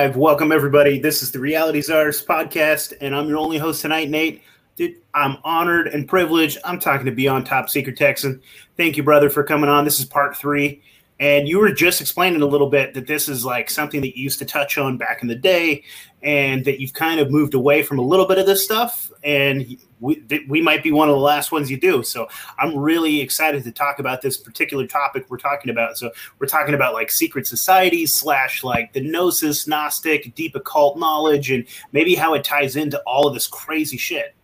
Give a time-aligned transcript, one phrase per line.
[0.00, 0.16] Live.
[0.16, 0.98] Welcome, everybody.
[0.98, 4.42] This is the Reality Czars podcast, and I'm your only host tonight, Nate.
[4.74, 6.56] Dude, I'm honored and privileged.
[6.64, 8.40] I'm talking to Beyond Top Secret Texan.
[8.78, 9.84] Thank you, brother, for coming on.
[9.84, 10.80] This is part three.
[11.18, 14.24] And you were just explaining a little bit that this is like something that you
[14.24, 15.84] used to touch on back in the day,
[16.22, 19.10] and that you've kind of moved away from a little bit of this stuff.
[19.22, 22.02] And we, we might be one of the last ones you do.
[22.02, 25.98] So I'm really excited to talk about this particular topic we're talking about.
[25.98, 31.50] So we're talking about like secret societies slash like the gnosis, Gnostic, deep occult knowledge,
[31.50, 34.34] and maybe how it ties into all of this crazy shit.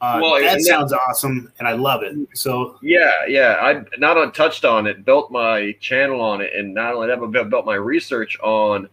[0.00, 2.16] Uh, well, that sounds awesome, and I love it.
[2.34, 6.74] So yeah, yeah, I not on touched on it, built my channel on it, and
[6.74, 8.88] not only that, but built my research on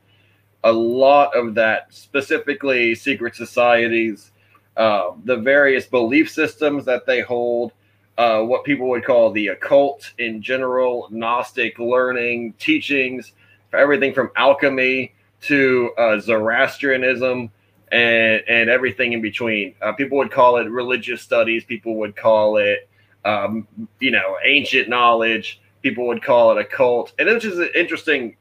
[0.63, 4.31] a lot of that, specifically secret societies
[4.79, 7.73] uh, the various belief systems that they hold,
[8.17, 13.33] uh, what people would call the occult in general, Gnostic learning, teachings,
[13.73, 17.51] everything from alchemy to uh, Zoroastrianism
[17.91, 19.75] and, and everything in between.
[19.81, 22.87] Uh, people would call it religious studies, people would call it,
[23.25, 23.67] um,
[23.99, 27.11] you know, ancient knowledge, people would call it occult.
[27.19, 28.37] And it's just an interesting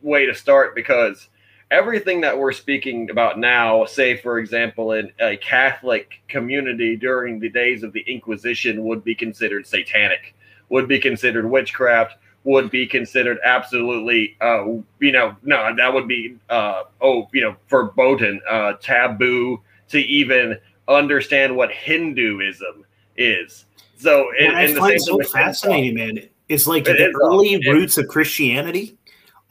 [0.00, 1.28] way to start because
[1.72, 7.48] everything that we're speaking about now, say, for example, in a Catholic community during the
[7.48, 10.34] days of the Inquisition, would be considered satanic,
[10.68, 14.64] would be considered witchcraft, would be considered absolutely, uh,
[15.00, 20.58] you know, no, that would be, uh, oh, you know, verboten, uh, taboo to even
[20.88, 22.84] understand what Hinduism
[23.16, 23.64] is.
[23.96, 28.08] So, in, I in find so fascinating, man, it's like it the early roots of
[28.08, 28.98] Christianity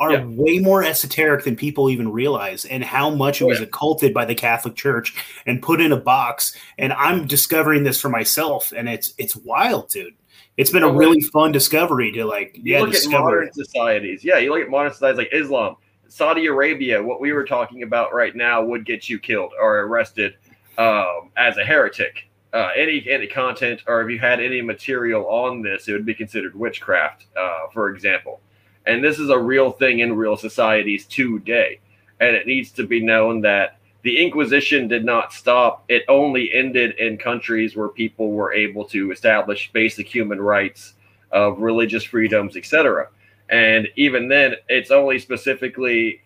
[0.01, 0.25] are yeah.
[0.25, 3.65] way more esoteric than people even realize and how much it was yeah.
[3.65, 5.13] occulted by the Catholic Church
[5.45, 6.57] and put in a box.
[6.79, 10.15] And I'm discovering this for myself and it's it's wild, dude.
[10.57, 13.15] It's been a really fun discovery to like you yeah, look discover.
[13.15, 14.23] at modern societies.
[14.23, 15.75] Yeah, you look at modern societies like Islam,
[16.07, 20.33] Saudi Arabia, what we were talking about right now would get you killed or arrested
[20.79, 22.27] um, as a heretic.
[22.53, 26.15] Uh, any any content or if you had any material on this, it would be
[26.15, 28.41] considered witchcraft, uh, for example.
[28.85, 31.79] And this is a real thing in real societies today.
[32.19, 35.83] And it needs to be known that the Inquisition did not stop.
[35.87, 40.93] It only ended in countries where people were able to establish basic human rights
[41.31, 43.09] of religious freedoms, etc.
[43.49, 46.21] And even then, it's only specifically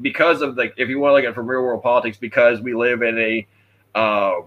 [0.00, 2.60] because of the, if you want to look at it from real world politics, because
[2.60, 3.46] we live in a
[3.94, 4.40] uh,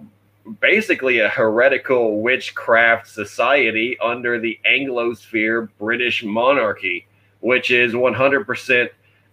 [0.59, 7.05] basically a heretical witchcraft society under the Anglosphere British monarchy
[7.41, 8.89] which is 100%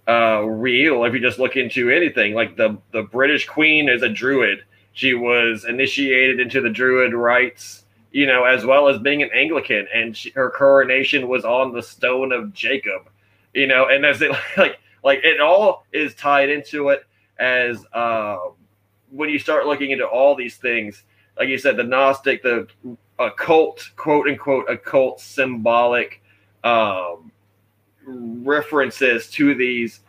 [0.09, 2.35] uh, real if you just look into anything.
[2.35, 4.65] Like the, the British Queen is a druid.
[4.93, 9.87] She was initiated into the druid rites, you know, as well as being an Anglican,
[9.95, 13.09] and she, her coronation was on the stone of Jacob,
[13.55, 17.05] you know, and as it like like it all is tied into it
[17.39, 18.39] as uh,
[19.11, 21.05] when you start looking into all these things,
[21.39, 22.67] like you said, the Gnostic, the
[23.19, 26.23] occult, quote unquote, occult symbolic
[26.65, 27.31] um,
[28.09, 30.01] references to these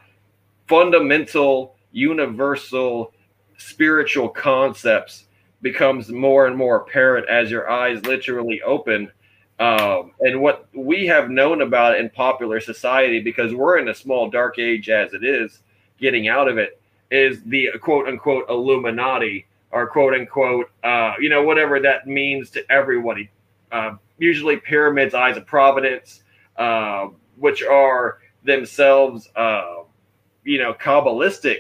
[0.68, 3.14] fundamental, universal
[3.58, 5.26] spiritual concepts
[5.62, 9.12] becomes more and more apparent as your eyes literally open.
[9.60, 14.30] Um, and what we have known about in popular society, because we're in a small
[14.30, 15.60] dark age as it is,
[16.00, 16.80] getting out of it,
[17.12, 22.72] is the quote unquote Illuminati or quote unquote, uh, you know, whatever that means to
[22.72, 23.30] everybody.
[23.72, 26.24] Uh, usually, pyramids, eyes of providence,
[26.58, 27.08] uh,
[27.40, 29.84] which are themselves, uh,
[30.44, 31.60] you know, Kabbalistic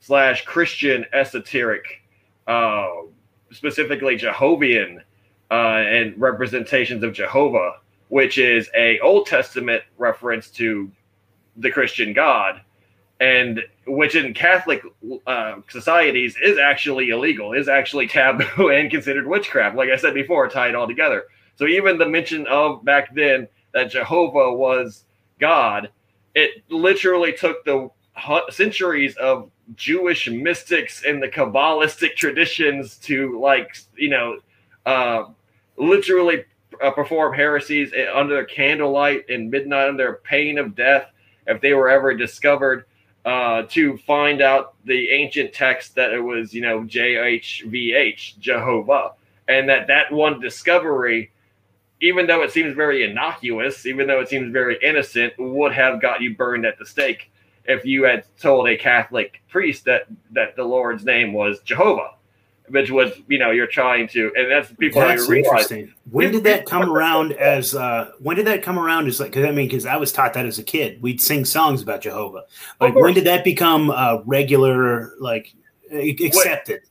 [0.00, 2.02] slash Christian esoteric,
[2.46, 2.88] uh,
[3.52, 5.02] specifically Jehovian
[5.50, 7.76] uh, and representations of Jehovah,
[8.08, 10.90] which is a Old Testament reference to
[11.56, 12.60] the Christian God,
[13.20, 14.82] and which in Catholic
[15.26, 19.76] uh, societies is actually illegal, is actually taboo and considered witchcraft.
[19.76, 21.24] Like I said before, tied all together.
[21.56, 25.04] So even the mention of back then that Jehovah was
[25.38, 25.90] God,
[26.34, 27.90] it literally took the
[28.50, 34.38] centuries of Jewish mystics and the Kabbalistic traditions to like you know
[34.86, 35.24] uh,
[35.76, 36.44] literally
[36.82, 41.10] uh, perform heresies under candlelight and midnight under pain of death
[41.46, 42.84] if they were ever discovered
[43.24, 49.12] uh, to find out the ancient text that it was you know JHVH Jehovah
[49.48, 51.30] and that that one discovery
[52.00, 56.20] even though it seems very innocuous, even though it seems very innocent, would have got
[56.20, 57.30] you burned at the stake
[57.64, 62.14] if you had told a Catholic priest that that the Lord's name was Jehovah.
[62.68, 65.70] which was you know you're trying to, and that's people that's don't realize.
[65.70, 65.94] Interesting.
[66.10, 67.32] When did that come around?
[67.32, 69.06] As uh, when did that come around?
[69.06, 71.44] As like, cause I mean, because I was taught that as a kid, we'd sing
[71.44, 72.44] songs about Jehovah.
[72.80, 75.14] Like, when did that become uh, regular?
[75.18, 75.54] Like,
[75.90, 76.82] accepted?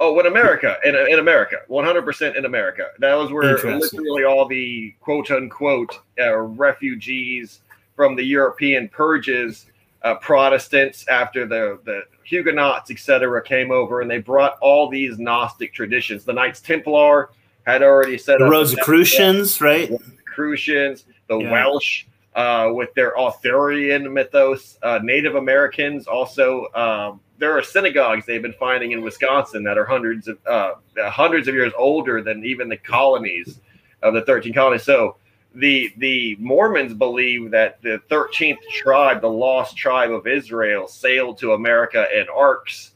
[0.00, 2.86] Oh, in America, in, in America, 100% in America.
[3.00, 7.60] That was where literally all the quote unquote uh, refugees
[7.96, 9.66] from the European purges,
[10.02, 15.74] uh, Protestants after the, the Huguenots, etc., came over and they brought all these Gnostic
[15.74, 16.24] traditions.
[16.24, 17.30] The Knights Templar
[17.66, 19.90] had already set the up Rosicrucians, right?
[19.90, 21.50] Rosicrucians, the yeah.
[21.50, 22.04] Welsh
[22.38, 26.68] uh, with their Arthurian mythos, uh, Native Americans also.
[26.72, 31.48] Um, there are synagogues they've been finding in Wisconsin that are hundreds of uh, hundreds
[31.48, 33.58] of years older than even the colonies
[34.02, 34.84] of the 13 colonies.
[34.84, 35.16] So
[35.56, 41.54] the the Mormons believe that the 13th tribe, the lost tribe of Israel, sailed to
[41.54, 42.92] America in arks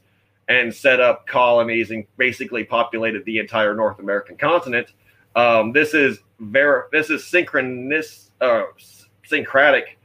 [0.47, 4.93] and set up colonies and basically populated the entire North American continent.
[5.35, 8.63] Um, this is very this is synchronous uh,
[9.33, 9.97] syncretic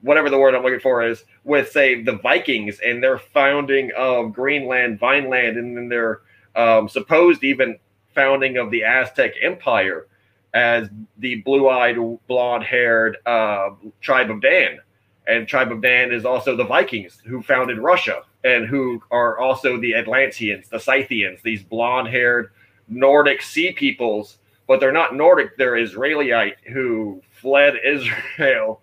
[0.00, 4.32] whatever the word I'm looking for is with say the Vikings and their founding of
[4.32, 6.20] Greenland, Vineland, and then their
[6.54, 7.78] um, supposed even
[8.14, 10.06] founding of the Aztec Empire
[10.54, 10.88] as
[11.18, 11.96] the blue-eyed,
[12.26, 13.70] blonde-haired uh,
[14.00, 14.78] tribe of Dan.
[15.26, 19.78] And tribe of Dan is also the Vikings who founded Russia and who are also
[19.78, 22.50] the Atlanteans, the Scythians, these blonde-haired
[22.88, 28.82] Nordic sea peoples, but they're not Nordic; they're Israelite who fled Israel.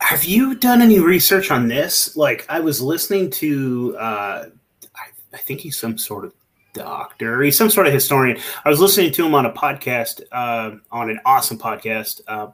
[0.00, 2.16] Have you done any research on this?
[2.16, 4.46] Like, I was listening to, uh,
[4.94, 6.32] I, I think he's some sort of
[6.72, 7.42] doctor.
[7.42, 8.38] He's some sort of historian.
[8.64, 12.20] I was listening to him on a podcast, uh, on an awesome podcast.
[12.26, 12.48] Uh,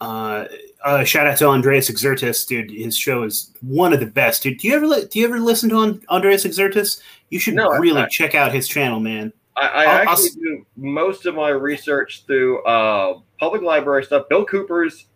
[0.00, 0.46] uh,
[0.84, 2.70] uh, shout out to Andreas Exertus, dude.
[2.70, 4.58] His show is one of the best, dude.
[4.58, 7.00] Do you ever do you ever listen to Andreas Exertus?
[7.30, 9.32] You should no, really check out his channel, man.
[9.56, 14.28] I, I actually I'll, do most of my research through uh, public library stuff.
[14.28, 15.06] Bill Cooper's.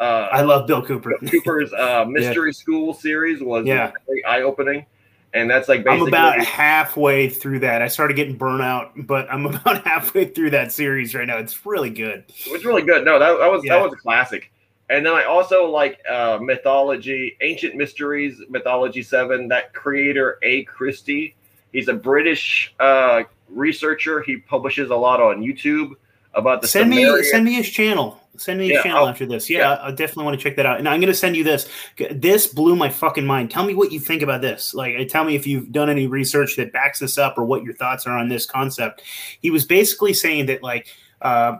[0.00, 1.12] Uh, I love Bill Cooper.
[1.20, 2.52] Bill Cooper's uh, Mystery yeah.
[2.52, 3.92] School series was yeah.
[4.06, 4.86] very eye opening.
[5.34, 7.80] And that's like I'm about halfway through that.
[7.80, 11.38] I started getting burnout, but I'm about halfway through that series right now.
[11.38, 12.24] It's really good.
[12.28, 13.04] It's really good.
[13.04, 13.74] No, that, that was yeah.
[13.74, 14.50] that was a classic.
[14.90, 19.48] And then I also like uh, mythology, ancient mysteries, mythology seven.
[19.48, 21.34] That creator A Christie,
[21.72, 23.22] he's a British uh,
[23.52, 24.22] researcher.
[24.22, 25.92] He publishes a lot on YouTube
[26.34, 27.18] about the send Sumerian.
[27.18, 28.18] me send me his channel.
[28.36, 29.50] Send me his yeah, channel I'll, after this.
[29.50, 30.78] Yeah, yeah, I definitely want to check that out.
[30.78, 31.68] And I'm going to send you this.
[32.10, 33.50] This blew my fucking mind.
[33.50, 34.72] Tell me what you think about this.
[34.72, 37.74] Like, tell me if you've done any research that backs this up or what your
[37.74, 39.02] thoughts are on this concept.
[39.42, 40.86] He was basically saying that, like,
[41.20, 41.58] uh,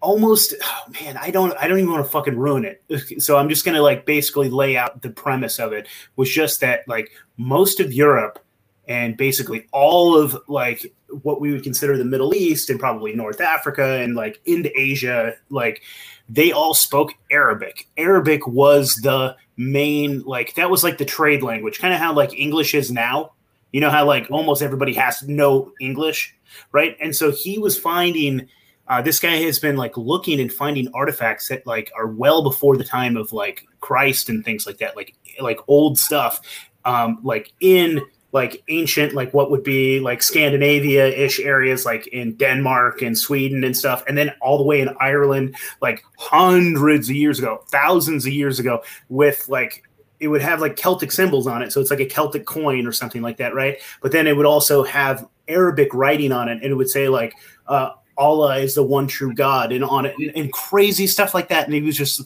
[0.00, 2.82] almost oh man i don't i don't even want to fucking ruin it
[3.22, 6.60] so i'm just going to like basically lay out the premise of it was just
[6.60, 8.38] that like most of europe
[8.86, 10.92] and basically all of like
[11.22, 15.34] what we would consider the Middle East and probably North Africa and like into Asia,
[15.50, 15.82] like
[16.28, 17.88] they all spoke Arabic.
[17.96, 22.38] Arabic was the main like that was like the trade language, kind of how like
[22.38, 23.32] English is now.
[23.72, 26.34] You know how like almost everybody has to know English,
[26.72, 26.96] right?
[27.00, 28.48] And so he was finding
[28.88, 32.76] uh, this guy has been like looking and finding artifacts that like are well before
[32.76, 36.40] the time of like Christ and things like that, like like old stuff,
[36.84, 38.00] um, like in
[38.32, 43.64] like ancient, like what would be like Scandinavia ish areas, like in Denmark and Sweden
[43.64, 48.26] and stuff, and then all the way in Ireland, like hundreds of years ago, thousands
[48.26, 49.84] of years ago, with like
[50.20, 51.72] it would have like Celtic symbols on it.
[51.72, 53.78] So it's like a Celtic coin or something like that, right?
[54.00, 57.34] But then it would also have Arabic writing on it, and it would say like
[57.68, 61.48] uh, Allah is the one true God, and on it, and, and crazy stuff like
[61.48, 61.66] that.
[61.66, 62.22] And he was just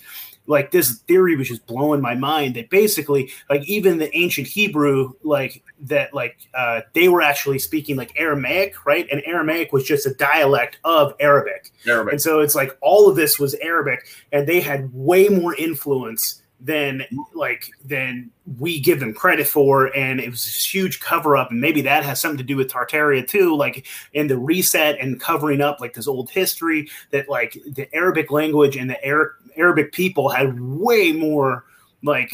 [0.51, 5.13] like this theory was just blowing my mind that basically like even the ancient hebrew
[5.23, 10.07] like that like uh, they were actually speaking like aramaic right and aramaic was just
[10.07, 11.73] a dialect of arabic.
[11.87, 15.55] arabic and so it's like all of this was arabic and they had way more
[15.55, 17.03] influence than
[17.35, 21.61] like than we give them credit for and it was this huge cover up and
[21.61, 25.63] maybe that has something to do with tartaria too like in the reset and covering
[25.63, 30.29] up like this old history that like the arabic language and the Arab, arabic people
[30.29, 31.65] had way more
[32.03, 32.31] like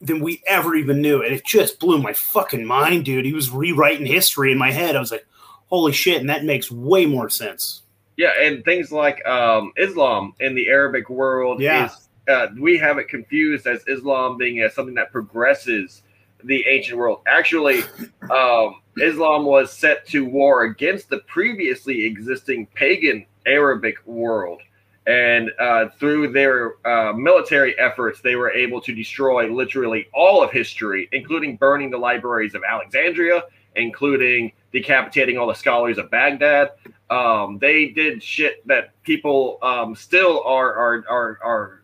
[0.00, 3.24] than we ever even knew and it just blew my fucking mind dude.
[3.24, 4.96] He was rewriting history in my head.
[4.96, 5.26] I was like
[5.66, 7.82] holy shit and that makes way more sense.
[8.16, 11.86] Yeah and things like um islam in the arabic world yeah.
[11.86, 16.02] is uh, we have it confused as Islam being uh, something that progresses
[16.44, 17.20] the ancient world.
[17.26, 17.82] Actually,
[18.30, 24.60] um, Islam was set to war against the previously existing pagan Arabic world.
[25.06, 30.50] And uh, through their uh, military efforts, they were able to destroy literally all of
[30.50, 33.44] history, including burning the libraries of Alexandria,
[33.76, 36.70] including decapitating all the scholars of Baghdad.
[37.08, 41.82] Um, they did shit that people um, still are are are are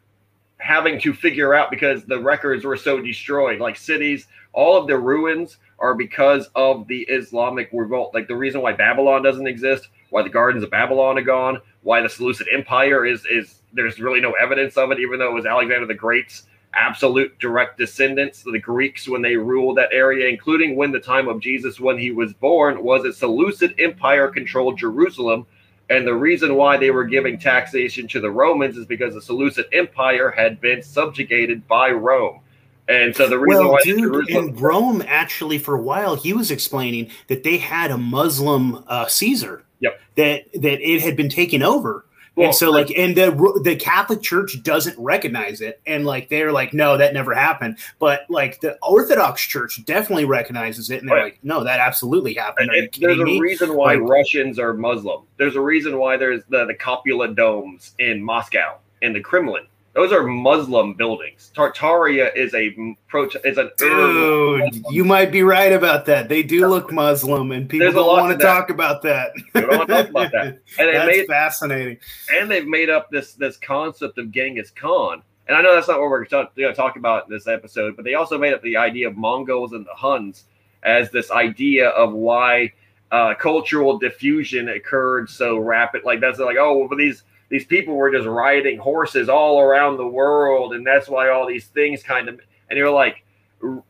[0.63, 3.61] having to figure out because the records were so destroyed.
[3.61, 8.15] Like cities, all of the ruins are because of the Islamic revolt.
[8.15, 12.01] Like the reason why Babylon doesn't exist, why the gardens of Babylon are gone, why
[12.01, 15.47] the Seleucid Empire is is there's really no evidence of it, even though it was
[15.47, 20.93] Alexander the Great's absolute direct descendants, the Greeks, when they ruled that area, including when
[20.93, 25.45] the time of Jesus when he was born, was a Seleucid Empire controlled Jerusalem.
[25.91, 29.67] And the reason why they were giving taxation to the Romans is because the Seleucid
[29.73, 32.41] Empire had been subjugated by Rome.
[32.89, 36.51] And so the reason well, why dude, in Rome, actually, for a while, he was
[36.51, 39.63] explaining that they had a Muslim uh, Caesar.
[39.81, 40.01] Yep.
[40.17, 42.05] That that it had been taken over.
[42.35, 46.51] Well, and so, like, and the the Catholic Church doesn't recognize it, and like they're
[46.51, 47.77] like, no, that never happened.
[47.99, 51.25] But like the Orthodox Church definitely recognizes it, and they're Right.
[51.25, 52.71] like, no, that absolutely happened.
[52.71, 53.39] Are you it- there's a me?
[53.39, 55.23] reason why Like- Russians are Muslim.
[55.37, 59.65] There's a reason why there's the, the Cupola domes in Moscow and the Kremlin.
[59.95, 61.53] Those are Muslim buildings.
[61.55, 62.75] Tartaria is a
[63.09, 66.31] pro is an Dude, you might be right about that.
[66.31, 69.33] They do look Muslim, and people don't want to to talk about that.
[69.55, 70.47] We don't wanna talk about that.
[70.79, 71.99] and That's made fascinating.
[72.35, 75.23] and they've made up this this concept of Genghis Khan.
[75.49, 78.05] And I know that's not what we're going to talk about in this episode, but
[78.05, 80.45] they also made up the idea of Mongols and the Huns
[80.85, 82.73] as this idea of why
[83.11, 86.05] uh, cultural diffusion occurred so rapid.
[86.05, 90.07] Like that's like, oh, well, these these people were just riding horses all around the
[90.07, 92.41] world, and that's why all these things kind of.
[92.71, 93.27] And you're like,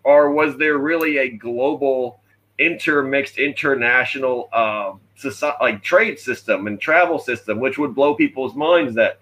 [0.03, 2.19] or was there really a global
[2.59, 8.97] intermixed international uh, society, like trade system and travel system, which would blow people's minds
[8.97, 9.21] that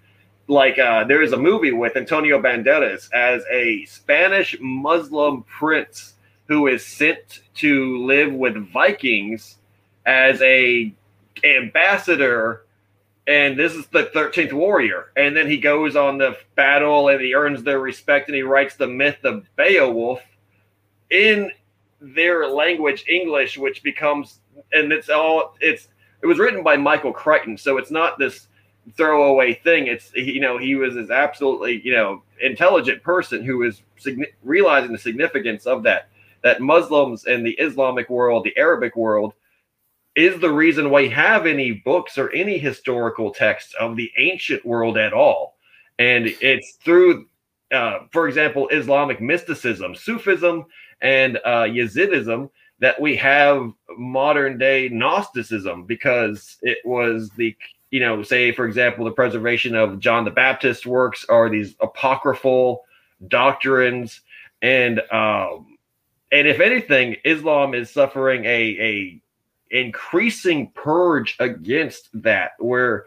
[0.49, 6.15] like uh, there is a movie with Antonio Banderas as a Spanish Muslim prince
[6.47, 9.59] who is sent to live with Vikings
[10.07, 10.95] as a
[11.45, 12.65] ambassador
[13.31, 15.13] and this is the 13th warrior.
[15.17, 18.75] And then he goes on the battle and he earns their respect and he writes
[18.75, 20.21] the myth of Beowulf
[21.11, 21.53] in
[22.01, 24.41] their language English which becomes
[24.73, 25.89] and it's all it's
[26.23, 27.57] it was written by Michael Crichton.
[27.57, 28.49] So it's not this
[28.97, 29.87] throwaway thing.
[29.87, 33.83] It's you know he was this absolutely you know intelligent person who was
[34.43, 36.09] realizing the significance of that
[36.43, 39.35] that Muslims and the Islamic world the Arabic world
[40.21, 44.65] is the reason why we have any books or any historical texts of the ancient
[44.67, 45.57] world at all.
[45.99, 47.27] And it's through,
[47.73, 50.67] uh, for example, Islamic mysticism, Sufism,
[51.01, 52.51] and uh, Yazidism
[52.81, 57.57] that we have modern day Gnosticism because it was the,
[57.91, 62.85] you know, say, for example, the preservation of John the Baptist works are these apocryphal
[63.29, 64.21] doctrines.
[64.61, 65.79] And, um,
[66.31, 69.23] and if anything, Islam is suffering a, a
[69.71, 73.07] increasing purge against that where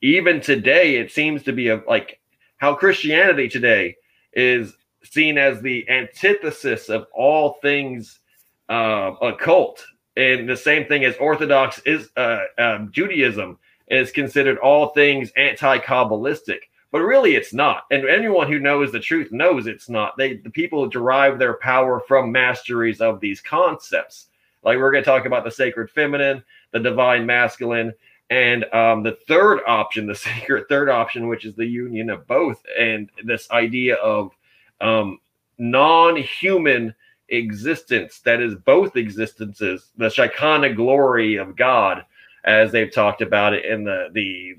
[0.00, 2.20] even today it seems to be a like
[2.58, 3.96] how christianity today
[4.32, 8.20] is seen as the antithesis of all things
[8.68, 9.84] uh, occult.
[10.16, 16.60] And the same thing as orthodox is uh, um, judaism is considered all things anti-kabbalistic.
[16.90, 17.84] But really it's not.
[17.90, 20.16] And anyone who knows the truth knows it's not.
[20.16, 24.28] They the people derive their power from masteries of these concepts
[24.64, 26.42] like we're going to talk about the sacred feminine,
[26.72, 27.92] the divine masculine,
[28.30, 32.62] and um, the third option, the sacred third option, which is the union of both,
[32.78, 34.32] and this idea of
[34.80, 35.18] um,
[35.58, 36.94] non-human
[37.28, 42.04] existence that is both existences, the Shekinah glory of God,
[42.44, 44.56] as they've talked about it in the the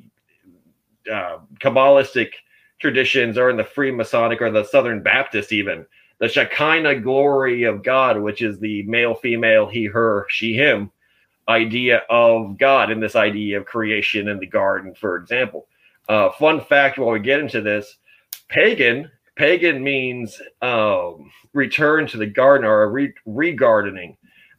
[1.12, 2.30] uh, Kabbalistic
[2.80, 5.86] traditions, or in the Freemasonic or the Southern Baptist even
[6.20, 10.92] the Shekinah glory of God, which is the male, female, he, her, she, him
[11.48, 15.68] idea of God and this idea of creation in the garden, for example.
[16.10, 17.98] Uh, fun fact while we get into this
[18.48, 24.18] pagan, pagan means um, return to the garden or re- regardening,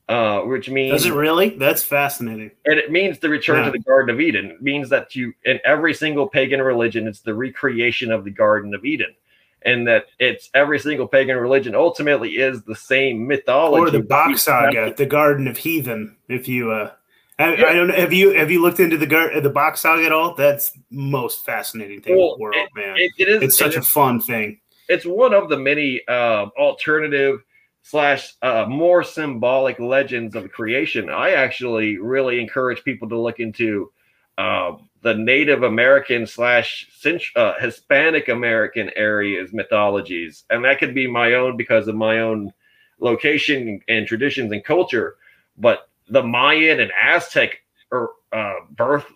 [0.08, 1.50] uh, which means Does it really?
[1.50, 2.50] That's fascinating.
[2.66, 3.64] and it means the return Yeah.
[3.66, 4.46] to the Garden of Eden.
[4.52, 8.74] It means that you, in every single pagan religion, it's the recreation of the Garden
[8.74, 9.14] of Eden.
[9.62, 13.80] And that it's every single pagan religion ultimately is the same mythology.
[13.80, 16.16] Or the Bock Saga, the Garden of Heathen.
[16.28, 16.92] If you, uh,
[17.38, 17.94] I, I don't know.
[17.94, 20.34] Have you have you looked into the gar- the Bock Saga at all?
[20.34, 22.96] That's most fascinating thing in the world, man.
[22.96, 23.42] It, it is.
[23.42, 24.60] it's such it a fun thing.
[24.88, 27.42] it's one of the many uh, alternative
[27.82, 31.10] slash uh, more symbolic legends of creation.
[31.10, 33.92] I actually really encourage people to look into
[34.38, 34.72] uh,
[35.06, 36.88] the Native American slash
[37.36, 42.52] uh, Hispanic American areas mythologies, and that could be my own because of my own
[42.98, 45.14] location and traditions and culture.
[45.56, 49.06] But the Mayan and Aztec er, uh, birth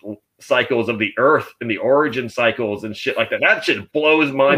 [0.41, 3.41] cycles of the earth and the origin cycles and shit like that.
[3.41, 4.55] That shit blows my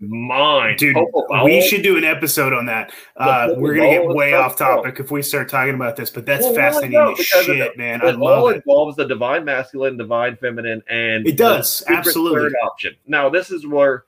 [0.00, 0.78] mind.
[0.78, 0.96] Dude,
[1.44, 2.92] we should do an episode on that.
[3.16, 6.44] Uh, we're gonna get way off topic if we start talking about this, but that's
[6.44, 8.00] well, fascinating shit, it, man.
[8.02, 8.56] It I love it.
[8.56, 12.96] involves the divine masculine, divine feminine, and it does absolutely Third option.
[13.06, 14.04] Now, this is where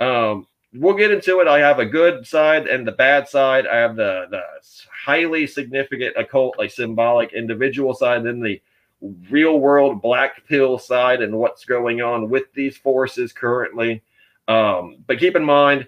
[0.00, 1.48] um, we'll get into it.
[1.48, 3.66] I have a good side and the bad side.
[3.66, 4.42] I have the the
[5.04, 8.60] highly significant occult, like symbolic individual side, and then the
[9.00, 14.02] real world black pill side and what's going on with these forces currently.
[14.48, 15.86] Um, but keep in mind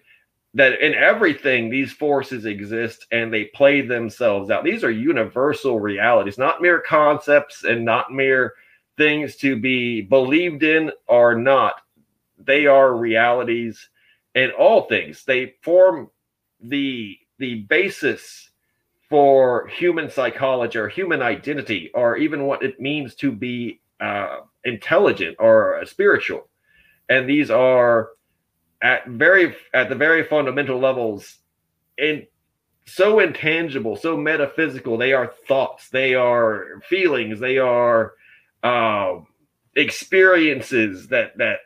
[0.55, 4.65] that in everything, these forces exist and they play themselves out.
[4.65, 8.55] These are universal realities, not mere concepts and not mere
[8.97, 11.81] things to be believed in or not.
[12.39, 13.89] They are realities
[14.35, 15.25] in all things.
[15.25, 16.11] They form
[16.61, 18.50] the the basis
[19.11, 25.37] for human psychology or human identity or even what it means to be uh, intelligent
[25.41, 26.49] or spiritual.
[27.09, 28.11] And these are
[28.81, 31.39] at very at the very fundamental levels
[31.99, 32.27] in
[32.87, 34.97] so intangible so metaphysical.
[34.97, 38.15] They are thoughts they are feelings they are
[38.63, 39.19] uh,
[39.75, 41.61] experiences that that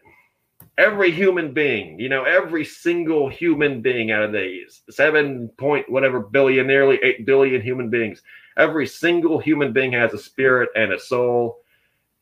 [0.78, 6.20] every human being, you know, every single human being out of these seven point whatever
[6.20, 8.22] billion, nearly eight billion human beings,
[8.56, 11.58] every single human being has a spirit and a soul.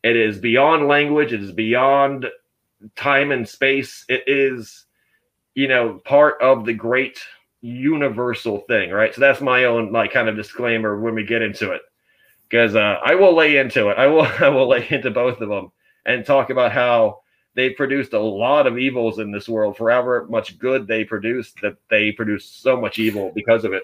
[0.03, 2.27] It is beyond language, it is beyond
[2.95, 4.05] time and space.
[4.09, 4.85] It is,
[5.55, 7.19] you know, part of the great
[7.61, 9.13] universal thing, right?
[9.15, 11.81] So that's my own like kind of disclaimer when we get into it.
[12.49, 13.97] Because uh, I will lay into it.
[13.97, 15.71] I will I will lay into both of them
[16.05, 17.22] and talk about how
[17.55, 19.77] they produced a lot of evils in this world.
[19.77, 23.83] Forever much good they produced, that they produced so much evil because of it.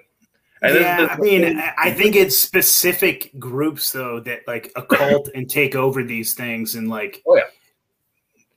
[0.61, 5.29] And yeah, this, this, I mean, I think it's specific groups though that like occult
[5.35, 7.21] and take over these things and like.
[7.27, 7.43] Oh yeah.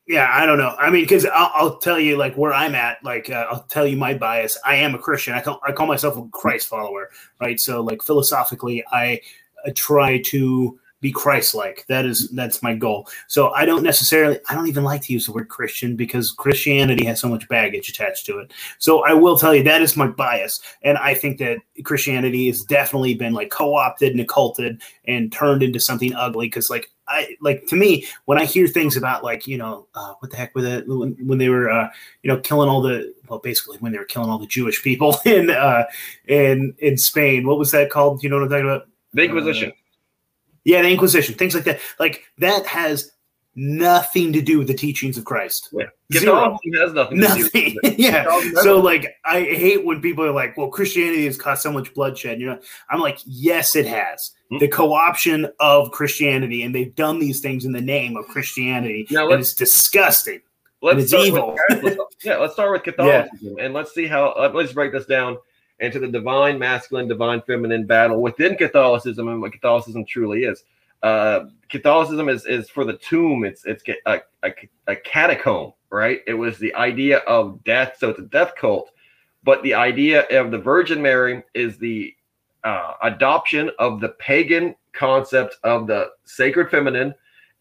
[0.08, 0.74] Yeah, I don't know.
[0.78, 3.02] I mean, because I'll, I'll, tell you, like where I'm at.
[3.04, 4.58] Like, uh, I'll tell you my bias.
[4.66, 5.32] I am a Christian.
[5.32, 7.58] I call I call myself a Christ follower, right?
[7.60, 9.20] So, like philosophically, I,
[9.64, 11.84] I try to be Christ-like.
[11.88, 13.08] That is that's my goal.
[13.26, 17.04] So I don't necessarily I don't even like to use the word Christian because Christianity
[17.04, 18.52] has so much baggage attached to it.
[18.78, 22.62] So I will tell you that is my bias, and I think that Christianity has
[22.62, 26.46] definitely been like co-opted and occulted and turned into something ugly.
[26.46, 30.14] Because like I like to me when I hear things about like you know uh,
[30.20, 31.88] what the heck with it when, when they were uh,
[32.22, 35.16] you know killing all the well basically when they were killing all the Jewish people
[35.24, 35.82] in uh,
[36.28, 37.44] in in Spain.
[37.44, 38.22] What was that called?
[38.22, 38.88] You know what I'm talking about?
[39.14, 39.72] The Inquisition.
[40.64, 41.80] Yeah, the Inquisition, things like that.
[41.98, 43.12] Like that has
[43.54, 45.68] nothing to do with the teachings of Christ.
[45.72, 45.86] Yeah.
[46.12, 46.58] Zero.
[46.74, 47.18] has nothing.
[47.18, 47.76] Nothing.
[47.98, 48.24] yeah.
[48.62, 52.40] So like, I hate when people are like, "Well, Christianity has caused so much bloodshed."
[52.40, 52.58] You know,
[52.90, 54.32] I'm like, yes, it has.
[54.46, 54.58] Mm-hmm.
[54.58, 59.30] The co-option of Christianity, and they've done these things in the name of Christianity, now,
[59.30, 60.40] and it's disgusting.
[60.82, 61.56] Let's it's evil.
[61.70, 63.64] With, yeah, let's start with Catholicism, yeah.
[63.64, 64.30] and let's see how.
[64.30, 65.38] Uh, let's break this down
[65.82, 70.64] into the divine masculine, divine feminine battle within Catholicism and what Catholicism truly is.
[71.02, 73.44] Uh, Catholicism is, is for the tomb.
[73.44, 74.52] It's it's a, a,
[74.86, 76.20] a catacomb, right?
[76.26, 78.90] It was the idea of death, so it's a death cult.
[79.42, 82.14] But the idea of the Virgin Mary is the
[82.62, 87.12] uh, adoption of the pagan concept of the sacred feminine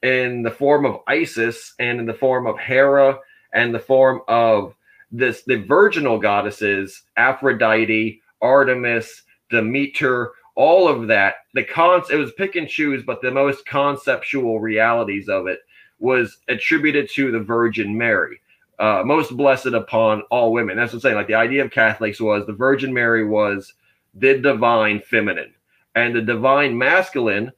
[0.03, 3.17] in the form of Isis and in the form of Hera
[3.53, 4.75] and the form of
[5.12, 11.36] this the virginal goddesses, Aphrodite, Artemis, Demeter, all of that.
[11.54, 15.60] The cons it was pick and choose, but the most conceptual realities of it
[16.00, 18.41] was attributed to the Virgin Mary.
[18.80, 20.76] Uh, most blessed upon all women.
[20.76, 21.15] That's what I'm saying.
[21.15, 23.74] Like the idea of Catholics was the Virgin Mary was
[24.15, 25.54] the divine feminine,
[25.95, 27.52] and the divine masculine.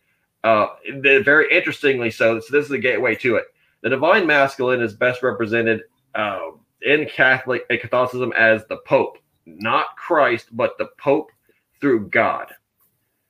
[0.43, 0.67] Uh,
[0.99, 3.45] very interestingly, so, so this is the gateway to it.
[3.81, 5.83] The divine masculine is best represented
[6.15, 6.39] uh,
[6.85, 11.31] in Catholic Catholicism as the Pope, not Christ, but the Pope
[11.79, 12.53] through God.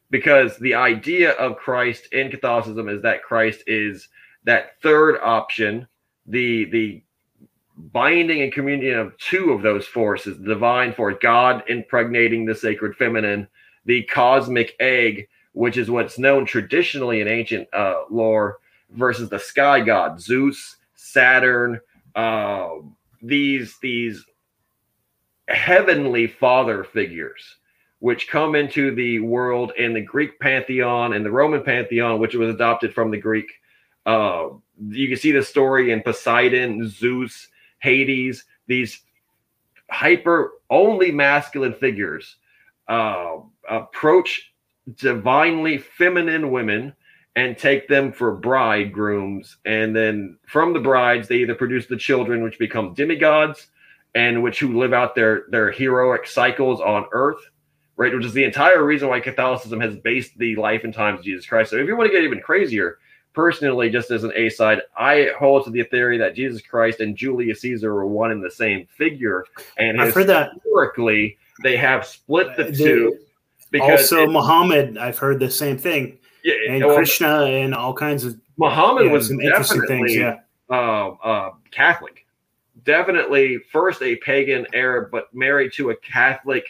[0.10, 4.10] Because the idea of Christ in Catholicism is that Christ is
[4.44, 5.88] that third option,
[6.28, 7.04] the the
[7.76, 12.96] binding and communion of two of those forces, the divine force, God impregnating the sacred
[12.96, 13.48] feminine,
[13.86, 18.60] the cosmic egg, which is what's known traditionally in ancient uh, lore,
[18.92, 21.80] versus the sky god, Zeus, Saturn,
[22.16, 22.70] uh,
[23.24, 24.24] these these
[25.48, 27.58] heavenly father figures
[28.04, 32.54] which come into the world in the Greek pantheon and the Roman pantheon, which was
[32.54, 33.50] adopted from the Greek.
[34.06, 34.50] Uh,
[34.90, 37.48] you can see the story in Poseidon, Zeus,
[37.80, 39.00] Hades, these
[39.90, 42.36] hyper only masculine figures
[42.90, 43.38] uh,
[43.70, 44.52] approach
[44.98, 46.94] divinely feminine women
[47.36, 49.58] and take them for bridegrooms.
[49.66, 53.68] And then from the brides, they either produce the children, which become demigods,
[54.16, 57.42] and which who live out their their heroic cycles on earth,
[57.98, 58.14] right?
[58.14, 61.46] Which is the entire reason why Catholicism has based the life and times of Jesus
[61.46, 61.72] Christ.
[61.72, 63.00] So if you want to get even crazier,
[63.34, 67.16] personally, just as an A side, I hold to the theory that Jesus Christ and
[67.16, 69.46] Julius Caesar were one and the same figure.
[69.78, 73.18] And I've heard that historically, they have split the two.
[73.72, 76.20] Because also, it, Muhammad, I've heard the same thing.
[76.44, 80.16] Yeah, and well, Krishna and all kinds of Muhammad yeah, was some interesting things.
[80.16, 82.26] Yeah, uh, uh, Catholic,
[82.84, 86.66] definitely first a pagan Arab, but married to a Catholic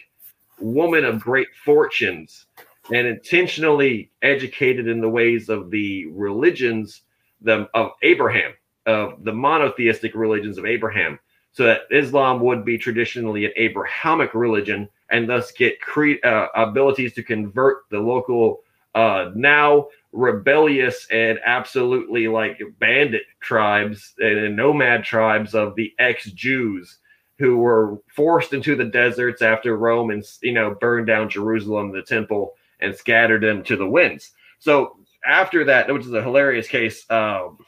[0.60, 2.46] woman of great fortunes
[2.92, 7.02] and intentionally educated in the ways of the religions
[7.40, 8.52] the, of Abraham,
[8.86, 11.18] of the monotheistic religions of Abraham,
[11.52, 17.14] so that Islam would be traditionally an Abrahamic religion and thus get cre- uh, abilities
[17.14, 18.63] to convert the local
[18.94, 26.98] uh, now rebellious and absolutely like bandit tribes and nomad tribes of the ex-Jews
[27.38, 32.02] who were forced into the deserts after Rome and you know burned down Jerusalem, the
[32.02, 34.32] temple, and scattered them to the winds.
[34.60, 37.58] So after that, which is a hilarious case, um,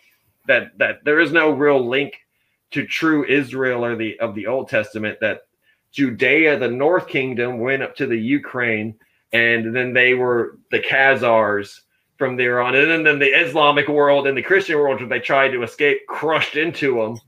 [0.47, 2.15] that that there is no real link
[2.71, 5.19] to true Israel or the of the Old Testament.
[5.21, 5.47] That
[5.91, 8.95] Judea, the North Kingdom, went up to the Ukraine,
[9.33, 11.81] and then they were the Khazars
[12.17, 15.63] from there on, and then the Islamic world and the Christian world, they tried to
[15.63, 17.21] escape, crushed into them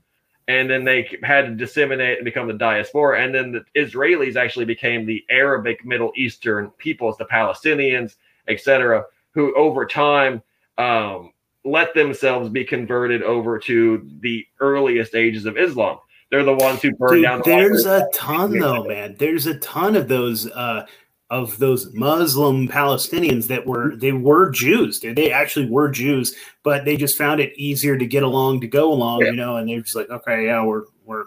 [0.49, 3.23] and then they had to disseminate and become the diaspora.
[3.23, 8.15] And then the Israelis actually became the Arabic Middle Eastern peoples, the Palestinians,
[8.47, 10.41] etc., who over time
[10.79, 11.33] um,
[11.63, 15.99] let themselves be converted over to the earliest ages of Islam.
[16.31, 17.37] They're the ones who burned Dude, down.
[17.39, 19.17] The there's a ton, though, man.
[19.19, 20.49] There's a ton of those.
[20.49, 20.87] Uh,
[21.29, 24.99] of those Muslim Palestinians that were they were Jews.
[24.99, 28.91] They actually were Jews, but they just found it easier to get along to go
[28.91, 29.31] along, yeah.
[29.31, 31.25] you know, and they're just like, okay, yeah, we're we're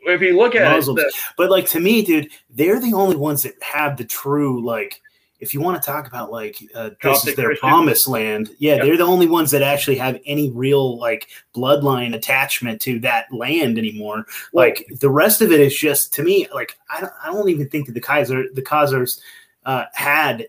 [0.00, 1.00] if you look at Muslims.
[1.00, 5.00] It, but like to me, dude, they're the only ones that have the true like
[5.40, 7.68] if you want to talk about like uh, this is their Christian.
[7.68, 12.80] promised land, yeah, they're the only ones that actually have any real like bloodline attachment
[12.82, 14.26] to that land anymore.
[14.52, 17.68] Like the rest of it is just to me, like I don't, I don't even
[17.68, 19.20] think that the Kaiser, the Khazars
[19.64, 20.46] uh, had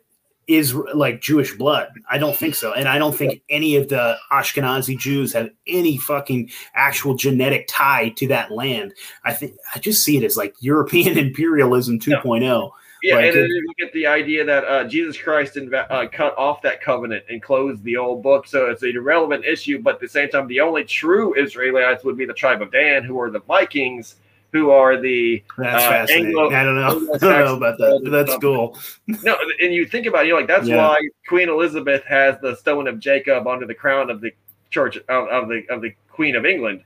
[0.47, 1.89] is like Jewish blood.
[2.09, 2.73] I don't think so.
[2.73, 8.09] And I don't think any of the Ashkenazi Jews have any fucking actual genetic tie
[8.17, 8.93] to that land.
[9.23, 12.41] I think I just see it as like European imperialism 2.0.
[12.41, 12.73] No.
[13.03, 16.37] Yeah, like, and then you get the idea that uh, Jesus Christ inv- uh, cut
[16.37, 19.81] off that covenant and closed the old book, so it's an irrelevant issue.
[19.81, 23.03] But at the same time, the only true Israelites would be the tribe of Dan,
[23.03, 24.17] who are the Vikings,
[24.51, 26.27] who are the that's uh, fascinating.
[26.27, 27.13] Anglo- I don't know.
[27.15, 28.09] I don't know about that.
[28.11, 28.77] That's cool.
[29.07, 30.77] no, and you think about it, you're like that's yeah.
[30.77, 34.31] why Queen Elizabeth has the stone of Jacob under the crown of the
[34.69, 36.83] church of, of the of the Queen of England.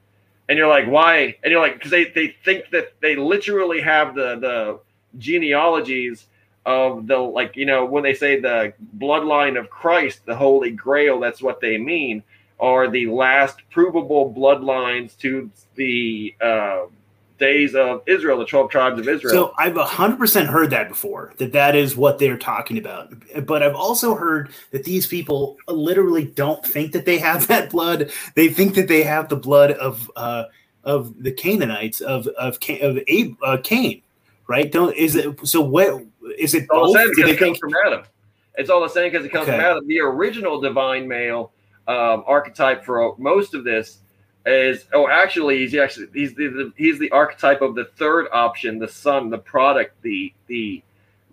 [0.48, 1.36] And you're like, why?
[1.44, 4.80] And you're like, because they, they think that they literally have the the
[5.18, 6.28] genealogies
[6.66, 11.20] of the like, you know, when they say the bloodline of Christ, the Holy Grail,
[11.20, 12.22] that's what they mean,
[12.60, 16.86] are the last provable bloodlines to the uh,
[17.38, 19.34] days of Israel, the 12 tribes of Israel.
[19.34, 23.14] So I've 100% heard that before, that that is what they're talking about.
[23.46, 28.12] But I've also heard that these people literally don't think that they have that blood.
[28.36, 30.46] They think that they have the blood of uh,
[30.84, 34.02] of the Canaanites, of of, of Abe, uh, Cain,
[34.48, 34.72] right?
[34.72, 36.06] Don't is it so what
[36.38, 37.16] is it all both?
[37.16, 38.04] The it comes from Adam.
[38.58, 39.58] It's all the same because it comes okay.
[39.58, 39.88] from Adam.
[39.88, 41.52] The original divine male
[41.88, 44.00] um, archetype for most of this
[44.46, 48.88] is oh actually he's actually he's the, he's the archetype of the third option the
[48.88, 50.84] son the product the the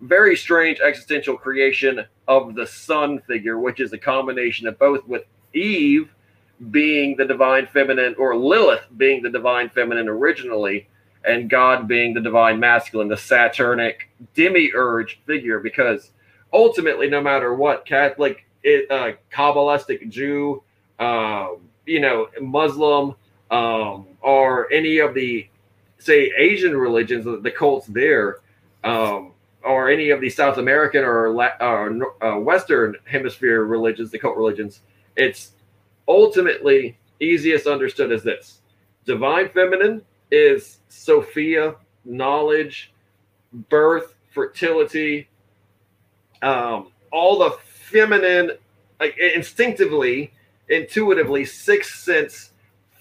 [0.01, 5.23] very strange existential creation of the son figure which is a combination of both with
[5.53, 6.13] eve
[6.71, 10.87] being the divine feminine or lilith being the divine feminine originally
[11.25, 16.11] and god being the divine masculine the saturnic demiurge figure because
[16.51, 18.45] ultimately no matter what catholic
[18.89, 20.63] uh, kabbalistic jew
[20.99, 23.15] um, you know, Muslim
[23.51, 25.47] um, or any of the,
[25.97, 28.39] say, Asian religions, the cults there,
[28.83, 29.31] um,
[29.63, 34.81] or any of the South American or, uh, Western Hemisphere religions, the cult religions,
[35.15, 35.51] it's
[36.07, 38.59] ultimately easiest understood as this.
[39.05, 42.91] Divine feminine is Sophia, knowledge,
[43.69, 45.27] birth, fertility,
[46.41, 47.51] um, all the
[47.91, 48.51] feminine,
[48.99, 50.33] like instinctively
[50.69, 52.51] intuitively sixth sense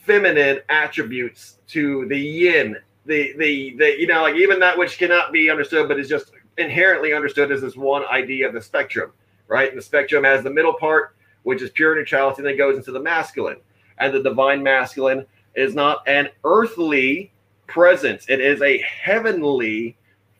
[0.05, 5.33] feminine attributes to the yin the the the you know like even that which cannot
[5.33, 9.12] be understood but is just inherently understood as this one idea of the spectrum
[9.53, 9.68] right?
[9.68, 12.90] And the spectrum has the middle part, which is pure neutrality, and then goes into
[12.90, 13.59] the masculine.
[13.98, 17.31] And the divine masculine is not an earthly
[17.66, 19.96] presence, it is a heavenly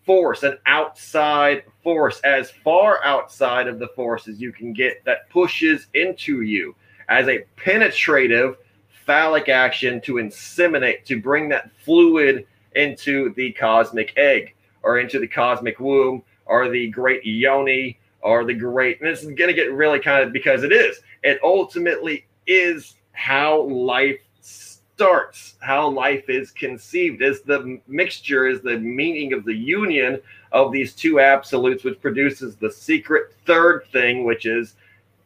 [0.07, 5.29] force, an outside force, as far outside of the force as you can get that
[5.29, 6.75] pushes into you
[7.13, 8.57] as a penetrative
[9.05, 15.29] phallic action to inseminate, to bring that fluid into the cosmic egg or into the
[15.29, 18.99] cosmic womb or the great yoni or the great.
[19.01, 21.01] And this is going to get really kind of because it is.
[21.23, 28.79] It ultimately is how life starts, how life is conceived, is the mixture, is the
[28.79, 30.19] meaning of the union
[30.53, 34.77] of these two absolutes, which produces the secret third thing, which is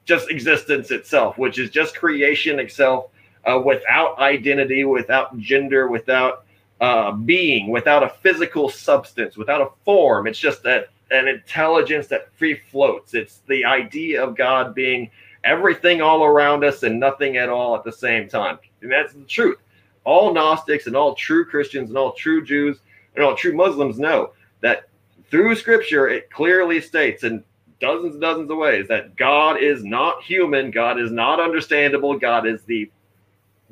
[0.06, 3.10] just existence itself, which is just creation itself
[3.44, 6.44] uh, without identity, without gender, without
[6.80, 10.26] uh, being, without a physical substance, without a form.
[10.26, 13.14] It's just that an intelligence that free floats.
[13.14, 15.10] It's the idea of God being
[15.44, 18.58] everything all around us and nothing at all at the same time.
[18.82, 19.58] And that's the truth.
[20.04, 22.78] All Gnostics and all true Christians and all true Jews
[23.14, 24.88] and all true Muslims know that
[25.30, 27.42] through scripture it clearly states in
[27.80, 32.46] dozens and dozens of ways that God is not human, God is not understandable, God
[32.46, 32.90] is the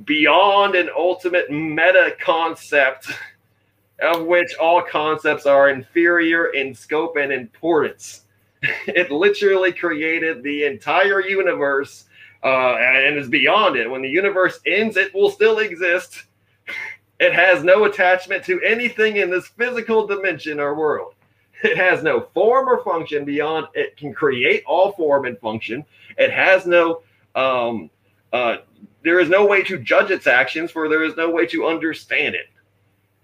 [0.04, 3.10] beyond and ultimate meta concept
[4.00, 8.22] of which all concepts are inferior in scope and importance.
[8.86, 12.04] it literally created the entire universe
[12.42, 13.90] uh, and is beyond it.
[13.90, 16.24] When the universe ends, it will still exist.
[17.20, 21.13] It has no attachment to anything in this physical dimension or world.
[21.62, 25.84] It has no form or function beyond it can create all form and function.
[26.18, 27.02] It has no
[27.34, 27.90] um,
[28.32, 28.58] uh,
[29.02, 32.34] there is no way to judge its actions, for there is no way to understand
[32.34, 32.46] it.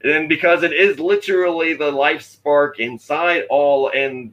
[0.02, 4.32] And because it is literally the life spark inside all, and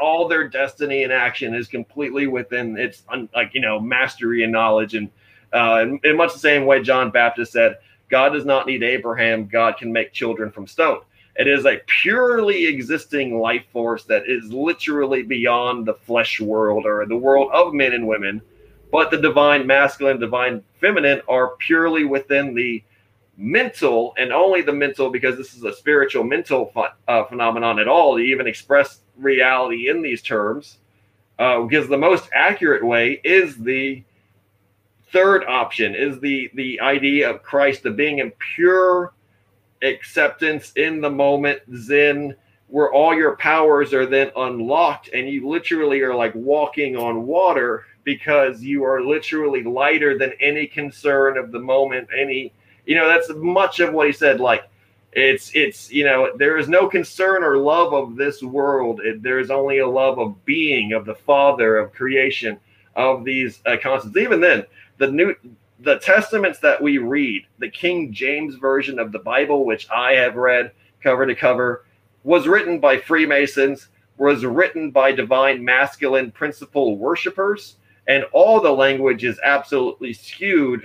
[0.00, 3.02] all their destiny and action is completely within its
[3.34, 5.10] like you know mastery and knowledge, and
[5.52, 7.78] uh, in, in much the same way John Baptist said,
[8.10, 11.00] God does not need Abraham; God can make children from stone.
[11.38, 17.06] It is a purely existing life force that is literally beyond the flesh world or
[17.06, 18.42] the world of men and women
[18.90, 22.82] but the divine masculine, divine feminine are purely within the
[23.36, 27.86] mental and only the mental because this is a spiritual mental ph- uh, phenomenon at
[27.86, 30.78] all to even express reality in these terms.
[31.38, 34.02] Uh, because the most accurate way is the
[35.12, 39.12] third option is the the idea of Christ of being in pure
[39.82, 42.34] acceptance in the moment zen
[42.68, 47.84] where all your powers are then unlocked and you literally are like walking on water
[48.04, 52.52] because you are literally lighter than any concern of the moment any
[52.86, 54.68] you know that's much of what he said like
[55.12, 59.00] it's it's you know there is no concern or love of this world.
[59.20, 62.58] There is only a love of being of the father of creation
[62.94, 64.64] of these uh, concepts even then
[64.98, 65.34] the new
[65.80, 70.36] the testaments that we read the king james version of the bible which i have
[70.36, 71.84] read cover to cover
[72.24, 77.76] was written by freemasons was written by divine masculine principle worshippers
[78.08, 80.82] and all the language is absolutely skewed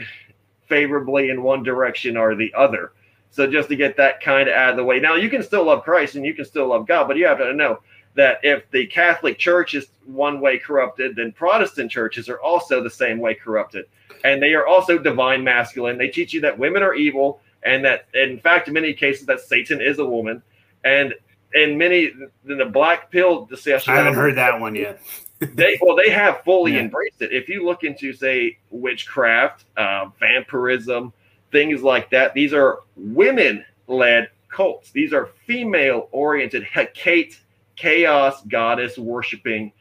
[0.68, 2.92] favorably in one direction or the other.
[3.32, 5.00] So just to get that kind of out of the way.
[5.00, 7.40] Now you can still love Christ and you can still love God, but you have
[7.40, 7.80] to know
[8.16, 12.90] that if the Catholic Church is one way corrupted, then Protestant churches are also the
[12.90, 13.86] same way corrupted.
[14.24, 15.98] And they are also divine masculine.
[15.98, 19.42] They teach you that women are evil and that in fact in many cases that
[19.42, 20.42] Satan is a woman.
[20.84, 21.14] And
[21.54, 22.12] in many
[22.48, 25.00] in the black pill discussion I haven't heard that one yet
[25.40, 26.82] they well they have fully yeah.
[26.82, 31.14] embraced it if you look into say witchcraft uh, vampirism
[31.52, 37.40] things like that these are women led cults these are female oriented hecate
[37.76, 39.72] chaos goddess worshiping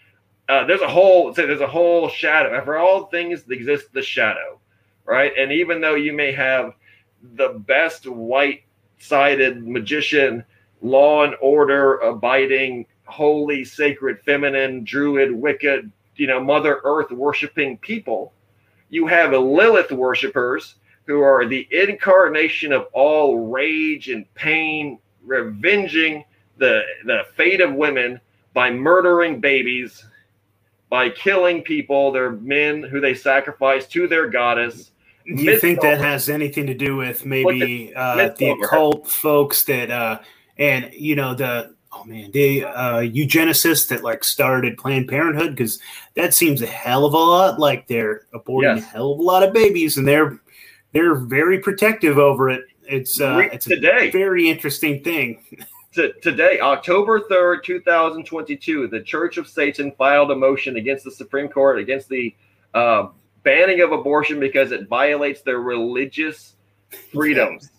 [0.48, 4.58] uh, there's a whole there's a whole shadow for all things exists the shadow
[5.04, 6.74] right and even though you may have
[7.34, 8.62] the best white
[8.98, 10.44] sided magician
[10.80, 18.32] law and order abiding holy, sacred, feminine, druid, wicked, you know, Mother Earth worshiping people.
[18.90, 20.76] You have Lilith worshippers
[21.06, 26.24] who are the incarnation of all rage and pain, revenging
[26.58, 28.20] the, the fate of women
[28.54, 30.04] by murdering babies,
[30.92, 34.90] by killing people, their men who they sacrifice to their goddess.
[35.24, 39.90] Do you think that has anything to do with maybe uh, the occult folks that,
[39.90, 40.18] uh,
[40.58, 45.80] and you know, the oh man, the uh, eugenicists that like started Planned Parenthood because
[46.14, 48.82] that seems a hell of a lot like they're aborting yes.
[48.82, 50.38] a hell of a lot of babies and they're
[50.92, 52.64] they're very protective over it.
[52.86, 54.10] It's uh, it's a today.
[54.10, 55.42] very interesting thing.
[55.92, 61.48] to, today, October 3rd, 2022, the Church of Satan filed a motion against the Supreme
[61.48, 62.34] Court against the
[62.74, 63.08] uh,
[63.42, 66.56] banning of abortion because it violates their religious
[67.12, 67.70] freedoms.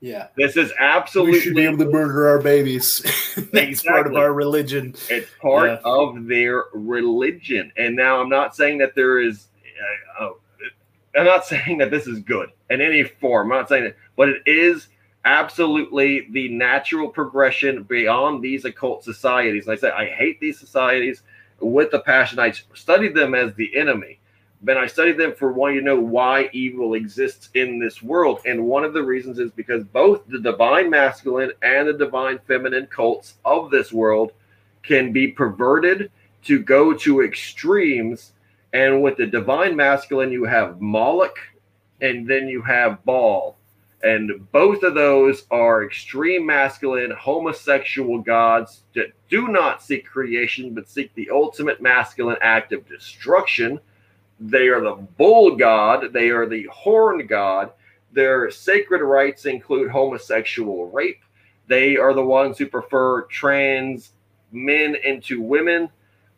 [0.00, 0.28] Yeah.
[0.36, 1.32] This is absolutely.
[1.34, 3.02] We should be able to murder our babies.
[3.52, 4.94] That's part of our religion.
[5.10, 5.78] It's part Yeah.
[5.84, 7.70] of their religion.
[7.76, 9.48] And now I'm not saying that there is,
[10.18, 10.30] uh, uh,
[11.16, 13.52] I'm not saying that this is good in any form.
[13.52, 14.88] I'm not saying that, but it is
[15.24, 19.66] absolutely the natural progression beyond these occult societies.
[19.66, 21.22] Like I say I hate these societies
[21.60, 22.38] with the passion.
[22.38, 24.20] I studied them as the enemy.
[24.62, 28.40] But I studied them for wanting to know why evil exists in this world.
[28.44, 32.86] And one of the reasons is because both the divine masculine and the divine feminine
[32.86, 34.32] cults of this world
[34.82, 36.10] can be perverted
[36.42, 38.32] to go to extremes.
[38.74, 41.38] And with the divine masculine, you have Moloch
[42.02, 43.56] and then you have Baal.
[44.02, 50.88] And both of those are extreme masculine, homosexual gods that do not seek creation, but
[50.88, 53.78] seek the ultimate masculine act of destruction.
[54.38, 57.72] They are the bull god, they are the horn god.
[58.12, 61.22] Their sacred rites include homosexual rape.
[61.68, 64.12] They are the ones who prefer trans
[64.50, 65.90] men into women.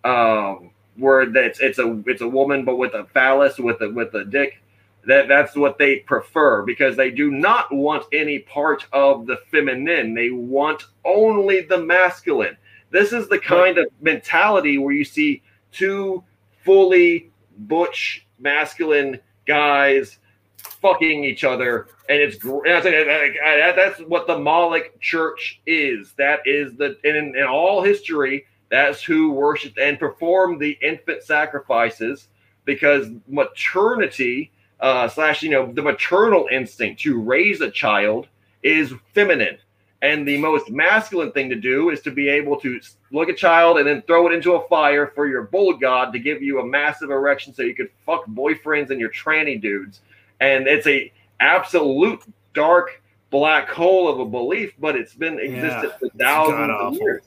[0.04, 4.14] Um, where that's it's a it's a woman but with a phallus with a with
[4.14, 4.61] a dick.
[5.06, 10.14] That that's what they prefer because they do not want any part of the feminine.
[10.14, 12.56] They want only the masculine.
[12.90, 16.22] This is the kind of mentality where you see two
[16.64, 20.18] fully butch masculine guys
[20.56, 26.12] fucking each other, and it's gr- and I say, that's what the Moloch Church is.
[26.18, 31.22] That is the and in, in all history, that's who worshipped and performed the infant
[31.22, 32.28] sacrifices
[32.64, 38.26] because maternity uh, slash you know the maternal instinct to raise a child
[38.62, 39.56] is feminine.
[40.02, 42.80] And the most masculine thing to do is to be able to
[43.12, 46.18] look a child and then throw it into a fire for your bull god to
[46.18, 50.00] give you a massive erection so you could fuck boyfriends and your tranny dudes.
[50.40, 52.20] And it's a absolute
[52.52, 57.22] dark black hole of a belief, but it's been existed for thousands of years.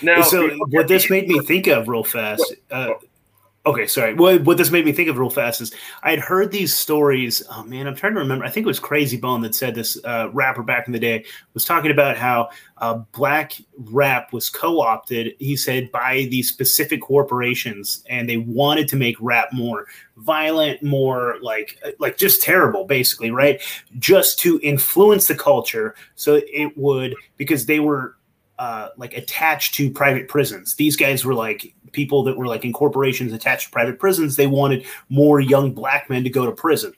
[0.00, 2.54] Now, so if you look what this made me think of real fast.
[2.70, 2.94] Uh,
[3.64, 4.14] okay, sorry.
[4.14, 5.72] What, what this made me think of real fast is
[6.02, 7.42] I had heard these stories.
[7.50, 8.44] Oh man, I'm trying to remember.
[8.44, 9.98] I think it was Krayzie Bone that said this.
[10.04, 15.34] Uh, rapper back in the day was talking about how uh, black rap was co-opted.
[15.38, 21.36] He said by these specific corporations, and they wanted to make rap more violent, more
[21.40, 23.60] like like just terrible, basically, right?
[23.98, 28.16] Just to influence the culture, so it would because they were
[28.58, 30.76] uh, like attached to private prisons.
[30.76, 34.36] These guys were like people that were like in corporations attached to private prisons.
[34.36, 36.92] They wanted more young black men to go to prison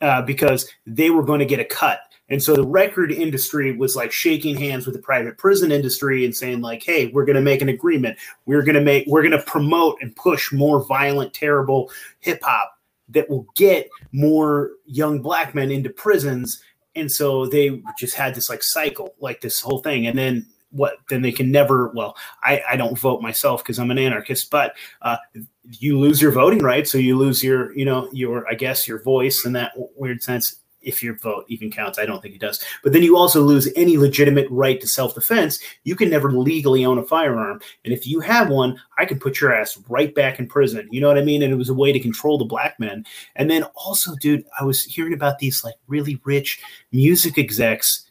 [0.00, 2.00] uh, because they were going to get a cut.
[2.28, 6.34] And so the record industry was like shaking hands with the private prison industry and
[6.34, 8.16] saying like, "Hey, we're going to make an agreement.
[8.46, 12.72] We're going to make we're going to promote and push more violent, terrible hip hop
[13.08, 16.62] that will get more young black men into prisons."
[16.94, 20.06] And so they just had this like cycle, like this whole thing.
[20.06, 20.94] And then what?
[21.08, 21.88] Then they can never.
[21.94, 25.16] Well, I, I don't vote myself because I'm an anarchist, but uh,
[25.64, 29.02] you lose your voting rights, so you lose your, you know, your I guess your
[29.02, 30.59] voice in that weird sense.
[30.82, 32.64] If your vote even counts, I don't think it does.
[32.82, 35.58] But then you also lose any legitimate right to self defense.
[35.84, 39.40] You can never legally own a firearm, and if you have one, I can put
[39.40, 40.88] your ass right back in prison.
[40.90, 41.42] You know what I mean?
[41.42, 43.04] And it was a way to control the black men.
[43.36, 46.60] And then also, dude, I was hearing about these like really rich
[46.92, 48.10] music execs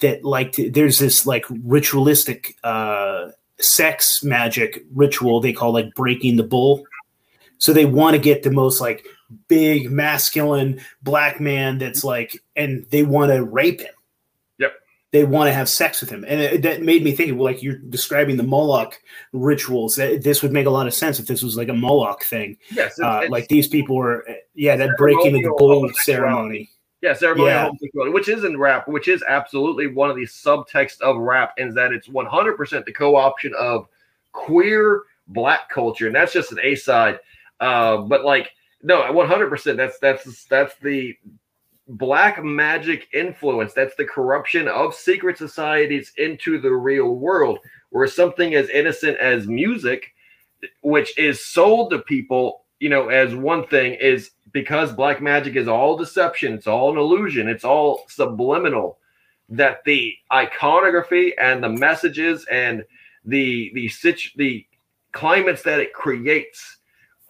[0.00, 3.28] that like to, there's this like ritualistic uh
[3.58, 6.82] sex magic ritual they call like breaking the bull
[7.58, 9.04] so they want to get the most like
[9.48, 13.94] big masculine black man that's like and they want to rape him
[14.58, 14.72] Yep.
[15.12, 17.76] they want to have sex with him and it, that made me think like you're
[17.78, 19.00] describing the moloch
[19.32, 22.22] rituals that this would make a lot of sense if this was like a moloch
[22.24, 25.80] thing yes, it's, uh, it's- like these people were yeah that breaking of the bull
[25.80, 26.02] homosexuality.
[26.04, 26.70] ceremony
[27.02, 27.64] Yeah, ceremonial Yeah.
[27.66, 31.74] homosexuality, which is in rap, which is absolutely one of the subtexts of rap, is
[31.74, 33.86] that it's 100% the co-option of
[34.32, 37.18] queer black culture, and that's just an A side.
[37.58, 38.50] Uh, but like,
[38.82, 39.76] no, 100%.
[39.76, 41.16] That's that's that's the
[41.88, 43.72] black magic influence.
[43.72, 47.58] That's the corruption of secret societies into the real world,
[47.90, 50.14] where something as innocent as music,
[50.82, 55.68] which is sold to people, you know, as one thing, is because black magic is
[55.68, 58.98] all deception, it's all an illusion, it's all subliminal.
[59.50, 62.84] That the iconography and the messages and
[63.24, 64.64] the the situ- the
[65.12, 66.78] climates that it creates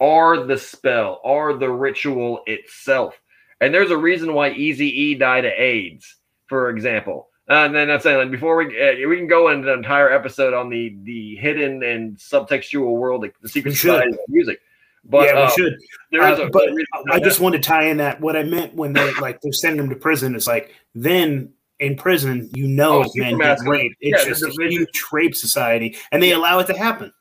[0.01, 3.15] are the spell, are the ritual itself.
[3.61, 6.15] And there's a reason why Easy E died of AIDS,
[6.47, 7.29] for example.
[7.47, 10.53] And then I'm saying, like, before we uh, we can go into an entire episode
[10.53, 14.59] on the the hidden and subtextual world, like the secret society of music.
[15.03, 15.73] But yeah, we uh, should.
[16.19, 16.69] Uh, but
[17.11, 19.83] I just want to tie in that what I meant when they like they're sending
[19.83, 23.97] him to prison is like then in prison you know oh, men get raped.
[23.99, 27.11] It's yeah, just a huge rape society, and they allow it to happen.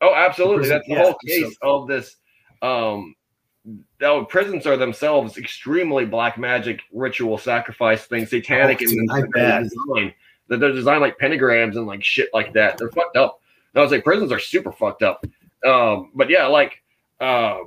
[0.00, 0.68] Oh, absolutely.
[0.68, 1.82] That's the yeah, whole case so.
[1.82, 2.16] of this.
[2.62, 3.14] Um,
[4.02, 10.14] oh, prisons are themselves extremely black magic ritual sacrifice things, satanic oh, their design.
[10.48, 12.78] That they're designed like pentagrams and like shit like that.
[12.78, 13.40] They're fucked up.
[13.74, 15.26] I was like, prisons are super fucked up.
[15.66, 16.82] Um, but yeah, like
[17.20, 17.58] uh,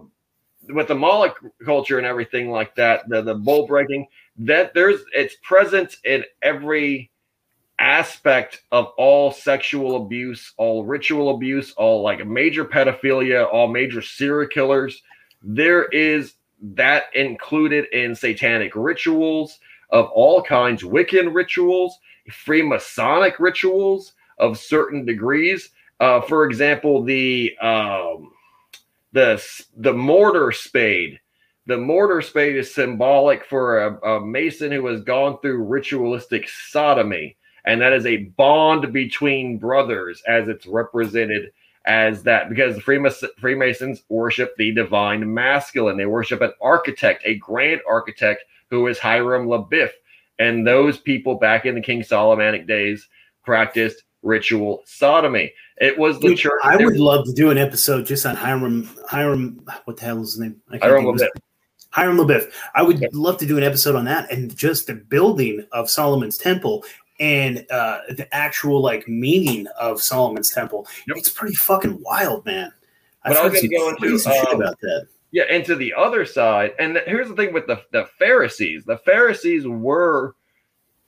[0.69, 4.07] with the Moloch culture and everything like that, the the bowl breaking,
[4.37, 7.11] that there's it's present in every
[7.79, 14.49] aspect of all sexual abuse, all ritual abuse, all like major pedophilia, all major serial
[14.49, 15.01] killers.
[15.41, 19.59] There is that included in satanic rituals
[19.91, 21.97] of all kinds, Wiccan rituals,
[22.29, 25.69] Freemasonic rituals of certain degrees.
[25.99, 28.31] Uh, for example, the um,
[29.13, 29.43] the
[29.77, 31.19] the mortar spade.
[31.65, 37.37] The mortar spade is symbolic for a, a mason who has gone through ritualistic sodomy,
[37.69, 41.51] and that is a bond between brothers, as it's represented
[41.85, 45.95] as that because the Freemasons worship the divine masculine.
[45.95, 49.91] They worship an architect, a grand architect who is Hiram Abiff.
[50.39, 53.07] And those people back in the King Solomonic days
[53.43, 55.53] practiced ritual sodomy.
[55.77, 56.59] It was the Dude, church.
[56.63, 58.89] I would love to do an episode just on Hiram.
[59.07, 60.59] Hiram, what the hell is his name?
[60.81, 61.27] Hiram Abiff.
[61.91, 62.51] Hiram Abiff.
[62.73, 66.37] I would love to do an episode on that and just the building of Solomon's
[66.37, 66.83] temple
[67.19, 70.87] and uh, the actual like meaning of Solomon's temple.
[71.07, 71.17] Yep.
[71.17, 72.71] It's pretty fucking wild, man.
[73.25, 75.07] But I was going to go into um, about that.
[75.31, 78.83] Yeah, and to the other side, and the, here's the thing with the the Pharisees.
[78.85, 80.35] The Pharisees were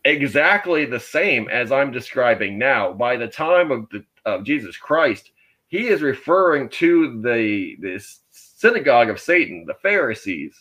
[0.05, 2.93] exactly the same as I'm describing now.
[2.93, 5.32] By the time of the of Jesus Christ,
[5.68, 10.53] he is referring to the this synagogue of Satan, the Pharisees,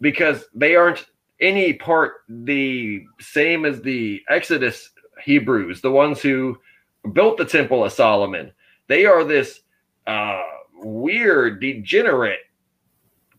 [0.00, 1.06] because they aren't
[1.40, 4.90] any part the same as the Exodus
[5.22, 6.58] Hebrews, the ones who
[7.12, 8.52] built the Temple of Solomon.
[8.86, 9.60] They are this
[10.06, 10.42] uh,
[10.74, 12.40] weird, degenerate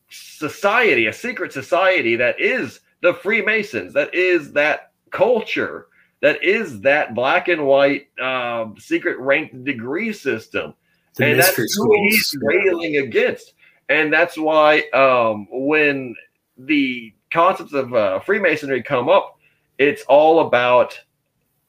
[0.10, 5.88] society, a secret society that is the Freemasons, that is that culture,
[6.22, 10.74] that is that black and white um, secret ranked degree system.
[11.16, 13.54] The and that's who he's railing against.
[13.90, 16.16] And that's why um, when
[16.58, 19.38] the concepts of uh, Freemasonry come up,
[19.78, 21.00] it's all about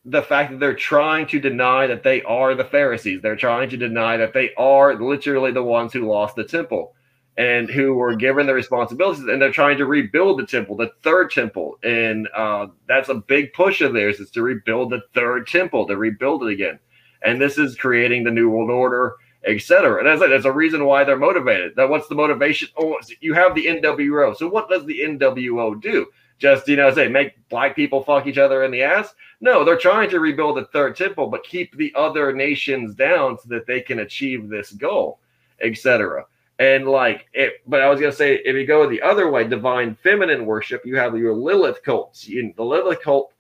[0.05, 3.21] the fact that they're trying to deny that they are the Pharisees.
[3.21, 6.95] They're trying to deny that they are literally the ones who lost the temple
[7.37, 9.23] and who were given the responsibilities.
[9.25, 11.79] And they're trying to rebuild the temple, the third temple.
[11.83, 15.97] And uh, that's a big push of theirs is to rebuild the third temple, to
[15.97, 16.79] rebuild it again.
[17.23, 19.99] And this is creating the New World Order etc.
[19.99, 21.75] And as I, there's a reason why they're motivated.
[21.77, 22.69] That what's the motivation?
[22.77, 24.37] Oh, you have the NWO.
[24.37, 26.07] So what does the NWO do?
[26.39, 29.15] Just you know, say make black people fuck each other in the ass?
[29.41, 33.49] No, they're trying to rebuild the third temple, but keep the other nations down so
[33.49, 35.19] that they can achieve this goal,
[35.63, 36.25] etc.
[36.59, 39.95] And like it, but I was gonna say, if you go the other way, divine
[40.03, 42.29] feminine worship, you have your Lilith cults.
[42.29, 43.33] You, the Lilith cult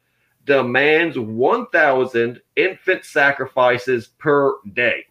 [0.46, 5.04] demands 1,000 infant sacrifices per day.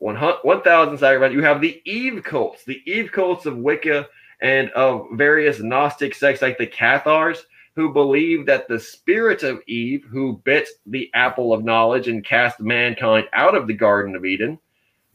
[0.00, 1.34] 1,000 sacrifices.
[1.34, 4.08] You have the Eve cults, the Eve cults of Wicca
[4.42, 7.44] and of various Gnostic sects like the Cathars,
[7.76, 12.60] who believe that the spirit of Eve, who bit the apple of knowledge and cast
[12.60, 14.58] mankind out of the Garden of Eden,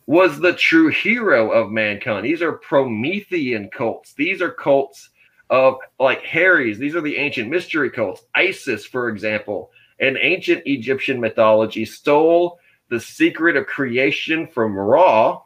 [0.08, 2.24] was the true hero of mankind.
[2.24, 4.14] These are Promethean cults.
[4.14, 5.10] These are cults
[5.50, 6.78] of like Harry's.
[6.78, 8.22] These are the ancient mystery cults.
[8.36, 12.60] Isis, for example, in ancient Egyptian mythology, stole
[12.90, 15.42] the secret of creation from Ra,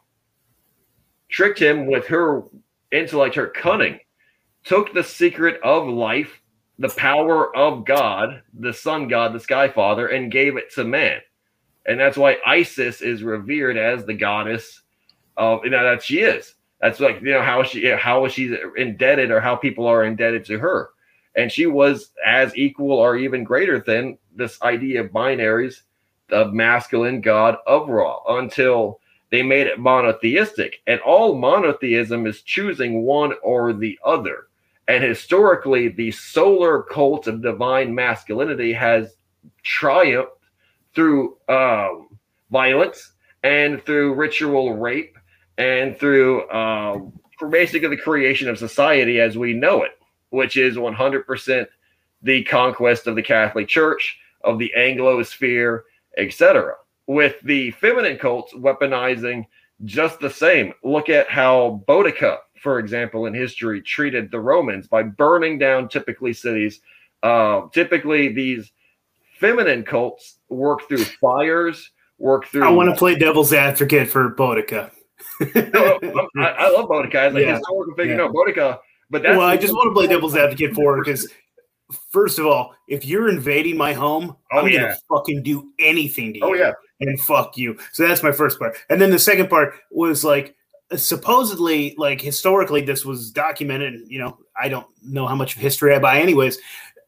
[1.30, 2.42] tricked him with her
[2.92, 4.00] intellect, her cunning,
[4.64, 6.40] took the secret of life,
[6.78, 11.20] the power of God, the sun god, the sky father, and gave it to man.
[11.86, 14.82] And that's why Isis is revered as the goddess
[15.36, 16.54] of, you know, that she is.
[16.80, 20.44] That's like, you know, how she, how is she indebted or how people are indebted
[20.46, 20.90] to her.
[21.36, 25.82] And she was as equal or even greater than this idea of binaries
[26.30, 29.00] the masculine god of Ra until
[29.30, 30.82] they made it monotheistic.
[30.86, 34.48] And all monotheism is choosing one or the other.
[34.88, 39.14] And historically, the solar cult of divine masculinity has
[39.62, 40.32] triumphed
[40.94, 42.08] through um,
[42.50, 43.12] violence
[43.44, 45.16] and through ritual rape
[45.58, 47.12] and through um,
[47.50, 49.92] basically the creation of society as we know it,
[50.30, 51.66] which is 100%
[52.22, 55.82] the conquest of the Catholic Church, of the Anglosphere,
[56.16, 56.74] etc.
[57.06, 59.46] With the feminine cults weaponizing
[59.84, 60.74] just the same.
[60.84, 66.32] Look at how Boudica, for example, in history treated the Romans by burning down typically
[66.32, 66.80] cities.
[67.22, 68.72] Uh, typically, these
[69.38, 72.64] feminine cults work through fires, work through.
[72.64, 74.90] I want to play devil's advocate for Boudica.
[75.40, 75.98] no,
[76.36, 77.54] I, I, love Boudica as a yeah.
[77.54, 78.12] historical figure.
[78.12, 78.18] Yeah.
[78.18, 78.78] No, Boudica,
[79.10, 81.28] but that's well, I just want to play devil's advocate for her because,
[82.10, 84.80] first of all, if you're invading my home, oh, I'm yeah.
[84.80, 86.62] gonna fucking do anything to oh, you.
[86.62, 87.78] Oh yeah, and fuck you.
[87.92, 90.56] So that's my first part, and then the second part was like
[90.96, 95.94] supposedly like historically this was documented you know i don't know how much of history
[95.94, 96.58] i buy anyways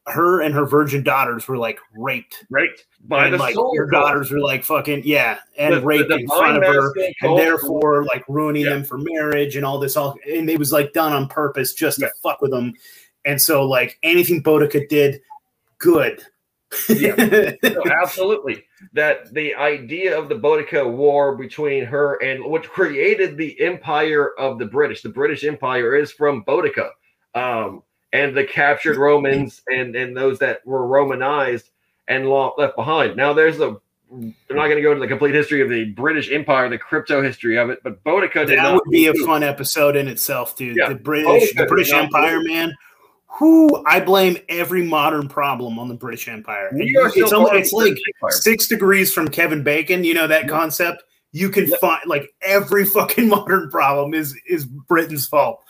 [0.06, 4.30] her and her virgin daughters were like raped raped by and, the like her daughters
[4.30, 8.24] were like fucking yeah and the, raped the in front of her and therefore like
[8.28, 8.70] ruining yeah.
[8.70, 12.00] them for marriage and all this all and it was like done on purpose just
[12.00, 12.08] yeah.
[12.08, 12.74] to fuck with them
[13.24, 15.20] and so like anything Boudica did
[15.78, 16.22] good
[16.88, 18.64] yeah, no, absolutely.
[18.92, 24.58] That the idea of the Boudica War between her and what created the empire of
[24.58, 25.02] the British.
[25.02, 26.90] The British Empire is from Boudica,
[27.34, 31.70] um, and the captured Romans and and those that were Romanized
[32.08, 33.16] and left behind.
[33.16, 33.76] Now, there's a.
[34.10, 37.22] I'm not going to go into the complete history of the British Empire, the crypto
[37.22, 40.76] history of it, but Boudica did that would be a fun episode in itself, dude.
[40.76, 42.74] Yeah, the British, the British Empire, man
[43.42, 46.70] who I blame every modern problem on the British Empire.
[46.74, 47.98] It's, almost, it's like
[48.30, 50.04] six degrees from Kevin Bacon.
[50.04, 51.02] You know that concept.
[51.32, 51.76] You can yeah.
[51.80, 55.64] find like every fucking modern problem is is Britain's fault.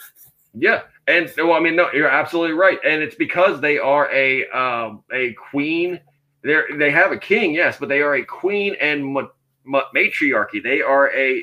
[0.53, 4.47] Yeah, and well, I mean, no, you're absolutely right, and it's because they are a
[4.51, 5.99] um, a queen.
[6.45, 9.29] They they have a king, yes, but they are a queen and ma-
[9.65, 10.61] ma- matriarchy.
[10.61, 11.43] They are a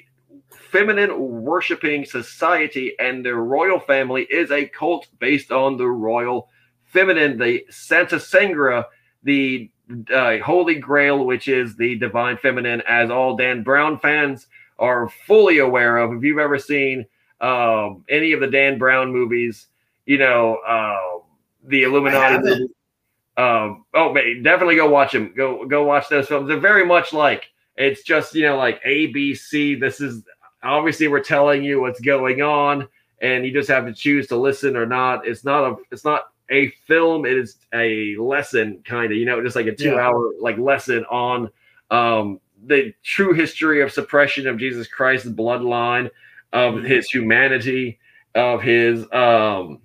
[0.69, 6.49] feminine worshiping society, and their royal family is a cult based on the royal
[6.85, 8.85] feminine, the Santa Sangra,
[9.23, 9.69] the
[10.13, 14.47] uh, Holy Grail, which is the divine feminine, as all Dan Brown fans
[14.77, 16.13] are fully aware of.
[16.13, 17.05] If you've ever seen
[17.41, 19.67] um, any of the Dan Brown movies,
[20.05, 21.23] you know, uh,
[21.63, 22.67] the Illuminati.
[23.37, 25.33] Um, oh, definitely go watch them.
[25.35, 26.49] Go go watch those films.
[26.49, 27.45] They're very much like
[27.77, 29.79] it's just you know like ABC.
[29.79, 30.23] This is
[30.63, 32.87] obviously we're telling you what's going on
[33.21, 36.31] and you just have to choose to listen or not it's not a it's not
[36.51, 40.07] a film it is a lesson kind of you know just like a two yeah.
[40.07, 41.49] hour like lesson on
[41.91, 46.09] um the true history of suppression of jesus christ's bloodline
[46.51, 46.85] of mm-hmm.
[46.85, 47.99] his humanity
[48.35, 49.79] of his um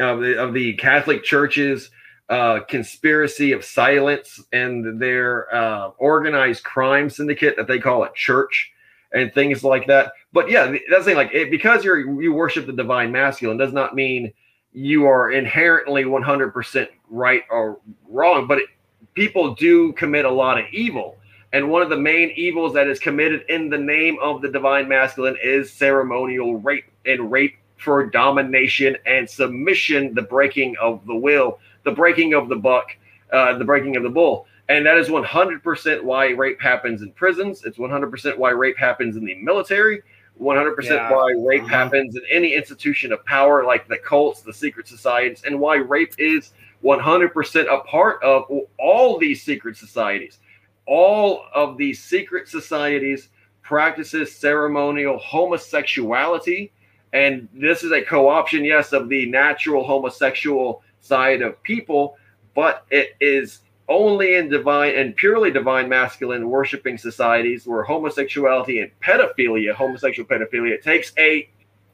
[0.00, 1.90] of the, of the catholic churches
[2.30, 8.72] uh, conspiracy of silence and their uh, organized crime syndicate that they call a church
[9.14, 10.12] and things like that.
[10.32, 13.94] But yeah, that's thing like it, because you're you worship the divine masculine does not
[13.94, 14.32] mean
[14.72, 18.68] you are inherently 100% right or wrong, but it,
[19.14, 21.16] people do commit a lot of evil.
[21.52, 24.88] And one of the main evils that is committed in the name of the divine
[24.88, 31.60] masculine is ceremonial rape and rape for domination and submission, the breaking of the will,
[31.84, 32.96] the breaking of the buck,
[33.32, 34.48] uh, the breaking of the bull.
[34.68, 37.64] And that is 100% why rape happens in prisons.
[37.64, 40.02] It's 100% why rape happens in the military.
[40.40, 41.12] 100% yeah.
[41.12, 41.68] why rape uh-huh.
[41.68, 46.14] happens in any institution of power like the cults, the secret societies, and why rape
[46.18, 46.52] is
[46.82, 48.44] 100% a part of
[48.78, 50.38] all these secret societies.
[50.86, 53.28] All of these secret societies
[53.62, 56.72] practices ceremonial homosexuality.
[57.12, 62.16] And this is a co option, yes, of the natural homosexual side of people,
[62.54, 68.90] but it is only in divine and purely divine masculine worshiping societies where homosexuality and
[69.00, 71.48] pedophilia, homosexual pedophilia, takes a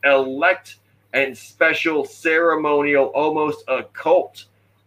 [0.04, 0.76] elect
[1.12, 4.44] and special ceremonial, almost occult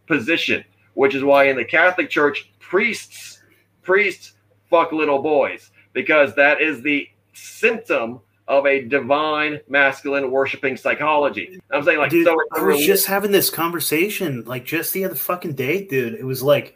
[0.07, 3.41] position, which is why in the Catholic Church, priests
[3.81, 4.33] priests
[4.69, 11.59] fuck little boys because that is the symptom of a divine masculine worshiping psychology.
[11.71, 15.15] I'm saying like dude, so I was just having this conversation like just the other
[15.15, 16.13] fucking day, dude.
[16.13, 16.75] It was like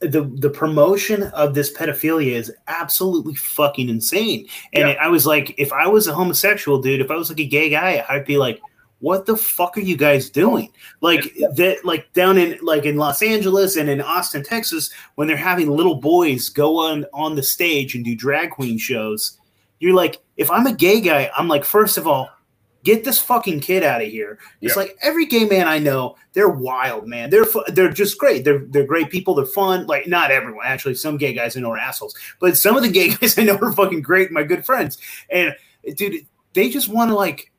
[0.00, 4.46] the the promotion of this pedophilia is absolutely fucking insane.
[4.72, 4.96] And yeah.
[5.00, 7.68] I was like, if I was a homosexual dude, if I was like a gay
[7.68, 8.60] guy, I'd be like,
[9.00, 10.70] what the fuck are you guys doing?
[11.00, 11.48] Like yeah.
[11.56, 15.70] that, like down in like in Los Angeles and in Austin, Texas, when they're having
[15.70, 19.38] little boys go on on the stage and do drag queen shows.
[19.80, 22.30] You're like, if I'm a gay guy, I'm like, first of all,
[22.84, 24.38] Get this fucking kid out of here.
[24.60, 27.30] It's like every gay man I know, they're wild, man.
[27.30, 28.44] They're they're just great.
[28.44, 29.34] They're they're great people.
[29.34, 29.86] They're fun.
[29.86, 30.94] Like not everyone, actually.
[30.94, 33.56] Some gay guys I know are assholes, but some of the gay guys I know
[33.56, 34.30] are fucking great.
[34.30, 34.98] My good friends,
[35.30, 35.56] and
[35.96, 37.50] dude, they just want to like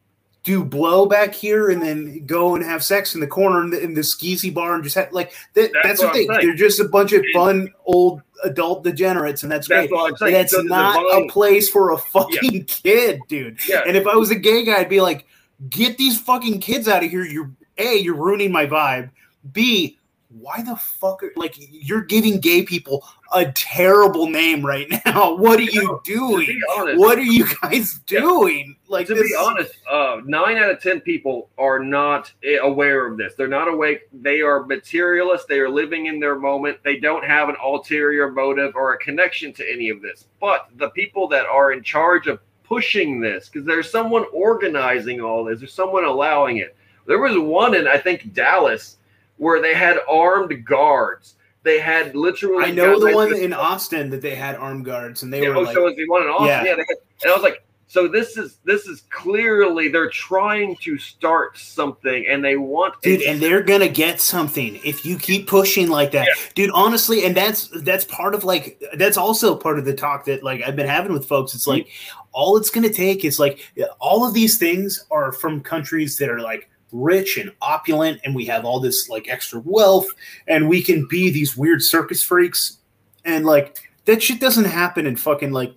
[0.43, 3.81] do blow back here and then go and have sex in the corner in the,
[3.81, 6.39] in the skeezy bar and just have like that, that's, That's what, what they saying.
[6.41, 10.31] they're just a bunch of fun old adult degenerates and that's, That's great.
[10.31, 13.59] That's not a place for a fucking kid, dude.
[13.67, 13.83] Yeah.
[13.87, 15.25] And if I was a gay guy, I'd be like,
[15.69, 17.23] get these fucking kids out of here.
[17.23, 19.09] You're A, you're ruining my vibe.
[19.51, 19.97] B,
[20.39, 25.35] why the fuck are like you're giving gay people a terrible name right now?
[25.37, 26.61] What are you doing?
[26.77, 28.19] honest, What are you guys Yeah.
[28.19, 28.75] doing?
[28.87, 33.07] Like to this, be honest, uh, nine out of ten people are not eh, aware
[33.07, 33.33] of this.
[33.35, 34.01] They're not awake.
[34.13, 35.47] They are materialists.
[35.47, 36.79] They are living in their moment.
[36.83, 40.25] They don't have an ulterior motive or a connection to any of this.
[40.41, 45.43] But the people that are in charge of pushing this, because there's someone organizing all
[45.45, 46.75] this, there's someone allowing it.
[47.07, 48.97] There was one in I think Dallas
[49.37, 51.35] where they had armed guards.
[51.63, 52.65] They had literally.
[52.65, 55.57] I know the one in Austin that they had armed guards and they yeah, were
[55.57, 56.47] oh, like, so was the one in Austin?
[56.47, 56.63] Yeah.
[56.63, 56.75] Yeah.
[56.75, 60.97] they had, and I was like, so this is this is clearly they're trying to
[60.97, 65.87] start something, and they want dude and they're gonna get something if you keep pushing
[65.87, 69.93] like that dude honestly and that's that's part of like that's also part of the
[69.93, 71.77] talk that like i've been having with folks it's mm-hmm.
[71.77, 71.87] like
[72.31, 73.59] all it's gonna take is like
[73.99, 78.45] all of these things are from countries that are like rich and opulent and we
[78.45, 80.07] have all this like extra wealth
[80.47, 82.77] and we can be these weird circus freaks
[83.25, 85.75] and like that shit doesn't happen in fucking like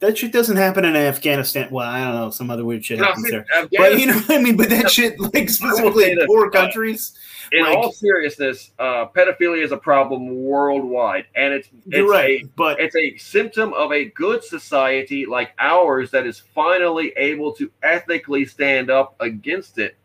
[0.00, 1.68] that shit doesn't happen in Afghanistan.
[1.70, 3.46] Well, I don't know, some other weird shit No, happens there.
[3.72, 4.56] But you know what I mean?
[4.56, 7.16] But that shit, like specifically in poor uh, countries,
[7.52, 12.42] in like- all seriousness, uh, pedophilia is a problem worldwide, and it's it's right.
[12.42, 17.52] a but it's a symptom of a good society like ours that is finally able
[17.52, 19.96] to ethically stand up against it.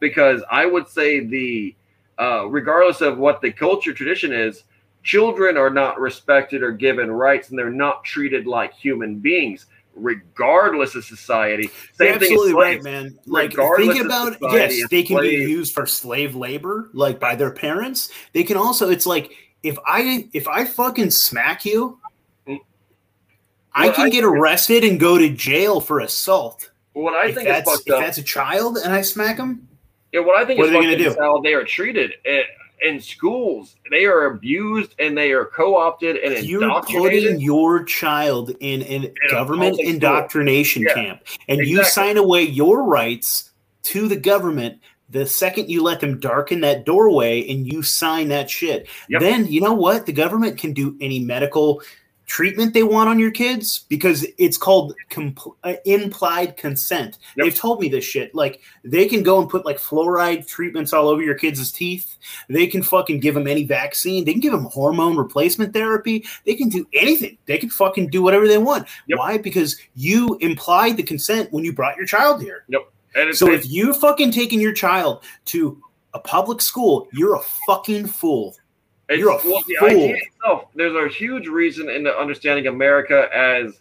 [0.00, 1.74] Because I would say the,
[2.18, 4.64] uh, regardless of what the culture tradition is,
[5.02, 10.94] children are not respected or given rights, and they're not treated like human beings, regardless
[10.94, 11.70] of society.
[11.94, 13.18] Same thing absolutely right, man.
[13.26, 17.34] Like Regardless think about society, yes, they can be used for slave labor, like by
[17.34, 18.10] their parents.
[18.32, 18.90] They can also.
[18.90, 19.32] It's like
[19.62, 21.98] if I if I fucking smack you,
[22.46, 22.58] Mm.
[23.74, 26.70] I Well, can I get arrested and go to jail for assault.
[26.92, 29.68] What I if think is that's if that's a child and I smack him,
[30.12, 31.20] Yeah, what I think What is are they fucked gonna is do?
[31.20, 32.42] how they are treated in,
[32.82, 33.76] in schools.
[33.90, 39.30] They are abused and they are co-opted and you're putting your child in a a
[39.30, 43.50] government indoctrination Yeah, camp, and you sign away your rights
[43.84, 44.78] to the government.
[45.10, 49.20] The second you let them darken that doorway and you sign that shit, Yep.
[49.20, 50.06] then you know what?
[50.06, 51.82] The government can do any medical
[52.30, 57.18] treatment they want on your kids because it's called compl- uh, implied consent.
[57.36, 57.44] Yep.
[57.44, 58.32] They've told me this shit.
[58.36, 62.16] Like they can go and put like fluoride treatments all over your kids' teeth.
[62.48, 64.24] They can fucking give them any vaccine.
[64.24, 66.24] They can give them hormone replacement therapy.
[66.46, 67.36] They can do anything.
[67.46, 68.86] They can fucking do whatever they want.
[69.08, 69.18] Yep.
[69.18, 69.36] Why?
[69.36, 72.64] Because you implied the consent when you brought your child here.
[73.16, 75.82] and So if you fucking taking your child to
[76.14, 78.54] a public school, you're a fucking fool.
[79.10, 79.88] It's, You're a well, the fool.
[79.88, 83.80] idea itself, there's a huge reason into understanding America as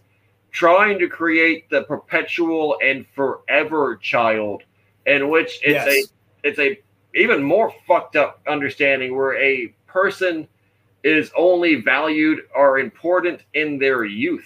[0.51, 4.63] trying to create the perpetual and forever child,
[5.05, 5.87] in which it's Yes.
[5.87, 6.79] a it's a
[7.15, 10.47] even more fucked up understanding where a person
[11.03, 14.45] is only valued or important in their youth,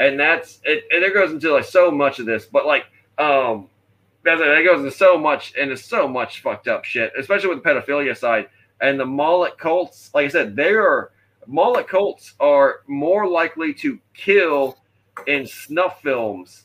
[0.00, 0.84] and that's it.
[0.90, 2.86] And there goes into like so much of this, but like
[3.18, 3.68] um.
[4.24, 8.16] That goes into so much into so much fucked up shit, especially with the pedophilia
[8.16, 8.48] side
[8.80, 11.10] and the Moloch cults, like I said, they are
[11.46, 14.78] Moloch cults are more likely to kill
[15.26, 16.64] in snuff films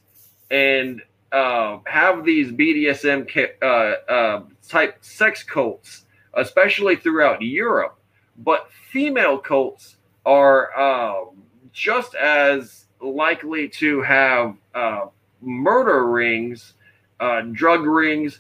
[0.52, 1.02] and
[1.32, 3.28] uh, have these BDSM
[3.62, 3.66] uh,
[4.12, 8.00] uh, type sex cults, especially throughout Europe.
[8.38, 15.08] But female cults are um, just as likely to have uh,
[15.42, 16.74] murder rings,
[17.20, 18.40] uh, drug rings,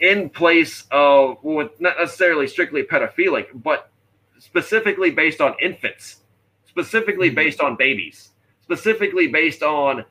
[0.00, 3.90] in place of with not necessarily strictly pedophilic, but
[4.38, 6.22] specifically based on infants,
[6.66, 7.34] specifically Mhm.
[7.34, 8.30] based on babies,
[8.62, 10.04] specifically based on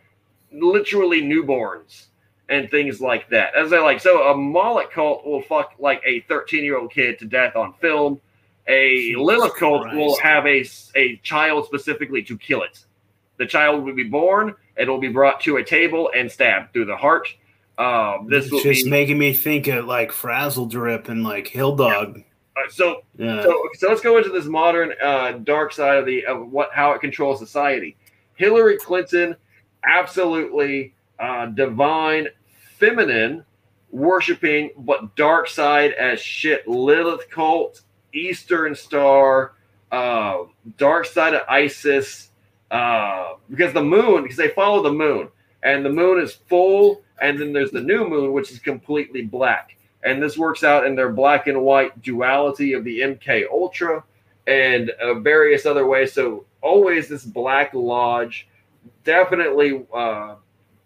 [0.52, 2.08] literally newborns
[2.50, 3.56] and things like that.
[3.56, 7.20] As I like, so a Moloch cult will fuck like a 13 year old kid
[7.20, 8.20] to death on film.
[8.68, 9.98] A Lilith cult Christ.
[9.98, 10.64] will have a,
[10.96, 12.80] a child specifically to kill it.
[13.38, 16.86] The child will be born, it will be brought to a table and stabbed through
[16.86, 17.28] the heart.
[17.78, 22.24] Um, this it's just be making me think of like Frazzledrip and like Hill Dog.
[22.56, 23.42] uh, so Yeah.
[23.44, 26.92] So, so let's go into this modern uh, dark side of the of what how
[26.92, 27.98] it controls society.
[28.36, 29.36] Hillary Clinton,
[29.86, 32.28] absolutely uh, divine,
[32.78, 33.44] feminine,
[33.90, 36.68] worshiping, but dark side as shit.
[36.68, 37.82] Lilith cult,
[38.14, 39.54] Eastern Star,
[39.92, 40.44] uh,
[40.78, 42.30] dark side of Isis.
[42.70, 45.30] Uh, because the moon, because they follow the moon,
[45.62, 49.78] and the moon is full and then there's the new moon, which is completely black.
[50.04, 54.04] And this works out in their black and white duality of the MK Ultra
[54.48, 56.14] and uh, various other ways.
[56.14, 58.48] So always this Black Lodge,
[59.04, 60.36] definitely uh,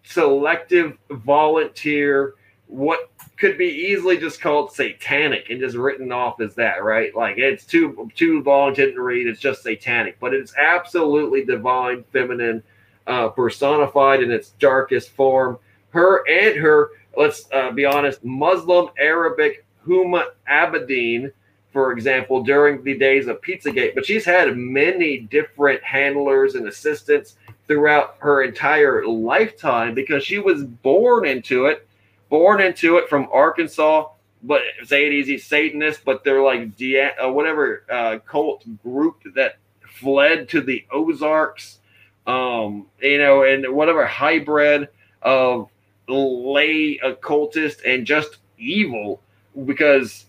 [0.03, 2.35] selective volunteer.
[2.67, 7.15] What could be easily just called satanic and just written off as that, right?
[7.15, 9.27] Like it's too too long to read.
[9.27, 12.61] It's just satanic, but it's absolutely divine, feminine,
[13.05, 15.59] uh, personified in its darkest form
[15.89, 21.31] her and her, let's uh, be honest, Muslim Arabic Huma Abedin,
[21.71, 23.95] for example, during the days of Pizzagate.
[23.95, 27.35] But she's had many different handlers and assistants
[27.67, 31.87] throughout her entire lifetime because she was born into it,
[32.29, 34.07] born into it from Arkansas.
[34.43, 39.57] But say it easy, Satanist, but they're like uh, whatever uh, cult group that
[39.99, 41.79] fled to the Ozarks,
[42.27, 44.89] um, you know, and whatever hybrid
[45.21, 45.69] of
[46.07, 49.21] lay occultist and just evil
[49.65, 50.25] because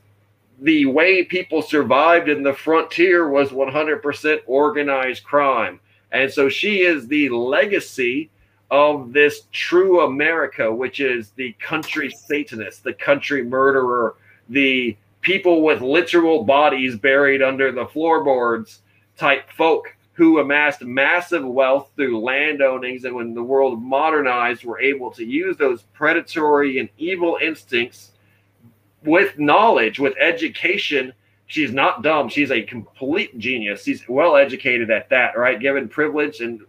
[0.61, 5.79] the way people survived in the frontier was 100% organized crime.
[6.11, 8.31] And so she is the legacy
[8.71, 14.17] of this true America, which is the country Satanist, the country murderer,
[14.49, 18.83] the people with literal bodies buried under the floorboards
[19.17, 24.81] type folk who amassed massive wealth through land ownings and when the world modernized were
[24.81, 28.11] able to use those predatory and evil instincts
[29.05, 31.13] with knowledge with education.
[31.47, 32.29] She's not dumb.
[32.29, 33.85] She's a complete genius.
[33.85, 35.61] She's well educated at that right?
[35.61, 36.63] Given privilege and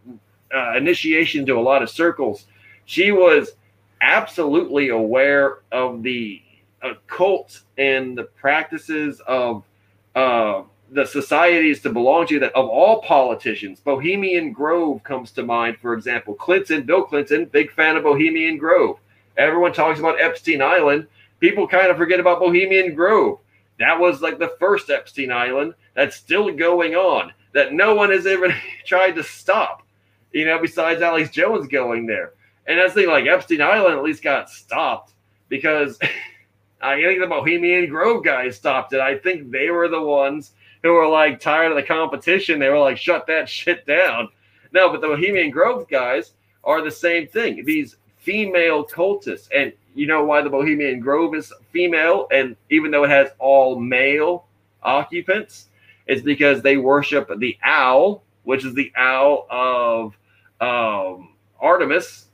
[0.53, 2.45] uh, initiation to a lot of circles.
[2.85, 3.53] She was
[3.99, 6.39] absolutely aware of the
[6.83, 9.63] occult and the practices of
[10.15, 10.61] uh,
[10.91, 15.93] the societies to belong to that of all politicians, Bohemian Grove comes to mind, for
[15.93, 16.33] example.
[16.33, 18.97] Clinton, Bill Clinton, big fan of Bohemian Grove.
[19.37, 21.07] Everyone talks about Epstein Island.
[21.39, 23.39] People kind of forget about Bohemian Grove.
[23.79, 28.25] That was like the first Epstein Island that's still going on, that no one has
[28.25, 28.53] ever
[28.85, 29.83] tried to stop,
[30.33, 32.33] you know, besides Alex Jones going there.
[32.67, 35.13] And that's the thing, like Epstein Island at least got stopped
[35.47, 35.99] because
[36.81, 38.99] I think the Bohemian Grove guys stopped it.
[38.99, 40.51] I think they were the ones
[40.83, 42.59] who were like tired of the competition.
[42.59, 44.29] They were like, shut that shit down.
[44.71, 47.65] No, but the Bohemian Grove guys are the same thing.
[47.65, 49.49] These female cultists.
[49.55, 52.27] And you know why the Bohemian Grove is female?
[52.31, 54.45] And even though it has all male
[54.83, 55.67] occupants,
[56.07, 60.17] it's because they worship the owl, which is the owl of
[60.61, 62.25] um, Artemis,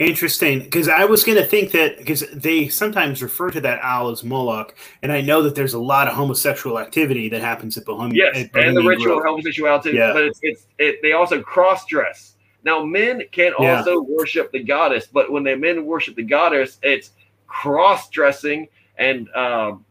[0.00, 4.08] Interesting, because I was going to think that because they sometimes refer to that owl
[4.08, 7.84] as Moloch, and I know that there's a lot of homosexual activity that happens at
[7.84, 8.16] Bohemian.
[8.16, 9.24] Yes, at Bohemian and the ritual Grove.
[9.26, 10.14] homosexuality, yeah.
[10.14, 12.36] but it's, it's it, they also cross dress.
[12.64, 13.76] Now, men can yeah.
[13.76, 17.10] also worship the goddess, but when the men worship the goddess, it's
[17.46, 19.84] cross dressing and um,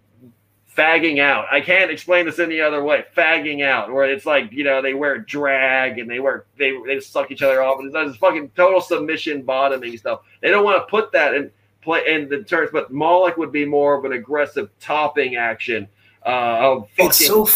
[0.80, 1.46] fagging out.
[1.52, 3.04] I can't explain this any other way.
[3.16, 7.00] Fagging out, where it's like you know they wear drag and they wear they they
[7.00, 10.22] suck each other off, and it's this fucking total submission bottoming stuff.
[10.42, 11.52] They don't want to put that in
[11.82, 15.88] play in the terms, but Moloch would be more of an aggressive topping action.
[16.26, 17.48] Uh, of it's so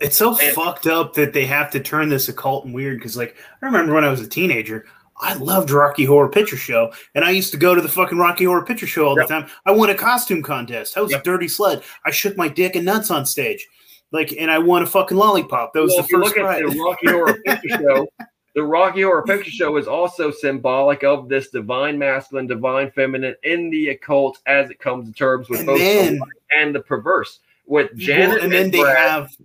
[0.00, 3.16] it's so and, fucked up that they have to turn this occult and weird because
[3.16, 4.86] like I remember when I was a teenager,
[5.20, 8.44] I loved Rocky Horror Picture Show, and I used to go to the fucking Rocky
[8.44, 9.26] Horror Picture Show all yep.
[9.26, 9.50] the time.
[9.66, 10.96] I won a costume contest.
[10.96, 11.22] I was yep.
[11.22, 11.82] a dirty sled.
[12.04, 13.66] I shook my dick and nuts on stage,
[14.12, 15.72] like, and I won a fucking lollipop.
[15.72, 16.36] That was well, the first.
[16.36, 18.08] Look at the Rocky Horror Picture Show.
[18.54, 23.70] The Rocky Horror Picture Show is also symbolic of this divine masculine, divine feminine in
[23.70, 26.20] the occult as it comes to terms with and both then,
[26.56, 27.40] and the perverse.
[27.66, 29.36] With Janet well, and, then they have.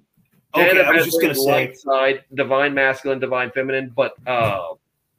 [0.56, 4.70] Okay, I was just gonna say side divine masculine, divine feminine, but uh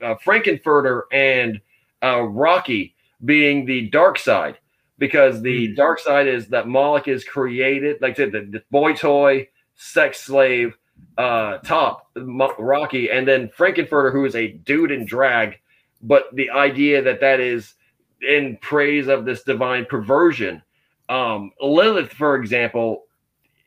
[0.05, 1.61] uh, Frank-N-Furter and
[2.03, 2.95] uh, Rocky
[3.25, 4.59] being the dark side
[4.99, 5.75] because the mm-hmm.
[5.75, 10.21] dark side is that Moloch is created, like I said, the, the boy toy, sex
[10.21, 10.77] slave,
[11.19, 15.59] uh, top Rocky, and then Frank-N-Furter, who is a dude in drag,
[16.03, 17.75] but the idea that that is
[18.21, 20.63] in praise of this divine perversion.
[21.09, 23.05] Um, Lilith, for example,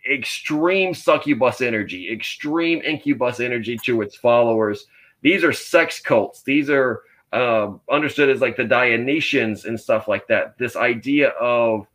[0.10, 4.86] extreme succubus energy, extreme incubus energy to its followers
[5.28, 6.42] these are sex cults.
[6.44, 7.02] These are
[7.34, 10.58] uh, understood as like the Dionysians and stuff like that.
[10.58, 11.86] This idea of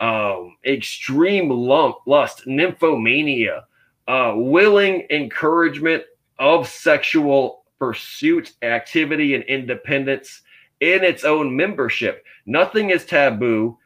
[0.00, 3.64] um, extreme lump, lust, nymphomania,
[4.06, 6.02] uh, willing encouragement
[6.38, 10.40] of sexual pursuit, activity, and independence
[10.80, 12.24] in its own membership.
[12.46, 13.76] Nothing is taboo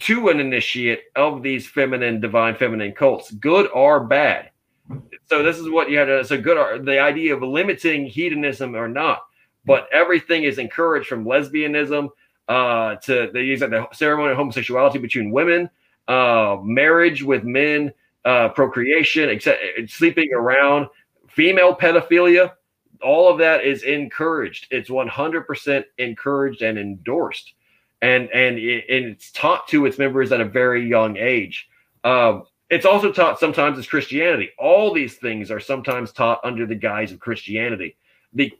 [0.00, 4.50] to an initiate of these feminine, divine feminine cults, good or bad
[5.26, 6.24] so this is what you have to.
[6.24, 6.84] So good.
[6.84, 9.24] The idea of limiting hedonism or not,
[9.64, 12.10] but everything is encouraged from lesbianism,
[12.48, 15.70] uh, to they use like the ceremony of homosexuality between women,
[16.08, 17.92] uh, marriage with men,
[18.24, 20.88] uh, procreation, except sleeping around,
[21.28, 22.52] female pedophilia.
[23.02, 24.68] All of that is encouraged.
[24.70, 27.54] It's 100% encouraged and endorsed,
[28.02, 31.68] and and, it, and it's taught to its members at a very young age.
[32.02, 32.40] Uh,
[32.74, 34.50] it's also taught sometimes as Christianity.
[34.58, 37.96] All these things are sometimes taught under the guise of Christianity.
[38.32, 38.52] The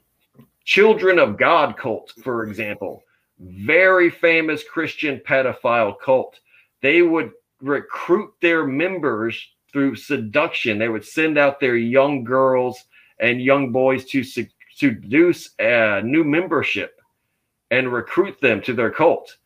[0.63, 3.03] Children of God cult, for example,
[3.39, 6.39] very famous Christian pedophile cult.
[6.81, 9.39] They would recruit their members
[9.71, 10.79] through seduction.
[10.79, 12.85] They would send out their young girls
[13.19, 16.99] and young boys to seduce a new membership
[17.69, 19.37] and recruit them to their cult.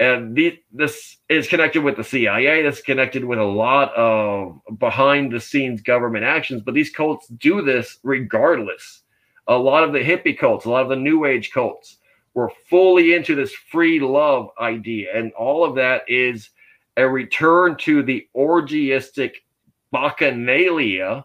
[0.00, 2.62] And the, this is connected with the CIA.
[2.62, 6.62] This is connected with a lot of behind the scenes government actions.
[6.62, 9.02] But these cults do this regardless.
[9.48, 11.96] A lot of the hippie cults, a lot of the new age cults
[12.34, 15.08] were fully into this free love idea.
[15.16, 16.50] And all of that is
[16.96, 19.44] a return to the orgiastic
[19.92, 21.24] bacchanalia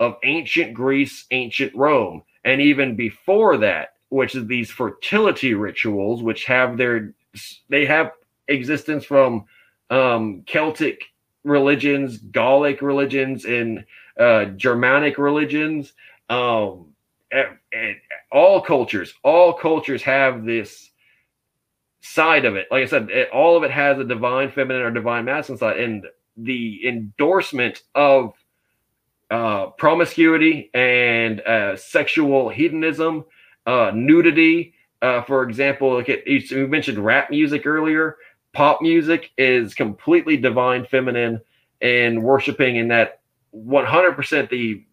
[0.00, 2.22] of ancient Greece, ancient Rome.
[2.44, 7.14] And even before that, which is these fertility rituals, which have their
[7.68, 8.12] they have
[8.48, 9.44] existence from
[9.90, 11.04] um, Celtic
[11.44, 13.84] religions, Gallic religions, and
[14.18, 15.92] uh, Germanic religions.
[16.28, 16.94] Um,
[17.30, 17.96] and, and
[18.32, 20.90] all cultures, all cultures have this
[22.00, 22.66] side of it.
[22.70, 25.80] Like I said, it, all of it has a divine feminine or divine masculine side,
[25.80, 26.06] and
[26.36, 28.32] the endorsement of
[29.30, 33.24] uh, promiscuity and uh, sexual hedonism,
[33.66, 38.16] uh, nudity, uh, for example, look at you mentioned rap music earlier.
[38.52, 41.40] Pop music is completely divine feminine
[41.80, 43.20] and worshiping in that
[43.54, 44.84] 100% the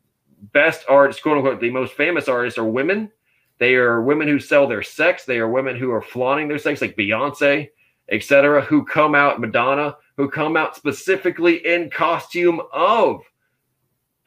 [0.53, 3.12] best artists, quote unquote, the most famous artists are women.
[3.58, 5.26] They are women who sell their sex.
[5.26, 7.70] They are women who are flaunting their sex, like Beyonce,
[8.10, 13.22] etc., who come out, Madonna, who come out specifically in costume of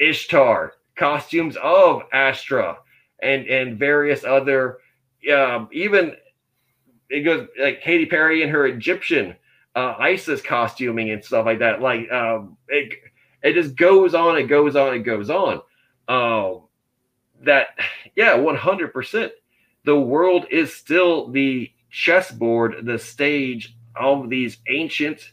[0.00, 2.78] Ishtar, costumes of Astra,
[3.22, 4.78] and and various other
[5.32, 6.16] um, even
[7.10, 9.34] it goes like Katy Perry and her Egyptian
[9.74, 11.80] uh, Isis costuming and stuff like that.
[11.80, 12.94] Like um, it,
[13.42, 15.62] it just goes on, it goes on, it goes on.
[16.08, 16.62] Um,
[17.42, 17.68] that
[18.14, 19.32] yeah, one hundred percent.
[19.84, 25.32] The world is still the chessboard, the stage of these ancient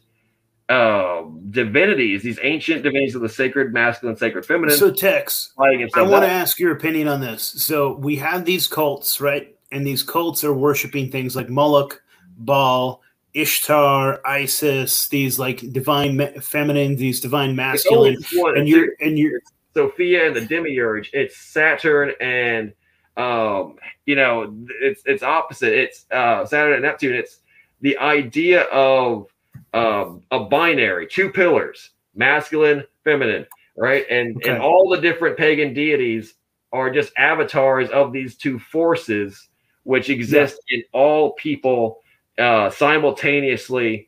[0.70, 4.78] uh, divinities, these ancient divinities of the sacred masculine, sacred feminine.
[4.78, 7.44] So, Tex, I want to ask your opinion on this.
[7.44, 9.55] So, we have these cults, right?
[9.76, 12.02] And these cults are worshiping things like Moloch,
[12.38, 13.02] Baal,
[13.34, 18.16] Ishtar, Isis, these like divine ma- feminine, these divine masculine,
[18.56, 19.42] and you're and you're
[19.74, 21.10] Sophia and the demiurge.
[21.14, 22.72] It's Saturn and
[23.18, 25.74] um, you know, it's it's opposite.
[25.74, 27.14] It's uh, Saturn and Neptune.
[27.14, 27.40] It's
[27.82, 29.28] the idea of
[29.74, 33.46] um, a binary, two pillars, masculine, feminine,
[33.76, 34.06] right?
[34.10, 34.52] And okay.
[34.52, 36.36] and all the different pagan deities
[36.72, 39.50] are just avatars of these two forces
[39.86, 40.80] which exist yeah.
[40.80, 42.02] in all people
[42.38, 44.08] uh, simultaneously,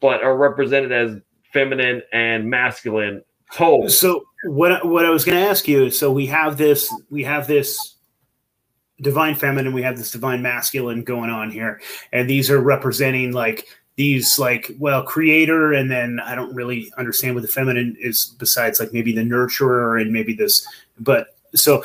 [0.00, 1.16] but are represented as
[1.52, 3.88] feminine and masculine whole.
[3.88, 7.24] So what what I was going to ask you is, so we have this we
[7.24, 7.96] have this
[9.00, 11.80] divine feminine, we have this divine masculine going on here,
[12.12, 13.66] and these are representing like
[13.96, 18.80] these like well creator and then i don't really understand what the feminine is besides
[18.80, 20.66] like maybe the nurturer and maybe this
[20.98, 21.84] but so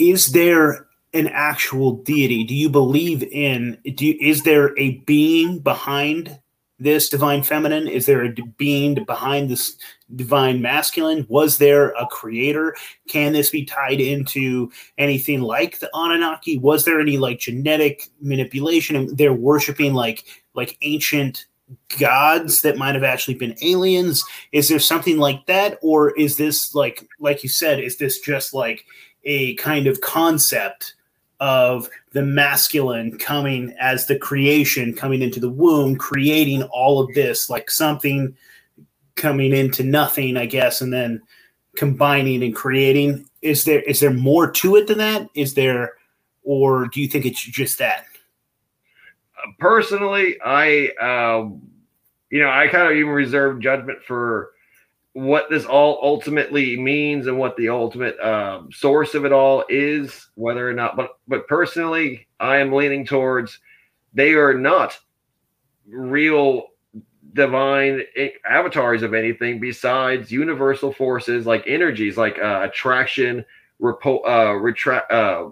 [0.00, 2.44] is there an actual deity?
[2.44, 3.78] Do you believe in?
[3.94, 6.38] Do you, is there a being behind
[6.78, 7.88] this divine feminine?
[7.88, 9.76] Is there a being behind this
[10.14, 11.24] divine masculine?
[11.28, 12.74] Was there a creator?
[13.08, 16.58] Can this be tied into anything like the Anunnaki?
[16.58, 19.14] Was there any like genetic manipulation?
[19.14, 21.46] They're worshiping like like ancient
[21.98, 26.74] gods that might have actually been aliens is there something like that or is this
[26.74, 28.84] like like you said is this just like
[29.24, 30.94] a kind of concept
[31.40, 37.50] of the masculine coming as the creation coming into the womb creating all of this
[37.50, 38.34] like something
[39.16, 41.20] coming into nothing i guess and then
[41.74, 43.28] combining and creating.
[43.42, 45.28] Is there is there more to it than that?
[45.34, 45.94] Is there
[46.42, 48.04] or do you think it's just that?
[49.58, 51.60] Personally i um
[52.30, 54.52] you know i kind of even reserve judgment for
[55.14, 60.28] what this all ultimately means and what the ultimate um, source of it all is,
[60.34, 60.96] whether or not.
[60.96, 63.60] But but personally, I am leaning towards
[64.12, 64.98] they are not
[65.88, 66.66] real
[67.32, 68.02] divine
[68.44, 73.44] avatars of anything besides universal forces like energies, like uh, attraction,
[73.80, 75.48] repo- uh, retract, uh,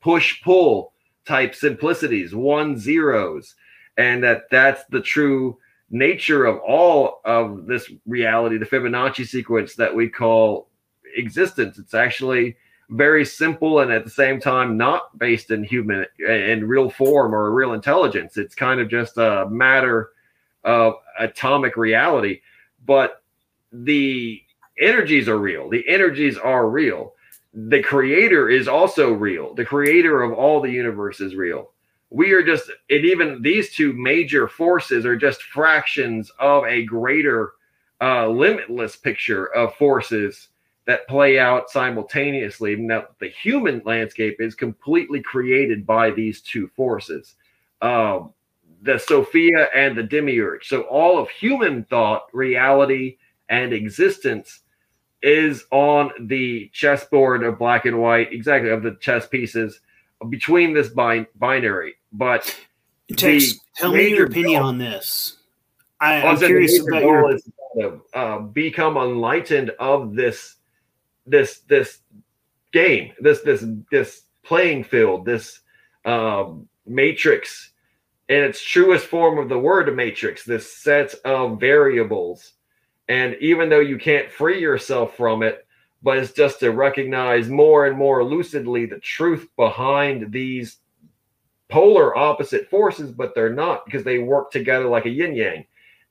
[0.00, 0.92] push pull
[1.24, 3.54] type simplicities, one zeros.
[3.96, 5.58] and that that's the true
[5.90, 10.68] nature of all of this reality, the Fibonacci sequence that we call
[11.16, 11.78] existence.
[11.78, 12.56] It's actually
[12.90, 17.52] very simple and at the same time not based in human in real form or
[17.52, 18.36] real intelligence.
[18.36, 20.10] It's kind of just a matter
[20.64, 22.40] of atomic reality.
[22.86, 23.22] But
[23.72, 24.42] the
[24.78, 25.68] energies are real.
[25.68, 27.14] The energies are real.
[27.52, 29.54] The creator is also real.
[29.54, 31.72] The creator of all the universe is real.
[32.10, 37.52] We are just, and even these two major forces are just fractions of a greater,
[38.00, 40.48] uh, limitless picture of forces
[40.86, 42.76] that play out simultaneously.
[42.76, 47.34] Now, the human landscape is completely created by these two forces.
[47.82, 48.32] Um,
[48.80, 50.66] the Sophia and the Demiurge.
[50.66, 53.18] So all of human thought, reality,
[53.50, 54.60] and existence
[55.20, 59.80] is on the chessboard of black and white, exactly of the chess pieces
[60.30, 61.96] between this bi- binary.
[62.12, 62.54] But
[63.16, 65.38] Tex, tell me your opinion goal, on this.
[66.00, 67.48] I, am curious about your is
[68.14, 70.56] uh, become enlightened of this
[71.26, 71.98] this this
[72.72, 75.60] game, this this this playing field, this
[76.04, 77.72] um, matrix
[78.28, 82.52] in its truest form of the word matrix, this set of variables.
[83.08, 85.66] And even though you can't free yourself from it,
[86.02, 90.76] but it's just to recognize more and more lucidly the truth behind these
[91.68, 95.64] polar opposite forces, but they're not because they work together like a yin yang.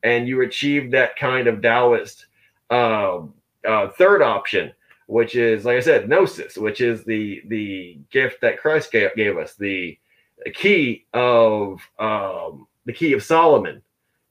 [0.03, 2.28] And you achieve that kind of Taoist
[2.70, 3.22] uh,
[3.68, 4.72] uh, third option,
[5.08, 9.38] which is, like I said, gnosis, which is the the gift that Christ gave, gave
[9.38, 9.97] us, the
[10.45, 13.82] the key of um, the key of Solomon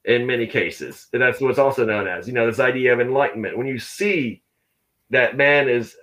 [0.05, 1.07] in many cases.
[1.11, 3.57] And that's what's also known as, you know, this idea of enlightenment.
[3.57, 4.41] When you see
[5.09, 5.97] that man is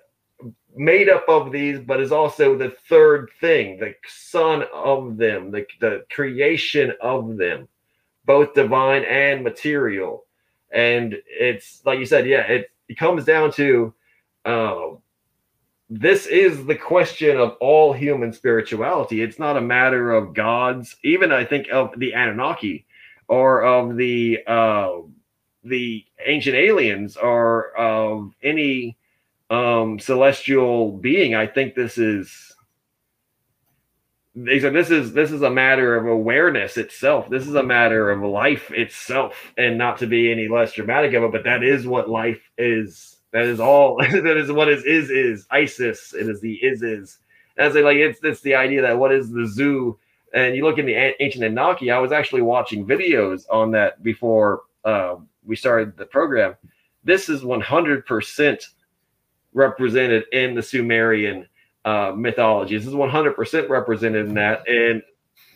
[0.74, 5.66] made up of these, but is also the third thing, the son of them, the,
[5.80, 7.68] the creation of them,
[8.24, 10.24] both divine and material.
[10.72, 13.94] And it's like you said, yeah, it, it comes down to
[14.44, 14.88] uh,
[15.88, 19.22] this is the question of all human spirituality.
[19.22, 22.86] It's not a matter of gods, even I think of the Anunnaki
[23.28, 24.92] or of the uh,
[25.62, 28.96] the ancient aliens or of any
[29.54, 31.34] um, celestial being.
[31.34, 32.54] I think this is
[34.34, 37.30] they said this is this is a matter of awareness itself.
[37.30, 41.22] This is a matter of life itself, and not to be any less dramatic of
[41.22, 43.96] it, but that is what life is that is all.
[44.10, 46.14] that is what is is is Isis.
[46.14, 47.18] It is the is is.
[47.56, 49.98] As they like, it's it's the idea that what is the zoo.
[50.32, 51.92] And you look in the ancient Anunnaki.
[51.92, 56.56] I was actually watching videos on that before uh, we started the program.
[57.04, 58.68] This is 100%
[59.54, 61.48] represented in the Sumerian
[61.84, 62.76] uh, mythology.
[62.76, 64.68] This is 100% represented in that.
[64.68, 65.02] And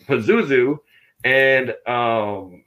[0.07, 0.79] Pazuzu
[1.23, 2.63] and um,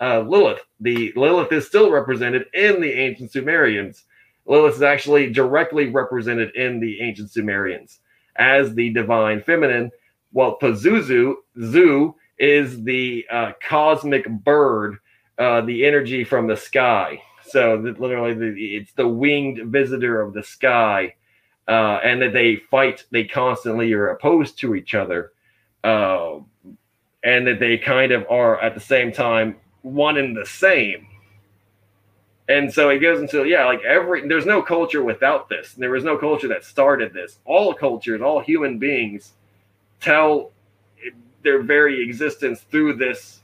[0.00, 0.60] uh, Lilith.
[0.80, 4.04] The Lilith is still represented in the ancient Sumerians.
[4.46, 8.00] Lilith is actually directly represented in the ancient Sumerians
[8.36, 9.90] as the divine feminine,
[10.32, 14.98] Well, Pazuzu, Zu, is the uh, cosmic bird,
[15.38, 17.22] uh, the energy from the sky.
[17.48, 21.14] So literally, the, it's the winged visitor of the sky,
[21.68, 23.04] uh, and that they fight.
[23.10, 25.32] They constantly are opposed to each other,
[25.84, 26.38] uh,
[27.24, 31.06] and that they kind of are at the same time one and the same
[32.48, 35.72] and so it goes into yeah, like every there's no culture without this.
[35.74, 37.38] There was no culture that started this.
[37.44, 39.32] All cultures, all human beings
[40.00, 40.52] tell
[41.42, 43.40] their very existence through this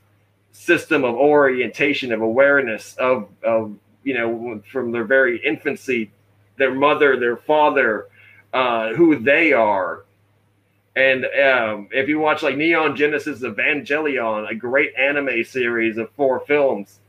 [0.51, 6.11] system of orientation of awareness of of you know from their very infancy
[6.57, 8.07] their mother their father
[8.53, 10.05] uh, who they are.
[10.95, 16.41] And um, if you watch like neon genesis evangelion a great anime series of four
[16.41, 16.99] films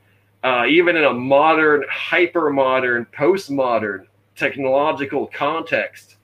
[0.45, 6.17] uh, even in a modern, hyper modern, postmodern technological context,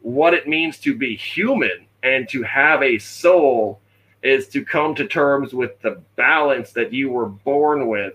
[0.00, 3.80] what it means to be human and to have a soul
[4.24, 8.14] is to come to terms with the balance that you were born with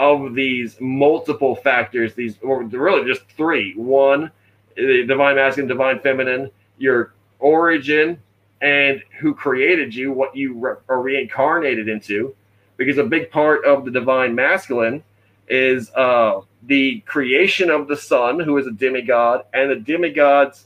[0.00, 3.74] of these multiple factors, these, or really just three.
[3.76, 4.32] One,
[4.74, 8.18] the divine masculine, divine feminine, your origin,
[8.60, 12.34] and who created you, what you re- are reincarnated into
[12.80, 15.04] because a big part of the divine masculine
[15.48, 20.64] is uh, the creation of the Son, who is a demigod, and the demigod's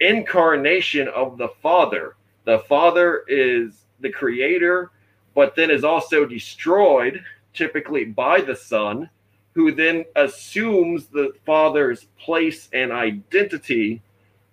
[0.00, 2.14] incarnation of the Father.
[2.44, 4.90] The Father is the creator,
[5.34, 7.24] but then is also destroyed,
[7.54, 9.10] typically by the Son,
[9.54, 14.02] who then assumes the Father's place and identity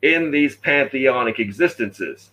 [0.01, 2.31] in these pantheonic existences.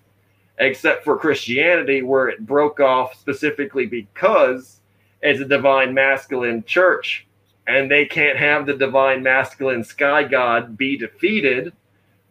[0.58, 4.80] except for Christianity, where it broke off specifically because
[5.22, 7.26] it's a divine masculine church,
[7.66, 11.72] and they can't have the divine masculine sky god be defeated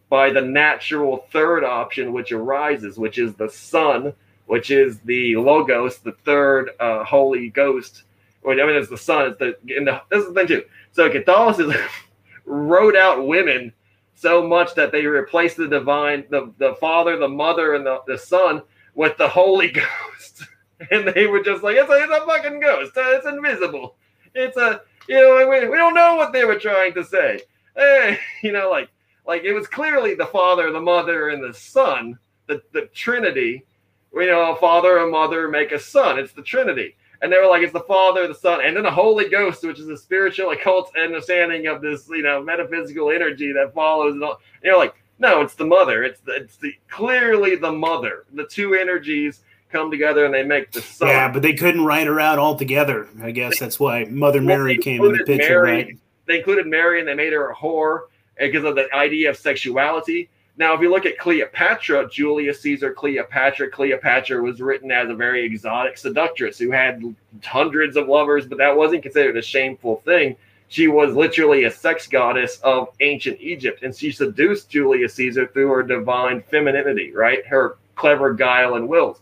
[0.10, 4.14] by the natural third option which arises, which is the sun,
[4.46, 8.04] which is the logos, the third uh, Holy Ghost.
[8.46, 9.28] I mean, it's the sun.
[9.28, 10.64] It's the, the this is the thing too.
[10.92, 11.76] So Catholicism
[12.46, 13.74] wrote out women
[14.16, 18.18] so much that they replaced the divine, the, the Father, the Mother, and the, the
[18.18, 18.62] Son
[18.96, 20.44] with the Holy Ghost.
[20.92, 22.98] And they were just like, it's a, it's a fucking ghost.
[22.98, 23.96] Uh, it's invisible.
[24.36, 27.42] It's a, you know, we, we don't know what they were trying to say.
[27.76, 28.90] Hey, you know, like,
[29.26, 32.18] like it was clearly the Father, the Mother, and the Son,
[32.48, 33.66] the, the Trinity.
[34.14, 36.20] You know, a father, a mother make a son.
[36.20, 38.92] It's the Trinity and they were like, it's the Father, the Son, and then the
[38.92, 43.74] Holy Ghost, which is a spiritual occult understanding of this, you know, metaphysical energy that
[43.74, 44.14] follows.
[44.14, 44.32] And, all.
[44.32, 46.04] and you're like, no, it's the Mother.
[46.04, 48.26] It's the, it's the clearly the Mother.
[48.34, 49.40] The two energies
[49.72, 51.08] come together and they make the Son.
[51.08, 53.08] Yeah, but they couldn't write her out altogether.
[53.22, 55.98] I guess that's why Mother Mary came in the picture, Mary, right?
[56.28, 58.08] They included Mary and they made her a whore
[58.38, 60.30] because of the idea of sexuality.
[60.56, 65.44] Now, if you look at Cleopatra, Julius Caesar Cleopatra, Cleopatra was written as a very
[65.44, 70.36] exotic seductress who had hundreds of lovers, but that wasn't considered a shameful thing.
[70.68, 75.70] She was literally a sex goddess of ancient Egypt, and she seduced Julius Caesar through
[75.70, 77.46] her divine femininity, right?
[77.48, 79.22] Her clever guile and wills.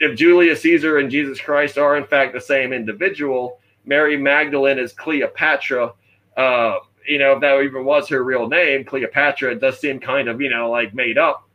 [0.00, 4.92] If Julius Caesar and Jesus Christ are in fact the same individual, Mary Magdalene is
[4.92, 5.92] Cleopatra.
[6.36, 10.28] Uh, you know, if that even was her real name, Cleopatra, it does seem kind
[10.28, 11.48] of, you know, like made up.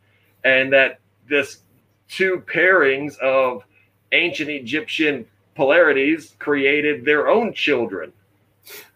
[0.44, 1.58] And that this
[2.08, 3.64] two pairings of
[4.12, 8.12] ancient Egyptian polarities created their own children.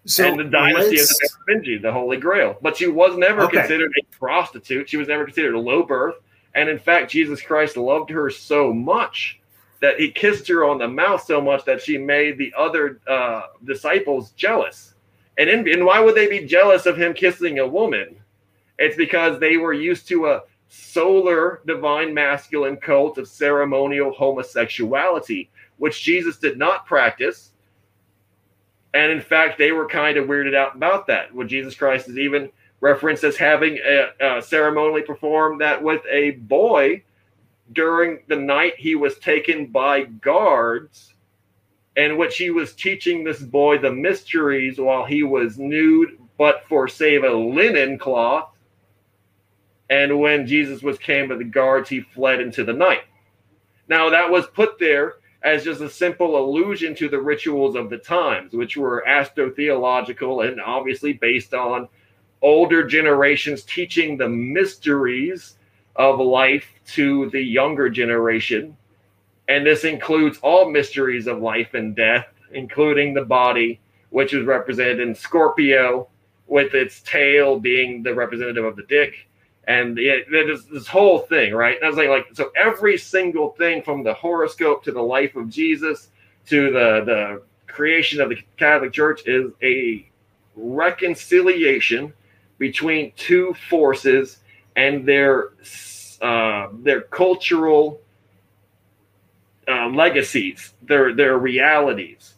[0.04, 2.56] So and the dynasty of the Merovingi, the Holy Grail.
[2.60, 3.58] But she was never okay.
[3.58, 4.88] considered a prostitute.
[4.88, 6.16] She was never considered a low birth.
[6.54, 9.40] And in fact, Jesus Christ loved her so much
[9.80, 13.42] that he kissed her on the mouth so much that she made the other uh,
[13.64, 14.91] disciples jealous
[15.48, 18.16] and, and why would they be jealous of him kissing a woman?
[18.78, 26.02] It's because they were used to a solar divine masculine cult of ceremonial homosexuality, which
[26.02, 27.52] Jesus did not practice.
[28.94, 31.34] And in fact, they were kind of weirded out about that.
[31.34, 36.32] When Jesus Christ is even referenced as having a, a ceremonially performed that with a
[36.32, 37.02] boy
[37.72, 41.11] during the night he was taken by guards
[41.96, 46.88] in which he was teaching this boy the mysteries while he was nude, but for
[46.88, 48.48] save a linen cloth.
[49.90, 53.02] And when Jesus was came to the guards, he fled into the night.
[53.88, 57.98] Now that was put there as just a simple allusion to the rituals of the
[57.98, 61.88] times, which were astrotheological and obviously based on
[62.40, 65.56] older generations teaching the mysteries
[65.96, 68.76] of life to the younger generation
[69.48, 73.80] and this includes all mysteries of life and death, including the body,
[74.10, 76.08] which is represented in Scorpio,
[76.46, 79.28] with its tail being the representative of the dick.
[79.68, 81.76] And this whole thing, right?
[81.76, 85.36] And I was like, like, so every single thing from the horoscope to the life
[85.36, 86.08] of Jesus
[86.48, 90.08] to the, the creation of the Catholic Church is a
[90.56, 92.12] reconciliation
[92.58, 94.38] between two forces
[94.76, 95.50] and their
[96.20, 98.00] uh, their cultural
[99.68, 102.34] uh, legacies, their their realities,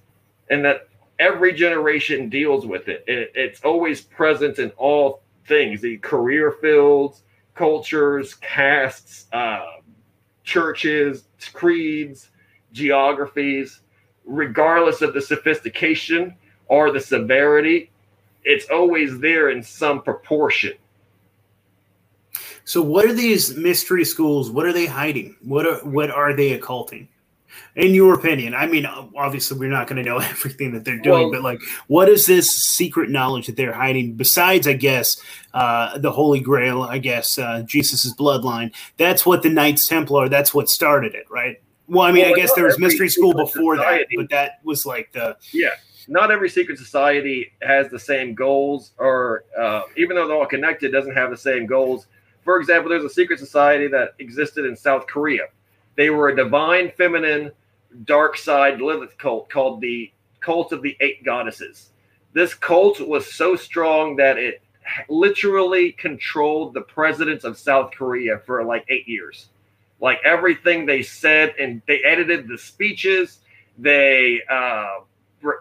[0.50, 0.88] and that
[1.18, 3.04] every generation deals with it.
[3.06, 3.32] it.
[3.34, 7.22] It's always present in all things: the career fields,
[7.54, 9.80] cultures, castes, uh,
[10.42, 12.30] churches, creeds,
[12.72, 13.80] geographies,
[14.24, 16.34] regardless of the sophistication
[16.66, 17.90] or the severity.
[18.44, 20.74] It's always there in some proportion.
[22.64, 24.50] So, what are these mystery schools?
[24.50, 25.36] What are they hiding?
[25.42, 27.08] What are what are they occulting?
[27.76, 28.86] In your opinion i mean
[29.16, 32.26] obviously we're not going to know everything that they're doing well, but like what is
[32.26, 34.14] this secret knowledge that they're hiding?
[34.14, 35.20] Besides i guess
[35.52, 40.52] uh, the holy grail i guess uh, jesus's bloodline that's what the knights templar that's
[40.52, 41.60] what started it right?
[41.88, 44.60] Well i mean well, i guess there was mystery school before society, that but that
[44.64, 45.70] was like the yeah
[46.08, 50.92] not every secret society has the same goals or uh, even though they're all connected
[50.92, 52.06] doesn't have the same goals.
[52.44, 55.44] For example there's a secret society that existed in south korea
[55.96, 57.52] they were a divine feminine
[58.04, 60.10] dark side Lilith cult called the
[60.40, 61.90] Cult of the Eight Goddesses.
[62.32, 64.60] This cult was so strong that it
[65.08, 69.48] literally controlled the presidents of South Korea for like eight years.
[70.00, 73.38] Like everything they said, and they edited the speeches.
[73.78, 74.98] They uh,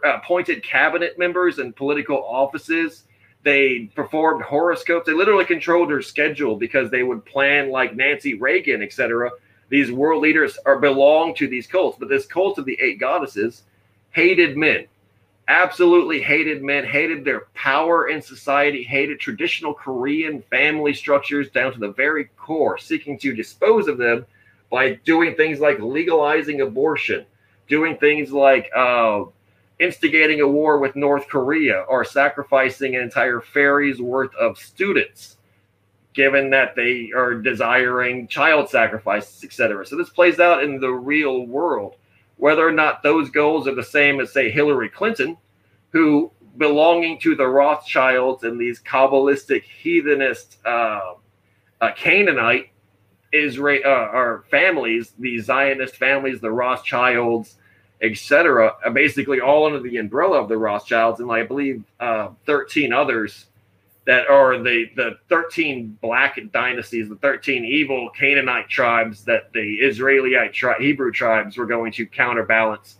[0.04, 3.04] appointed cabinet members and political offices.
[3.44, 5.06] They performed horoscopes.
[5.06, 9.30] They literally controlled her schedule because they would plan like Nancy Reagan, etc
[9.70, 13.64] These world leaders are belong to these cults, but this cult of the eight goddesses
[14.12, 14.86] hated men,
[15.48, 21.80] absolutely hated men, hated their power in society, hated traditional Korean family structures down to
[21.80, 24.26] the very core, seeking to dispose of them
[24.70, 27.26] by doing things like legalizing abortion,
[27.68, 29.24] doing things like uh,
[29.80, 35.38] instigating a war with North Korea, or sacrificing an entire ferry's worth of students
[36.14, 39.86] given that they are desiring child sacrifices, etc.
[39.86, 41.96] So this plays out in the real world.
[42.38, 45.38] Whether or not those goals are the same as, say, Hillary Clinton,
[45.92, 51.14] who belonging to the Rothschilds and these Kabbalistic heathenist uh,
[51.82, 52.70] uh, Canaanite
[53.32, 57.58] Israel uh, or families, these Zionist families, the Rothschilds,
[58.02, 63.48] etc., basically all under the umbrella of the Rothschilds, and I believe uh, 13 others
[64.06, 70.54] that are the the 13 black dynasties, the 13 evil Canaanite tribes that the Israelite
[70.54, 72.98] tri- Hebrew tribes were going to counterbalance.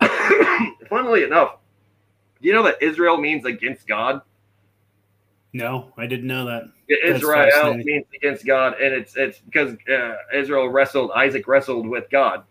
[0.88, 1.56] Funnily enough,
[2.40, 4.20] you know that Israel means against God?
[5.52, 6.64] No, I didn't know that.
[6.88, 12.44] Israel means against God, and it's it's because uh, Israel wrestled Isaac wrestled with God,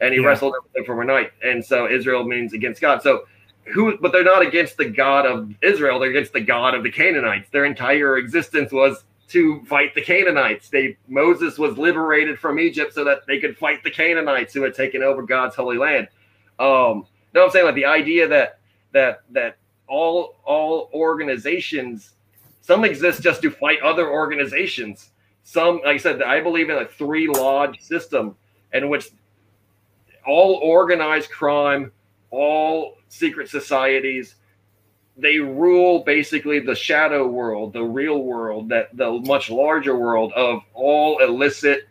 [0.00, 0.26] and he yeah.
[0.26, 3.02] wrestled with him for a night, and so Israel means against God.
[3.02, 3.26] So
[3.72, 5.98] who but they're not against the god of israel.
[5.98, 7.48] They're against the god of the canaanites.
[7.50, 10.68] Their entire existence was to fight the canaanites.
[10.68, 14.74] They moses was liberated from egypt so that they could fight the canaanites who had
[14.74, 16.08] taken over god's holy land.
[16.58, 17.66] Um no i'm saying?
[17.66, 18.58] Like the idea that
[18.92, 19.56] that that
[19.88, 22.12] all all organizations
[22.60, 25.10] some exist just to fight other organizations.
[25.42, 28.36] Some like i said i believe in a three lodge system
[28.72, 29.10] in which
[30.26, 31.92] all organized crime
[32.34, 34.34] all secret societies
[35.16, 40.60] they rule basically the shadow world the real world that the much larger world of
[40.74, 41.88] all illicit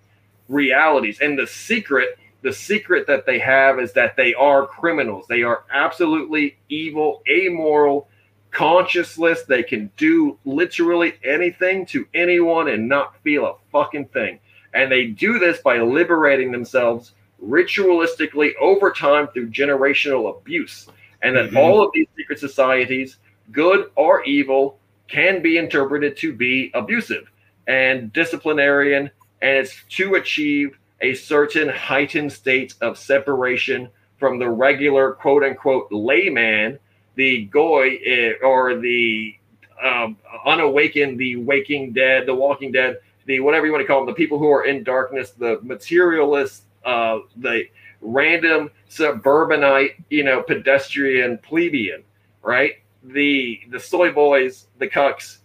[0.48, 1.20] realities.
[1.22, 5.26] And the secret the secret that they have is that they are criminals.
[5.30, 8.10] They are absolutely evil amoral
[8.52, 9.46] conscienceless.
[9.46, 14.40] They can do literally anything to anyone and not feel a fucking thing.
[14.74, 17.14] And they do this by liberating themselves
[17.44, 20.88] ritualistically over time through generational abuse
[21.22, 21.58] and that mm-hmm.
[21.58, 23.18] all of these secret societies,
[23.52, 27.32] good or evil, can be interpreted to be abusive
[27.68, 29.10] and disciplinarian,
[29.42, 35.88] and it's to achieve a certain heightened state of separation from the regular quote unquote
[35.92, 36.80] layman,
[37.16, 39.36] the goy eh, or the
[39.84, 44.08] um, unawakened, the waking dead, the walking dead, the whatever you want to call them,
[44.08, 47.64] the people who are in darkness, the materialists, uh, the
[48.02, 52.04] random suburbanite, you know, pedestrian plebeian,
[52.42, 52.74] right?
[53.04, 55.40] The the soy boys, the cucks,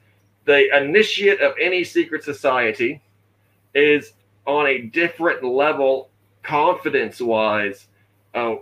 [0.44, 3.00] the initiate of any secret society
[3.74, 4.12] is
[4.46, 6.08] on a different level,
[6.42, 7.88] confidence wise,
[8.34, 8.56] uh,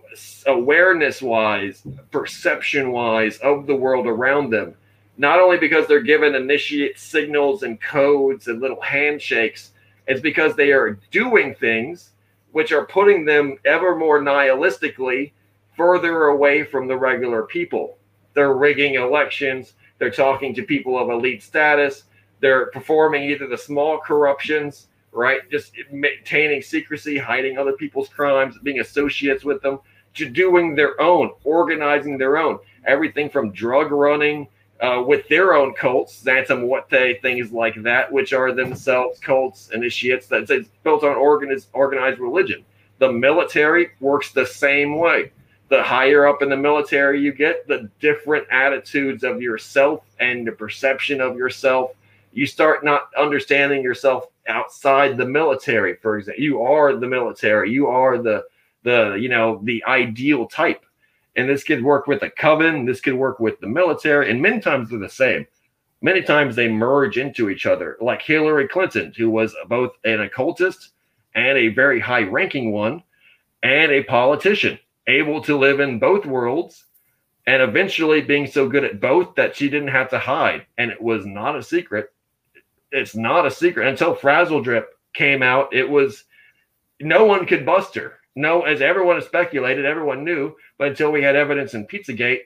[0.46, 4.74] awareness wise, perception wise of the world around them.
[5.18, 9.72] Not only because they're given initiate signals and codes and little handshakes,
[10.06, 12.10] it's because they are doing things
[12.56, 15.30] which are putting them ever more nihilistically
[15.76, 17.98] further away from the regular people.
[18.32, 22.04] They're rigging elections, they're talking to people of elite status,
[22.40, 25.40] they're performing either the small corruptions, right?
[25.50, 29.78] Just maintaining secrecy, hiding other people's crimes, being associates with them,
[30.14, 32.58] to doing their own, organizing their own.
[32.86, 34.48] Everything from drug running
[34.80, 40.26] uh, with their own cults, Santa Muerte, things like that, which are themselves cults, initiates
[40.26, 40.52] that's
[40.84, 42.64] built on organized, organized religion.
[42.98, 45.32] The military works the same way.
[45.68, 50.52] The higher up in the military you get, the different attitudes of yourself and the
[50.52, 51.90] perception of yourself.
[52.32, 55.96] You start not understanding yourself outside the military.
[55.96, 57.70] For example, you are the military.
[57.70, 58.44] You are the
[58.84, 60.85] the you know the ideal type
[61.36, 64.58] and this could work with a coven, this could work with the military, and many
[64.58, 65.46] times they're the same.
[66.00, 70.92] Many times they merge into each other, like Hillary Clinton, who was both an occultist
[71.34, 73.02] and a very high ranking one,
[73.62, 76.84] and a politician, able to live in both worlds,
[77.46, 80.66] and eventually being so good at both that she didn't have to hide.
[80.78, 82.12] And it was not a secret.
[82.92, 84.84] It's not a secret until Frazzledrip
[85.14, 85.72] came out.
[85.72, 86.24] It was
[87.00, 91.22] no one could bust her no, as everyone has speculated, everyone knew, but until we
[91.22, 92.42] had evidence in Pizzagate,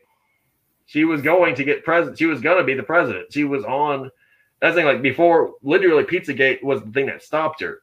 [0.87, 2.17] she was going to get president.
[2.17, 3.33] She was going to be the president.
[3.33, 4.11] She was on
[4.61, 5.55] that thing like before.
[5.63, 7.83] Literally, Pizzagate was the thing that stopped her.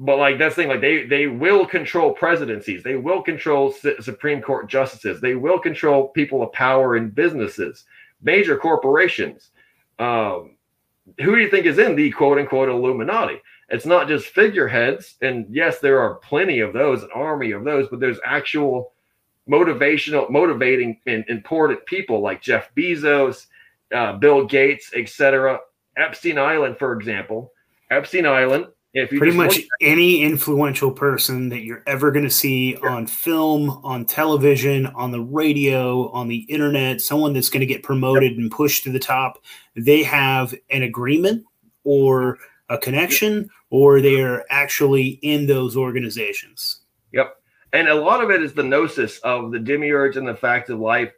[0.00, 2.82] But like that's the thing, like they they will control presidencies.
[2.82, 5.20] They will control Supreme Court justices.
[5.20, 7.84] They will control people of power in businesses,
[8.22, 9.50] major corporations.
[9.98, 10.56] Um,
[11.18, 13.40] who do you think is in the quote unquote Illuminati?
[13.70, 17.88] It's not just figureheads, and yes, there are plenty of those, an army of those,
[17.88, 18.92] but there's actual
[19.48, 23.46] motivational, motivating, and important people like Jeff Bezos,
[23.94, 25.60] uh, Bill Gates, etc.
[25.96, 27.52] Epstein Island, for example.
[27.90, 32.72] Epstein Island if you pretty much any influential person that you're ever going to see
[32.82, 32.88] yeah.
[32.88, 37.82] on film, on television, on the radio, on the internet, someone that's going to get
[37.82, 39.42] promoted and pushed to the top,
[39.76, 41.44] they have an agreement
[41.84, 42.38] or
[42.68, 46.80] a connection, or they are actually in those organizations.
[47.12, 47.36] Yep.
[47.72, 50.78] And a lot of it is the gnosis of the demiurge and the fact of
[50.78, 51.12] life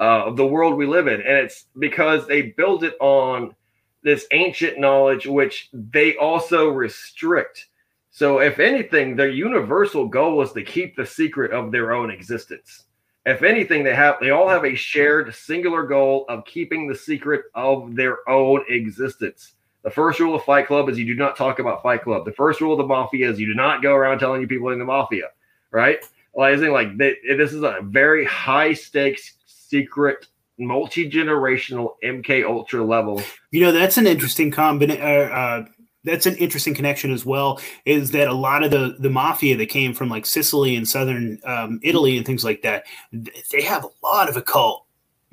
[0.00, 1.20] uh, of the world we live in.
[1.20, 3.54] And it's because they build it on
[4.02, 7.68] this ancient knowledge, which they also restrict.
[8.10, 12.84] So, if anything, their universal goal is to keep the secret of their own existence.
[13.26, 17.46] If anything, they have they all have a shared singular goal of keeping the secret
[17.54, 19.54] of their own existence.
[19.84, 22.24] The first rule of Fight Club is you do not talk about Fight Club.
[22.24, 24.70] The first rule of the mafia is you do not go around telling you people
[24.70, 25.28] in the mafia,
[25.70, 25.98] right?
[26.34, 30.26] Like, like they, this is a very high stakes secret
[30.58, 33.22] multi generational MK Ultra level.
[33.50, 35.02] You know, that's an interesting combination.
[35.02, 35.64] Uh, uh,
[36.04, 37.60] that's an interesting connection as well.
[37.84, 41.40] Is that a lot of the the mafia that came from like Sicily and southern
[41.44, 42.84] um, Italy and things like that?
[43.12, 44.83] They have a lot of occult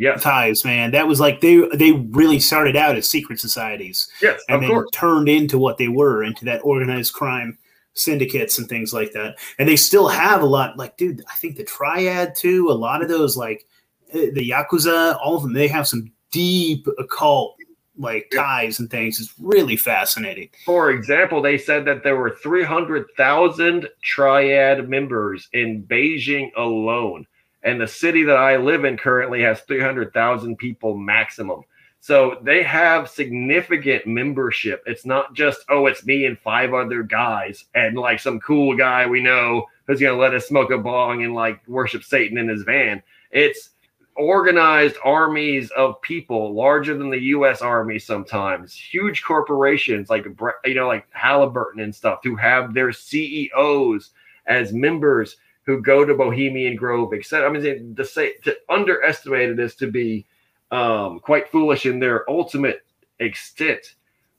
[0.01, 0.23] yes.
[0.23, 0.91] ties, man.
[0.91, 4.89] That was like they they really started out as secret societies, yes, and then course.
[4.91, 7.57] turned into what they were, into that organized crime
[7.93, 9.37] syndicates and things like that.
[9.59, 10.77] And they still have a lot.
[10.77, 12.69] Like, dude, I think the Triad too.
[12.69, 13.65] A lot of those like
[14.11, 17.55] the Yakuza, all of them, they have some deep occult
[17.97, 19.19] like ties and things.
[19.19, 20.49] It's really fascinating.
[20.65, 27.27] For example, they said that there were 300,000 triad members in Beijing alone.
[27.63, 31.63] And the city that I live in currently has 300,000 people maximum.
[31.99, 34.81] So they have significant membership.
[34.87, 39.05] It's not just, oh, it's me and five other guys and like some cool guy
[39.05, 42.47] we know who's going to let us smoke a bong and like worship Satan in
[42.47, 43.03] his van.
[43.29, 43.69] It's
[44.15, 47.61] organized armies of people larger than the U.S.
[47.61, 50.25] Army sometimes, huge corporations like
[50.65, 54.11] you know like Halliburton and stuff who have their CEOs
[54.47, 57.49] as members who go to Bohemian Grove, etc.
[57.49, 60.25] I mean, to say to underestimate it is to be
[60.71, 62.83] um, quite foolish in their ultimate
[63.19, 63.95] extent,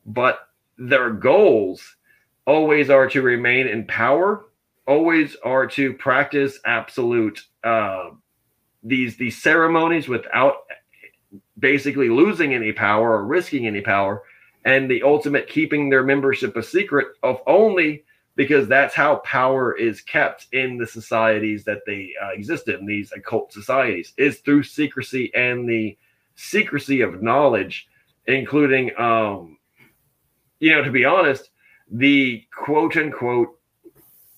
[0.07, 1.97] but their goals
[2.47, 4.45] always are to remain in power,
[4.87, 7.41] always are to practice absolute.
[7.63, 8.11] Uh,
[8.83, 10.57] these these ceremonies without
[11.59, 14.23] basically losing any power or risking any power
[14.65, 18.05] and the ultimate keeping their membership a secret of only
[18.35, 23.13] because that's how power is kept in the societies that they uh, exist in these
[23.13, 25.97] occult societies is through secrecy and the
[26.35, 27.89] secrecy of knowledge
[28.27, 29.59] including um
[30.61, 31.51] you know to be honest
[31.91, 33.59] the quote unquote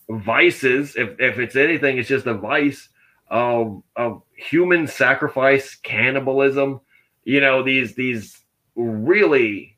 [0.08, 2.88] vices if if it's anything it's just a vice
[3.30, 6.80] of of human sacrifice, cannibalism.
[7.24, 8.38] You know these these
[8.76, 9.73] really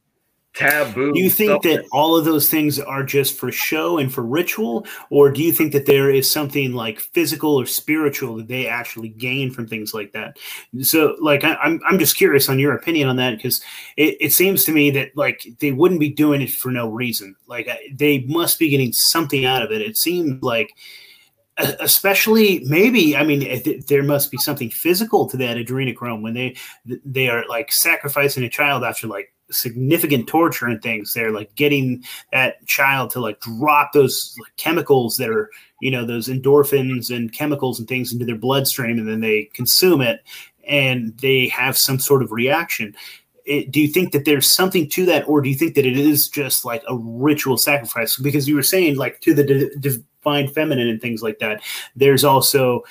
[0.57, 1.13] taboo.
[1.13, 4.87] Do you think that all of those things are just for show and for ritual,
[5.11, 9.11] or do you think that there is something like physical or spiritual that they actually
[9.11, 10.39] gain from things like that?
[10.81, 13.61] So, like, I, am I'm, I'm just curious on your opinion on that because
[13.97, 17.37] it, it seems to me that like they wouldn't be doing it for no reason.
[17.47, 19.83] Like, they must be getting something out of it.
[19.83, 20.73] It seems like
[21.59, 26.55] especially maybe i mean there must be something physical to that adrenochrome when they
[27.03, 32.03] they are like sacrificing a child after like significant torture and things they're like getting
[32.33, 35.51] that child to like drop those like, chemicals that are
[35.81, 40.01] you know those endorphins and chemicals and things into their bloodstream and then they consume
[40.01, 40.23] it
[40.67, 42.95] and they have some sort of reaction.
[43.45, 45.97] It, do you think that there's something to that or do you think that it
[45.97, 48.19] is just like a ritual sacrifice?
[48.19, 51.63] Because you were saying like to the divine feminine and things like that
[51.95, 52.83] there's also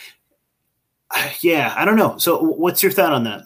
[1.41, 2.17] yeah i don't know.
[2.17, 3.43] So what's your thought on that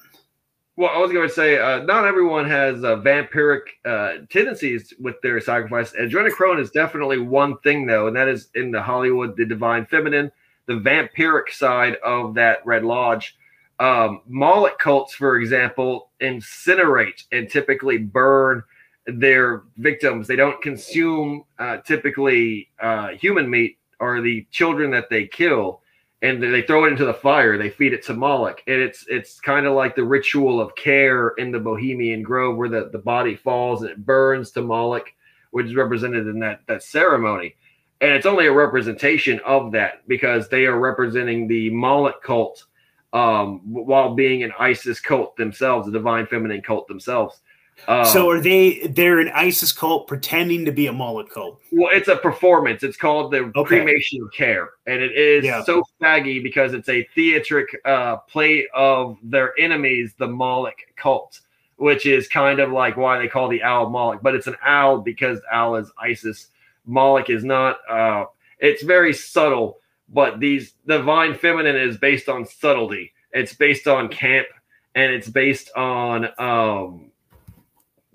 [0.80, 5.20] well, I was going to say, uh, not everyone has uh, vampiric uh, tendencies with
[5.22, 5.92] their sacrifice.
[5.92, 10.32] Adrenochrome is definitely one thing, though, and that is in the Hollywood, the divine feminine,
[10.68, 13.36] the vampiric side of that Red Lodge.
[13.80, 18.64] Um, Moloch cults, for example, incinerate and typically burn
[19.06, 20.28] their victims.
[20.28, 25.82] They don't consume uh, typically uh, human meat or the children that they kill,
[26.22, 27.58] and they throw it into the fire.
[27.58, 31.30] They feed it to Moloch, and it's it's kind of like the ritual of care
[31.38, 35.12] in the Bohemian Grove, where the, the body falls and it burns to Moloch,
[35.52, 37.56] which is represented in that that ceremony.
[38.02, 42.66] And it's only a representation of that because they are representing the Moloch cult
[43.12, 47.42] um, while being an Isis cult themselves, a divine feminine cult themselves.
[47.88, 48.88] Um, so are they?
[48.88, 51.60] They're an Isis cult pretending to be a Moloch cult.
[51.72, 52.84] Well, it's a performance.
[52.84, 53.78] It's called the Okay.
[53.78, 55.64] cremation of care, and it is Yeah.
[55.64, 61.40] so faggy because it's a theatric uh, play of their enemies, the Moloch cult,
[61.78, 65.00] which is kind of like why they call the owl Moloch, but it's an owl
[65.00, 66.48] because owl is Isis.
[66.86, 67.78] Moloch is not.
[67.90, 68.26] Uh,
[68.60, 69.80] it's very subtle,
[70.10, 73.14] but these divine feminine is based on subtlety.
[73.32, 74.48] It's based on camp,
[74.96, 77.09] and it's based on um,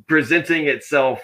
[0.07, 1.21] presenting itself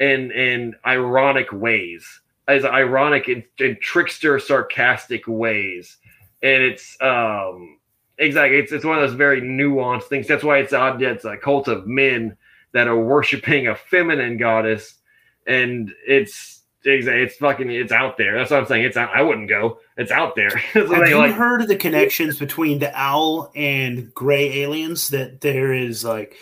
[0.00, 5.96] in in ironic ways, as ironic and, and trickster, sarcastic ways,
[6.42, 7.78] and it's um
[8.18, 10.26] exactly it's it's one of those very nuanced things.
[10.26, 11.00] That's why it's odd.
[11.00, 12.36] that It's a cult of men
[12.72, 14.94] that are worshiping a feminine goddess,
[15.46, 18.36] and it's exactly it's fucking it's out there.
[18.36, 18.84] That's what I'm saying.
[18.84, 19.78] It's out, I wouldn't go.
[19.96, 20.50] It's out there.
[20.72, 25.08] Have they you like- heard of the connections between the owl and gray aliens?
[25.10, 26.36] That there is like,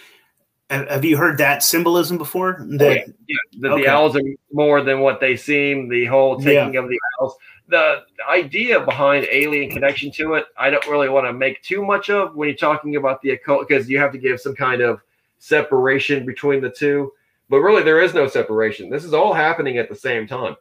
[0.73, 2.65] have you heard that symbolism before?
[2.79, 3.05] That Oh, yeah.
[3.29, 3.83] Yeah, the, Okay.
[3.83, 4.23] the owls are
[4.53, 5.89] more than what they seem.
[5.89, 7.35] The whole taking of the owls.
[7.69, 12.11] The idea behind alien connection to it, I don't really want to make too much
[12.11, 15.01] of when you're talking about the occult because you have to give some kind of
[15.39, 17.13] separation between the two.
[17.49, 18.89] But really, there is no separation.
[18.91, 20.57] This is all happening at the same time.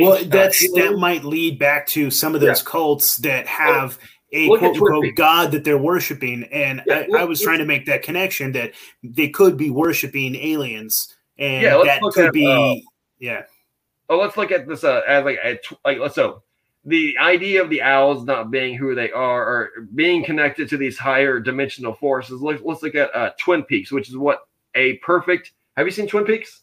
[0.00, 3.98] well, Ancient- that's uh, that might lead back to some of those cults that have
[4.32, 7.58] a look quote unquote god that they're worshiping, and Yeah, I, look- I was trying
[7.58, 8.72] to make that connection that
[9.02, 12.88] they could be worshiping aliens, and Yeah, that could at, be uh,
[13.18, 13.42] yeah.
[14.10, 16.42] Oh, let's look at this uh, as like a tw- like let's so
[16.84, 20.96] the idea of the owls not being who they are or being connected to these
[20.96, 22.40] higher dimensional forces.
[22.40, 24.40] Let's let's look at uh, Twin Peaks, which is what
[24.74, 25.52] a perfect.
[25.76, 26.62] Have you seen Twin Peaks?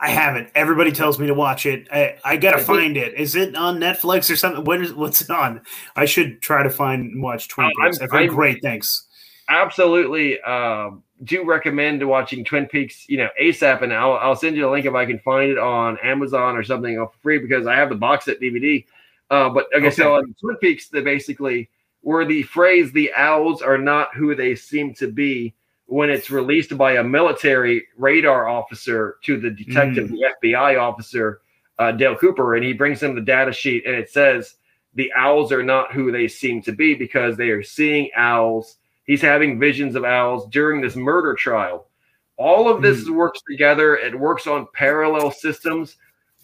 [0.00, 0.50] I haven't.
[0.54, 1.88] Everybody tells me to watch it.
[1.92, 3.14] I, I gotta I find it.
[3.14, 4.64] Is it on Netflix or something?
[4.64, 5.62] What is what's it on?
[5.96, 8.00] I should try to find and watch Twin Peaks.
[8.00, 9.06] I've heard great things.
[9.48, 13.04] Absolutely, um, do recommend watching Twin Peaks.
[13.08, 15.58] You know, ASAP, and I'll I'll send you a link if I can find it
[15.58, 18.84] on Amazon or something for free because I have the box set DVD.
[19.30, 21.68] Uh, but okay, so on Twin Peaks, they basically
[22.02, 25.54] where the phrase "the owls are not who they seem to be"
[25.90, 30.12] when it's released by a military radar officer to the detective, Mm.
[30.12, 31.40] the FBI officer,
[31.80, 34.54] uh, Dale Cooper, and he brings him the data sheet, and it says
[34.94, 38.76] the owls are not who they seem to be because they are seeing owls.
[39.04, 41.88] He's having visions of owls during this murder trial.
[42.36, 43.96] All of this works together.
[43.96, 45.96] It works on parallel systems.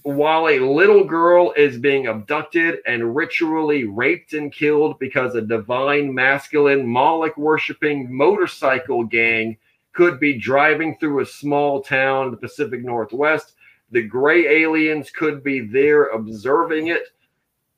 [0.06, 6.14] While a little girl is being abducted and ritually raped and killed because a divine
[6.14, 9.56] masculine Moloch worshiping motorcycle gang
[9.92, 13.54] could be driving through a small town in the Pacific Northwest,
[13.90, 17.08] the gray aliens could be there observing it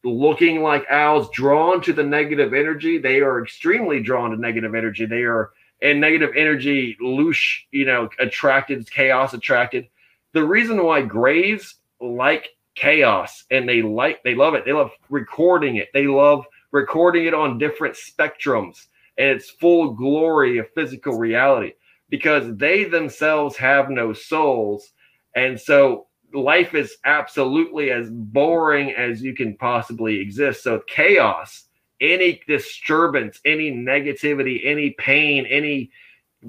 [0.05, 2.99] looking like owls drawn to the negative energy.
[2.99, 5.07] They are extremely drawn to negative energy.
[5.07, 9.89] They are and negative energy loose you know attracted chaos attracted.
[10.35, 15.77] The reason why grays like chaos and they like they love it they love recording
[15.77, 21.73] it they love recording it on different spectrums and its full glory of physical reality
[22.09, 24.93] because they themselves have no souls
[25.35, 30.63] and so life is absolutely as boring as you can possibly exist.
[30.63, 31.65] So chaos,
[32.01, 35.91] any disturbance, any negativity, any pain, any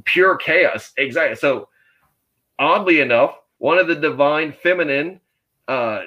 [0.05, 0.91] pure chaos.
[0.97, 1.35] Exactly.
[1.35, 1.69] So
[2.57, 5.19] oddly enough, one of the divine feminine
[5.70, 6.02] uh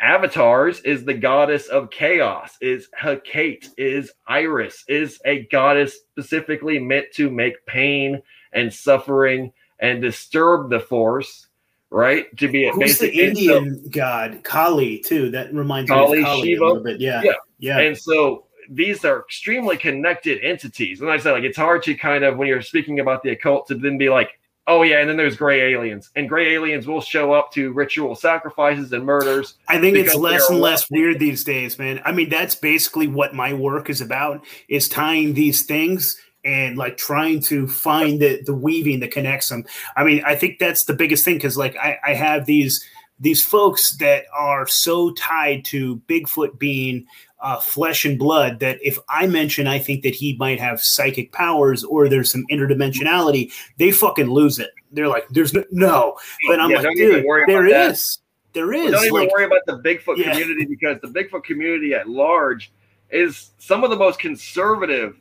[0.00, 7.06] avatars is the goddess of chaos is Hecate is Eris is a goddess specifically meant
[7.14, 8.20] to make pain
[8.52, 11.48] and suffering and disturb the force
[11.90, 14.40] right to be a Who's the basic and so- Indian god?
[14.44, 15.30] Kali too.
[15.30, 16.64] That reminds Kali, me of Kali Shiva?
[16.64, 17.00] a little bit.
[17.00, 17.32] Yeah, Yeah.
[17.58, 17.78] yeah.
[17.80, 21.00] And so these are extremely connected entities.
[21.00, 23.30] And like I said, like it's hard to kind of when you're speaking about the
[23.30, 24.38] occult to then be like,
[24.70, 26.10] oh yeah, and then there's gray aliens.
[26.14, 29.54] And gray aliens will show up to ritual sacrifices and murders.
[29.68, 32.00] I think it's less and less weird these days, man.
[32.04, 36.96] I mean, that's basically what my work is about: is tying these things and like
[36.96, 39.64] trying to find the the weaving that connects them.
[39.96, 42.82] I mean, I think that's the biggest thing because like I, I have these
[43.18, 47.06] these folks that are so tied to Bigfoot being
[47.42, 51.32] uh, flesh and blood that if I mention I think that he might have psychic
[51.32, 54.70] powers or there's some interdimensionality, they fucking lose it.
[54.92, 56.16] They're like, "There's no," no.
[56.48, 57.90] but I'm Yeah, like, dude, there about that.
[57.92, 58.18] is,
[58.52, 58.90] there is.
[58.92, 60.32] Don't even like, worry about the Bigfoot Yeah.
[60.32, 62.72] community because the Bigfoot community at large
[63.10, 65.16] is some of the most conservative,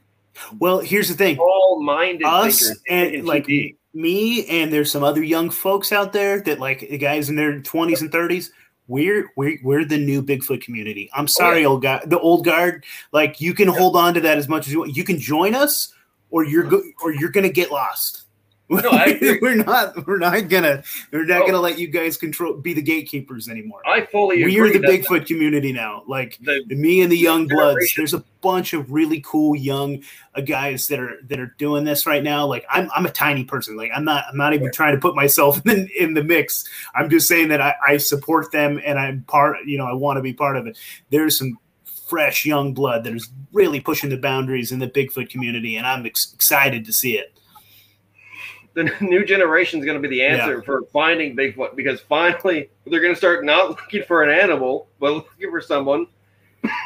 [0.59, 3.75] well, here's the thing: all-minded us and like TV.
[3.93, 7.59] me and there's some other young folks out there that like the guys in their
[7.59, 8.49] 20s and 30s
[8.89, 11.09] we're we're, we're the new bigfoot community.
[11.13, 12.83] I'm sorry old guy the old guard.
[13.13, 14.97] Like you can hold on to that as much as you want.
[14.97, 15.93] You can join us
[16.31, 18.18] or you're go- or you're gonna get lost
[18.69, 19.39] No, I agree.
[19.41, 20.05] we're not.
[20.05, 20.83] We're not gonna.
[21.11, 21.45] We're not Oh.
[21.47, 23.81] gonna let you guys control, be the gatekeepers anymore.
[23.87, 24.61] I fully agree.
[24.61, 26.03] We're the that Bigfoot community now.
[26.07, 27.93] Like the- me and the young bloods.
[27.97, 30.03] There's a bunch of really cool young
[30.35, 32.45] uh, guys that are that are doing this right now.
[32.45, 33.75] Like I'm, I'm a tiny person.
[33.75, 34.25] Like I'm not.
[34.29, 36.63] I'm not even trying to put myself in in the mix.
[36.93, 39.57] I'm just saying that I, I support them and I'm part.
[39.65, 40.77] You know, I want to be part of it.
[41.09, 41.57] There's some
[42.07, 46.05] fresh young blood that is really pushing the boundaries in the Bigfoot community, and I'm
[46.05, 47.33] ex- excited to see it.
[48.73, 53.01] The new generation is going to be the answer for finding Bigfoot because finally they're
[53.01, 56.07] going to start not looking for an animal, but looking for someone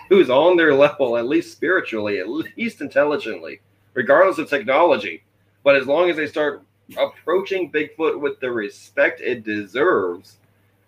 [0.09, 3.59] who's on their level, at least spiritually, at least intelligently,
[3.93, 5.23] regardless of technology.
[5.63, 6.63] But as long as they start
[6.97, 10.37] approaching Bigfoot with the respect it deserves,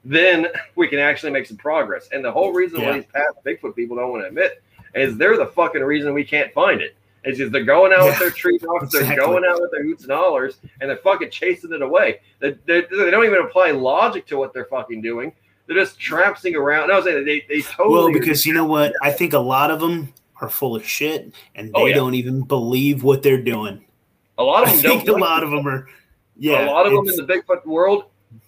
[0.04, 2.10] then we can actually make some progress.
[2.12, 2.88] And the whole reason Yeah.
[2.92, 4.62] why these past Bigfoot people don't want to admit
[4.94, 6.96] is they're the fucking reason we can't find it.
[7.26, 9.84] It's just they're going out with Yeah, their tree dogs, they're going out with their
[9.84, 12.20] hoots and hollers, and they're fucking chasing it away.
[12.40, 15.34] They, they, they don't even apply logic to what they're fucking doing.
[15.68, 16.90] They're just trampsing around.
[16.90, 17.94] No, saying they, they totally.
[17.96, 18.94] Well, because you know what?
[19.02, 21.96] I think a lot of them are full of shit, and oh, they Oh, yeah.
[21.96, 23.84] don't even believe what they're doing.
[24.38, 25.10] a lot of I them don't.
[25.10, 25.88] a lot of them are.
[26.38, 28.04] Yeah, a lot of them in the Bigfoot world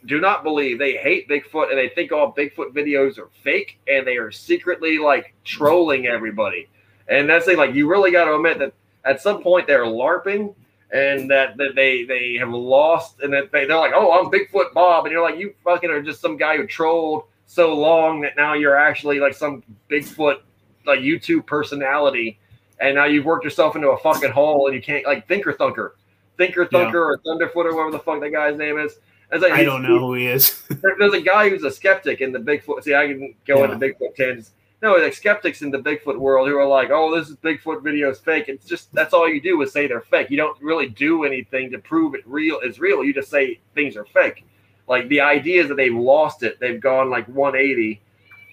[0.06, 0.78] do not believe.
[0.78, 4.98] They hate Bigfoot and they think all Bigfoot videos are fake and they are secretly
[5.00, 6.68] like trolling everybody.
[7.10, 8.74] And that's the thing, like you really got to admit that
[9.06, 10.54] at some point they're LARPing
[10.92, 14.74] and that, that they they have lost and that they, they're like, oh, I'm Bigfoot
[14.74, 18.36] Bob, and you're like, you fucking are just some guy who trolled so long that
[18.36, 20.40] now you're actually like some Bigfoot
[20.86, 22.40] like YouTube personality,
[22.80, 25.92] and now you've worked yourself into a fucking hole and you can't like Thinker Thunker.
[26.38, 29.00] Thinker Thunker or Thunderfoot or whatever the fuck that guy's name is.
[29.32, 30.62] Like I don't know who he is.
[30.70, 32.84] there- there's a guy who's a skeptic in the Bigfoot.
[32.84, 33.74] See, I can go Yeah.
[33.74, 34.52] into Bigfoot tangents.
[34.82, 38.12] No, like skeptics in the Bigfoot world who are like, "Oh, this is Bigfoot video
[38.12, 40.30] is fake." It's just that's all you do is say they're fake.
[40.30, 43.04] You don't really do anything to prove it real is real.
[43.04, 44.46] You just say things are fake.
[44.88, 46.60] Like the idea is that they've lost it.
[46.60, 48.02] They've gone like 180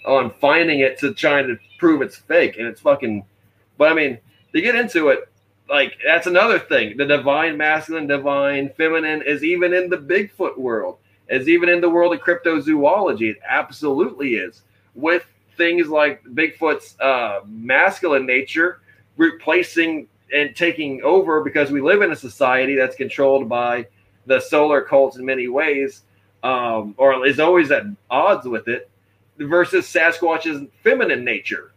[0.06, 3.24] on finding it to trying to prove it's fake, and it's fucking.
[3.76, 4.18] But I mean,
[4.55, 5.28] to get into it,
[5.68, 6.96] like that's another thing.
[6.96, 10.98] The divine masculine, divine feminine is even in the Bigfoot world.
[11.28, 13.30] Is even in the world of cryptozoology.
[13.30, 14.62] It absolutely is.
[14.94, 15.26] With
[15.56, 18.81] things like Bigfoot's uh, masculine nature
[19.16, 23.86] replacing and taking over because we live in a society that's controlled by
[24.26, 26.02] the solar cults in many ways,
[26.43, 28.90] um, or is always at odds with it,
[29.39, 31.72] versus Sasquatch's feminine nature.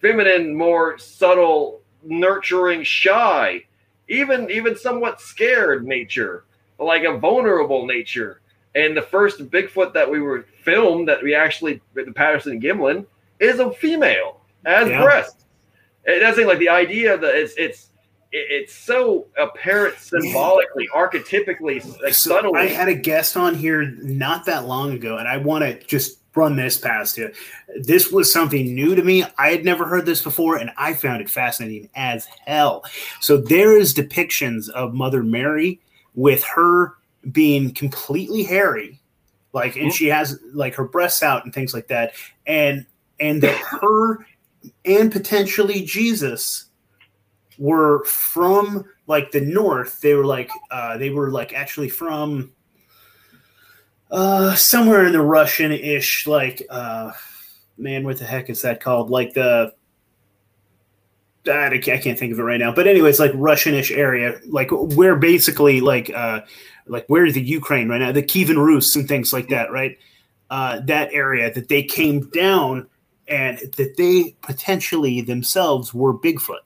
[0.00, 3.64] Feminine, more subtle, nurturing, shy,
[4.08, 6.44] even even somewhat scared nature,
[6.78, 8.41] like a vulnerable nature.
[8.74, 13.04] And the first Bigfoot that we were filmed that we actually the Patterson Gimlin
[13.40, 15.02] is a female as Yeah.
[15.02, 15.44] breasts.
[16.04, 17.88] It doesn't like the idea that it's it's
[18.34, 22.60] it's so apparent symbolically, archetypically, like So subtly.
[22.60, 26.18] I had a guest on here not that long ago, and I want to just
[26.34, 27.30] run this past you.
[27.82, 29.22] This was something new to me.
[29.36, 32.84] I had never heard this before, and I found it fascinating as hell.
[33.20, 35.78] So there is depictions of Mother Mary
[36.14, 36.94] with her
[37.30, 39.00] being completely hairy,
[39.52, 39.94] like, and Mhm.
[39.94, 42.14] she has like her breasts out and things like that,
[42.46, 42.86] and
[43.20, 44.26] and that her
[44.84, 46.66] and potentially Jesus
[47.58, 50.00] were from like the north.
[50.00, 52.52] They were like uh, they were like actually from
[54.10, 57.12] uh, somewhere in the Russian-ish like uh,
[57.78, 59.10] man, what the heck is that called?
[59.10, 59.72] Like the
[61.46, 62.72] I can't, I can't think of it right now.
[62.72, 66.42] But anyways, like Russian-ish area, like where basically like uh,
[66.86, 69.98] like where the Ukraine right now, the Kievan Rus and things like that, right?
[70.50, 72.86] Uh, that area that they came down
[73.28, 76.60] and that they potentially themselves were Bigfoot,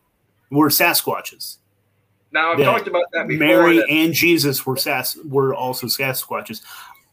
[0.50, 1.58] were Sasquatches.
[2.32, 3.46] now I've that talked about that before.
[3.46, 6.62] Mary that- and Jesus were Sas were also Sasquatches.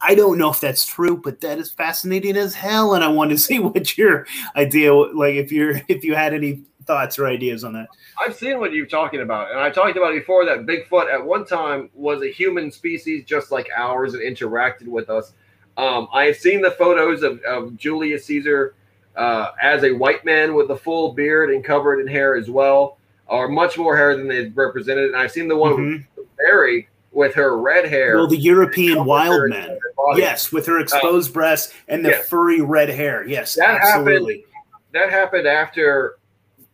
[0.06, 3.32] I don't know if that's true, but that is fascinating as hell, and I want
[3.32, 4.26] to see what your
[4.56, 7.88] idea, like if you're if you had any thoughts or ideas on that.
[8.20, 11.46] I've seen what you're talking about, and I talked about before that Bigfoot at one
[11.46, 15.34] time was a human species just like ours and interacted with us.
[15.78, 18.76] Um, I have seen the photos of, of Julius Caesar
[19.16, 22.98] uh, as a white man with a full beard and covered in hair as well,
[23.28, 25.06] or much more hair than they represented.
[25.06, 26.06] And I've seen the one Mhm.
[26.16, 28.18] with Mary with her red hair.
[28.18, 29.78] Well, the European wild men,
[30.16, 32.22] yes, with her exposed breasts and the yeah.
[32.24, 34.46] furry red hair, yes, That happened absolutely.
[34.94, 36.18] that happened after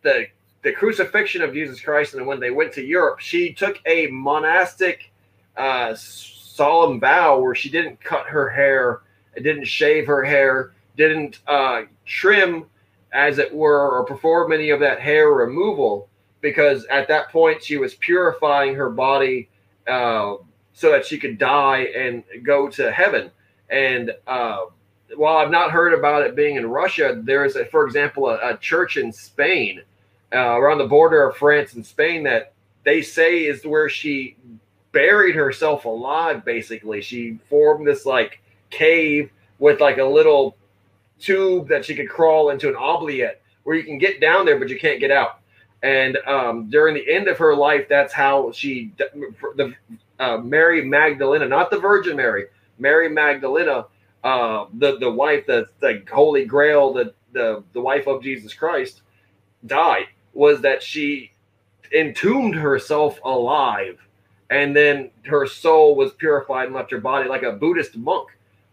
[0.02, 0.28] the
[0.62, 5.12] the crucifixion of Jesus Christ, and when they went to Europe, she took a monastic
[5.56, 9.02] uh, solemn vow where she didn't cut her hair,
[9.36, 12.66] didn't shave her hair, didn't uh, trim,
[13.14, 16.10] as it were, or perform any of that hair removal,
[16.42, 19.48] because at that point she was purifying her body
[19.88, 20.36] uh,
[20.74, 23.32] so that she could die and go to heaven.
[23.70, 24.66] And uh,
[25.16, 28.56] while I've not heard about it being in Russia, there is, a, for example, a,
[28.56, 29.82] a church in Spain,
[30.34, 32.54] uh, around the border of France and Spain, that
[32.84, 34.36] they say is where she
[34.92, 36.46] buried herself alive.
[36.46, 40.56] Basically, she formed this like cave with like a little
[41.20, 44.70] tube that she could crawl into an oubliette where you can get down there, but
[44.70, 45.40] you can't get out.
[45.84, 49.74] And um, during the end of her life, that's how she, the
[50.20, 52.48] uh, Mary Magdalena, not the Virgin Mary,
[52.78, 53.86] Mary Magdalena,
[54.24, 59.02] uh, the the wife, the the Holy Grail, the the the wife of Jesus Christ,
[59.66, 60.08] died.
[60.40, 61.34] Was that she
[61.94, 64.00] entombed herself alive,
[64.50, 68.30] and then her soul was purified and left her body like a Buddhist monk.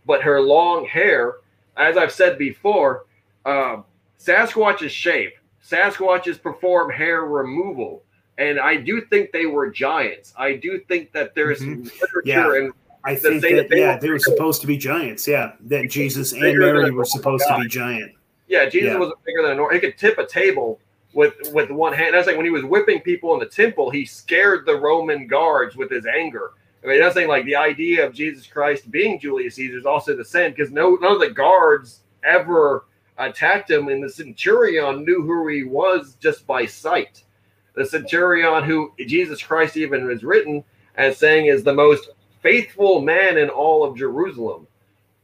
[0.06, 1.38] But her long hair,
[1.76, 3.06] as I've said before,
[3.44, 5.34] Sasquatch's shape
[5.68, 8.04] Sasquatches perform hair removal,
[8.38, 10.32] and I do think they were giants.
[10.38, 11.82] I do think that there's mm-hmm.
[11.82, 12.54] literature yeah.
[12.54, 12.72] and
[13.04, 15.26] I think that, that they yeah, were they were supposed to be giants.
[15.26, 18.12] Yeah, that Jesus and Mary were supposed to be giant.
[18.46, 18.98] Yeah, Jesus yeah.
[18.98, 19.74] was bigger than a normal.
[19.74, 20.78] He could tip a table
[21.16, 22.14] with with one hand.
[22.14, 25.74] That's like when he was whipping people in the temple, he scared the Roman guards
[25.74, 26.50] with his anger.
[26.84, 30.14] I mean, that's saying like the idea of Jesus Christ being Julius Caesar is also
[30.14, 32.84] the same because no none of the guards ever
[33.16, 37.24] attacked him, and the centurion knew who he was just by sight.
[37.72, 40.62] The centurion, who Jesus Christ even is written
[40.96, 42.10] as saying is the most
[42.42, 44.66] faithful man in all of Jerusalem,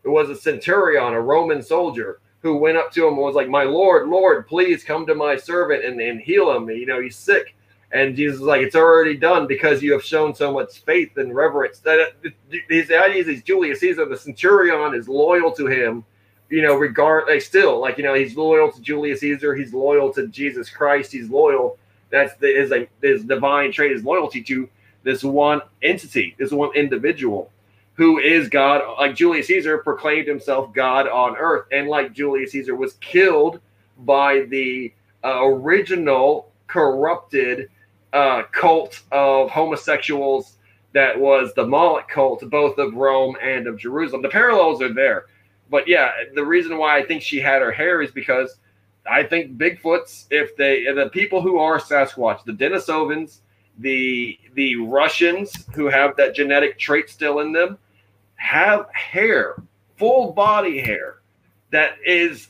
[0.05, 3.49] it was a centurion, a Roman soldier, who went up to him and was like,
[3.49, 6.69] My Lord, Lord, please come to my servant and, and heal him.
[6.69, 7.55] You know, he's sick.
[7.93, 11.35] And Jesus was like, It's already done because you have shown so much faith and
[11.35, 11.79] reverence.
[11.81, 12.29] That uh,
[12.69, 16.05] his idea is Julius Caesar, the centurion, is loyal to him
[16.53, 20.13] you know, regard like still like you know he's loyal to Julius Caesar, he's loyal
[20.13, 21.79] to Jesus Christ, he's loyal.
[22.11, 24.69] That's the is a his divine trait is loyalty to
[25.03, 27.51] this one entity, this one individual
[28.03, 28.83] who is God.
[28.99, 33.61] Like Julius Caesar proclaimed himself God on earth, and like Julius Caesar was killed
[34.01, 34.93] by the
[35.25, 37.69] uh, original corrupted
[38.13, 40.57] uh, cult of homosexuals
[40.93, 44.23] that was the Moloch cult, both of Rome and of Jerusalem.
[44.23, 45.27] The parallels are there
[45.73, 48.59] but yeah, the reason why I think she had her hair is because
[49.11, 53.39] I think Bigfoots, if they the people who are Sasquatch, the Denisovans,
[53.79, 57.79] the the Russians who have that genetic trait still in them,
[58.43, 59.63] have hair,
[59.97, 61.21] full body hair,
[61.71, 62.49] that is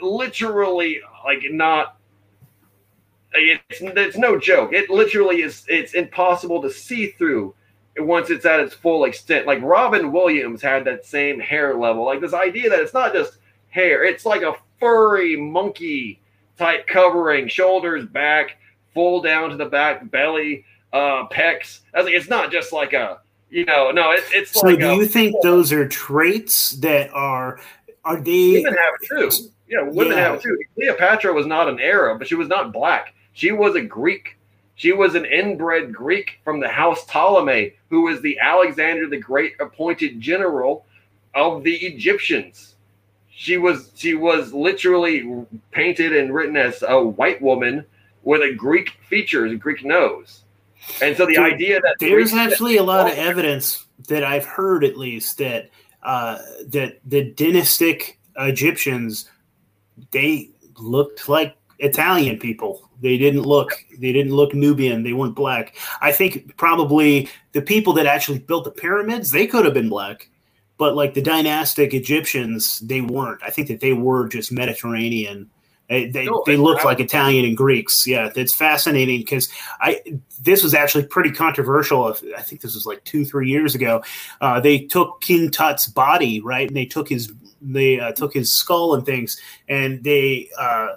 [0.00, 1.96] literally like not.
[3.34, 4.72] It's it's no joke.
[4.74, 5.64] It literally is.
[5.68, 7.54] It's impossible to see through
[7.96, 9.46] once it's at its full extent.
[9.46, 12.04] Like Robin Williams had that same hair level.
[12.04, 13.38] Like this idea that it's not just
[13.70, 16.20] hair, it's like a furry monkey
[16.58, 18.58] type covering, shoulders back,
[18.92, 21.80] full down to the back, belly, uh, pecs.
[21.94, 23.20] I it's not just like a,
[23.52, 24.80] you know, no, it, it's so like.
[24.80, 27.60] do you think those are traits that are,
[28.04, 28.62] are they?
[28.62, 29.48] Women have it too.
[29.68, 30.24] Yeah, women yeah.
[30.24, 30.58] have it too.
[30.74, 33.14] Cleopatra was not an Arab, but she was not black.
[33.32, 34.36] She was a Greek
[34.74, 39.52] she was an inbred Greek from the house Ptolemy, who was the Alexander the Great
[39.60, 40.86] appointed general
[41.34, 42.74] of the Egyptians.
[43.30, 47.84] She was she was literally painted and written as a white woman
[48.24, 50.42] with a Greek features, a Greek nose.
[51.00, 54.84] And so the Dude, idea that there's actually a lot of evidence that I've heard
[54.84, 55.70] at least that
[56.02, 59.28] uh, that the dynastic Egyptians
[60.10, 62.88] they looked like Italian people.
[63.00, 65.02] They didn't look they didn't look Nubian.
[65.02, 65.76] They weren't black.
[66.00, 70.28] I think probably the people that actually built the pyramids, they could have been black.
[70.78, 73.42] But like the dynastic Egyptians, they weren't.
[73.42, 75.50] I think that they were just Mediterranean.
[75.92, 78.06] They they, no, they looked like Italian and Greeks.
[78.06, 80.00] Yeah, it's fascinating because I
[80.40, 82.16] this was actually pretty controversial.
[82.34, 84.02] I think this was like two three years ago.
[84.40, 88.54] Uh, they took King Tut's body right, and they took his they uh, took his
[88.54, 89.38] skull and things,
[89.68, 90.88] and they uh,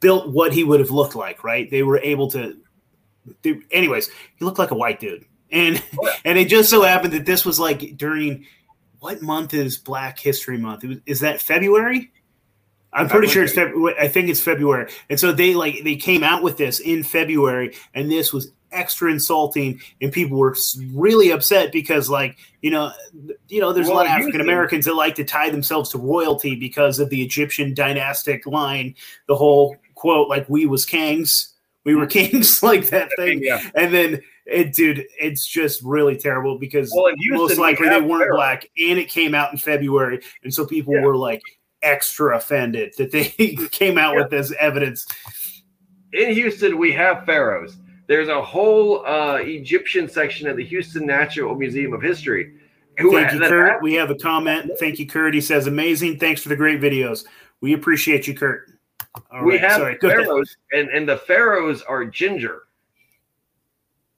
[0.00, 1.70] built what he would have looked like, right?
[1.70, 2.56] They were able to.
[3.42, 6.14] They, anyways, he looked like a white dude, and oh, yeah.
[6.24, 8.46] and it just so happened that this was like during
[9.00, 10.86] what month is Black History Month?
[11.04, 12.10] Is that February?
[12.92, 13.94] I'm pretty sure it's February.
[14.00, 14.90] I think it's February.
[15.10, 19.10] And so they like they came out with this in February, and this was extra
[19.10, 20.56] insulting, and people were
[20.92, 22.92] really upset because, like, you know,
[23.48, 25.98] you know, there's well, a lot of African Americans that like to tie themselves to
[25.98, 28.94] royalty because of the Egyptian dynastic line.
[29.26, 31.54] The whole quote, like, "We was kings,
[31.84, 33.62] we were kings," like that thing, yeah.
[33.74, 34.22] and then.
[34.50, 39.10] It, dude, it's just really terrible because well, most likely they weren't black, and it
[39.10, 41.02] came out in February, and so people yeah.
[41.02, 41.42] were like
[41.82, 43.24] extra offended that they
[43.70, 44.22] came out yeah.
[44.22, 45.06] with this evidence.
[46.12, 47.76] In Houston, we have pharaohs
[48.06, 52.54] There's a whole uh, Egyptian section at the Houston Natural Museum of History.
[52.98, 53.80] Who Thank you, Kurt.
[53.82, 54.72] we have a comment.
[54.80, 55.32] Thank you, Kurt.
[55.32, 56.18] He says, "Amazing.
[56.18, 57.24] Thanks for the great videos.
[57.60, 58.70] We appreciate you, Kurt."
[59.30, 62.62] All we right, have sorry, pharaohs, and, and the pharaohs are ginger.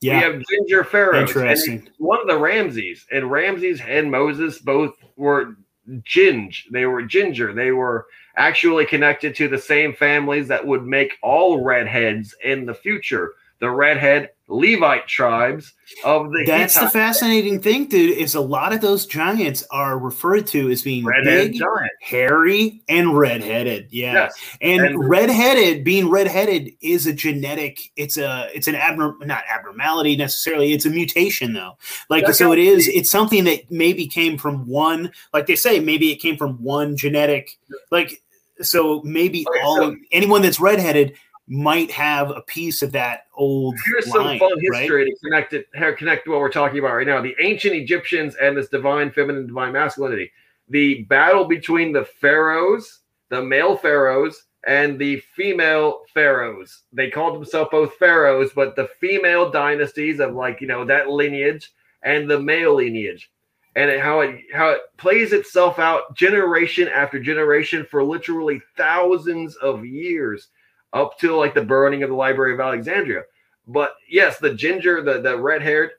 [0.00, 0.16] Yeah.
[0.16, 1.28] We have ginger pharaohs.
[1.28, 1.88] Interesting.
[1.98, 5.56] one of the Ramses, and Ramses and Moses both were
[6.02, 6.64] ginge.
[6.70, 7.52] They were ginger.
[7.52, 12.74] They were actually connected to the same families that would make all redheads in the
[12.74, 13.32] future.
[13.58, 15.72] The redhead Levite tribes
[16.04, 16.44] of the.
[16.46, 16.92] That's Hittite.
[16.92, 18.16] the fascinating thing, dude.
[18.18, 21.92] Is a lot of those giants are referred to as being redhead big, giant.
[22.00, 23.88] hairy, and redheaded.
[23.90, 24.34] Yeah, yes.
[24.60, 27.92] and, and redheaded being redheaded is a genetic.
[27.96, 30.72] It's a it's an abnorm not abnormality necessarily.
[30.72, 31.78] It's a mutation though.
[32.08, 32.88] Like That's so, it is.
[32.88, 35.12] It's something that maybe came from one.
[35.32, 37.56] Like they say, maybe it came from one genetic.
[37.90, 38.20] Like
[38.62, 41.14] so, maybe okay, all so, anyone that's redheaded
[41.50, 43.76] might have a piece of that old.
[43.84, 45.10] Here's line, some fun history right?
[45.10, 45.66] to connect it,
[45.98, 47.20] connect what we're talking about right now.
[47.20, 50.30] The ancient Egyptians and this divine feminine, divine masculinity.
[50.68, 53.00] The battle between the pharaohs,
[53.30, 56.82] the male pharaohs, and the female pharaohs.
[56.92, 61.72] They called themselves both pharaohs, but the female dynasties of like you know that lineage
[62.04, 63.28] and the male lineage,
[63.74, 69.84] and how it how it plays itself out generation after generation for literally thousands of
[69.84, 70.48] years
[70.92, 73.22] up till like the burning of the Library of Alexandria.
[73.66, 75.90] But yes, the ginger, the the red haired,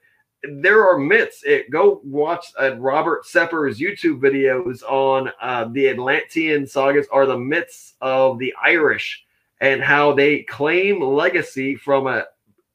[0.44, 1.44] there are myths.
[1.46, 7.38] It, go watch uh, Robert Sepehr's YouTube videos on uh, the Atlantean sagas are the
[7.38, 9.26] myths of the Irish
[9.62, 12.26] and how they claim legacy from a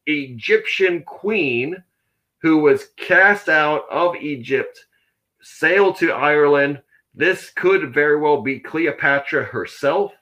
[0.07, 1.83] Egyptian queen
[2.39, 4.87] who was cast out of Egypt,
[5.43, 6.81] sailed to Ireland.
[7.13, 10.13] This could very well be Cleopatra herself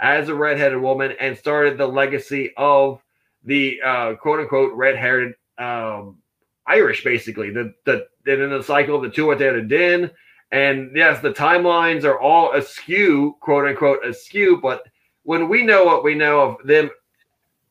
[0.00, 3.00] as a redheaded woman and started the legacy of
[3.44, 6.18] the uh, quote unquote red-haired um,
[6.66, 7.50] Irish, basically.
[7.50, 10.10] The the in the cycle of the Tuatha Dé Danann.
[10.52, 14.58] And yes, the timelines are all askew, quote unquote, askew.
[14.60, 14.82] But
[15.22, 16.90] when we know what we know of them,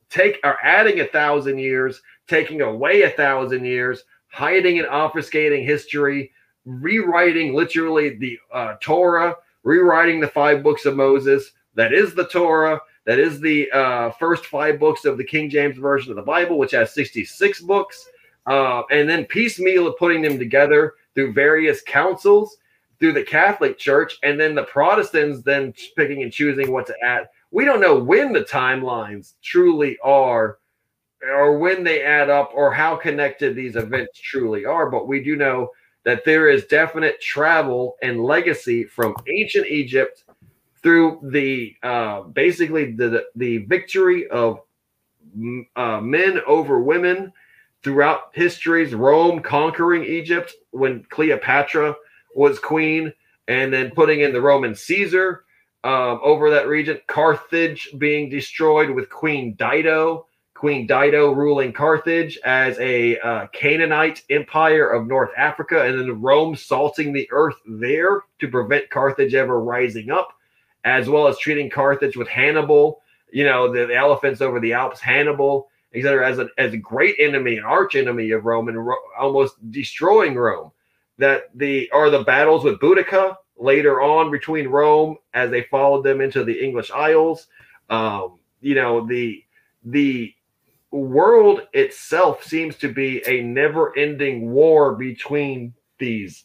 [0.09, 6.31] take are adding a thousand years, taking away a thousand years, hiding and obfuscating history,
[6.65, 12.81] rewriting literally the uh, Torah, rewriting the five books of Moses, that is the Torah.
[13.05, 16.57] That is the uh, first five books of the King James Version of the Bible,
[16.57, 18.09] which has 66 books.
[18.47, 22.57] Uh, and then piecemeal of putting them together through various councils,
[22.99, 27.27] through the Catholic Church, and then the Protestants then picking and choosing what to add.
[27.51, 30.59] We don't know when the timelines truly are,
[31.23, 35.35] or when they add up, or how connected these events truly are, but we do
[35.35, 35.71] know
[36.03, 40.24] that there is definite travel and legacy from ancient Egypt
[40.85, 44.59] through the uh, basically the the victory of
[45.75, 47.33] uh, men over women
[47.83, 51.95] throughout history's Rome conquering Egypt when Cleopatra
[52.35, 53.11] was queen,
[53.47, 55.45] and then putting in the Roman Caesar
[55.83, 56.99] um, over that region.
[57.07, 60.27] Carthage being destroyed with Queen Dido.
[60.53, 66.55] Queen Dido ruling Carthage as a uh, Canaanite empire of North Africa, and then Rome
[66.55, 70.29] salting the earth there to prevent Carthage ever rising up
[70.85, 73.01] as well as treating Carthage with Hannibal,
[73.31, 77.15] you know, the, the elephants over the Alps, Hannibal, etc., as a, as a great
[77.19, 80.71] enemy, an arch enemy of Rome, and Ro- almost destroying Rome.
[81.17, 86.21] That the are the battles with Boudica later on between Rome as they followed them
[86.21, 87.47] into the English Isles.
[87.89, 89.43] Um, you know, the
[89.85, 90.33] the
[90.91, 96.43] world itself seems to be a never-ending war between these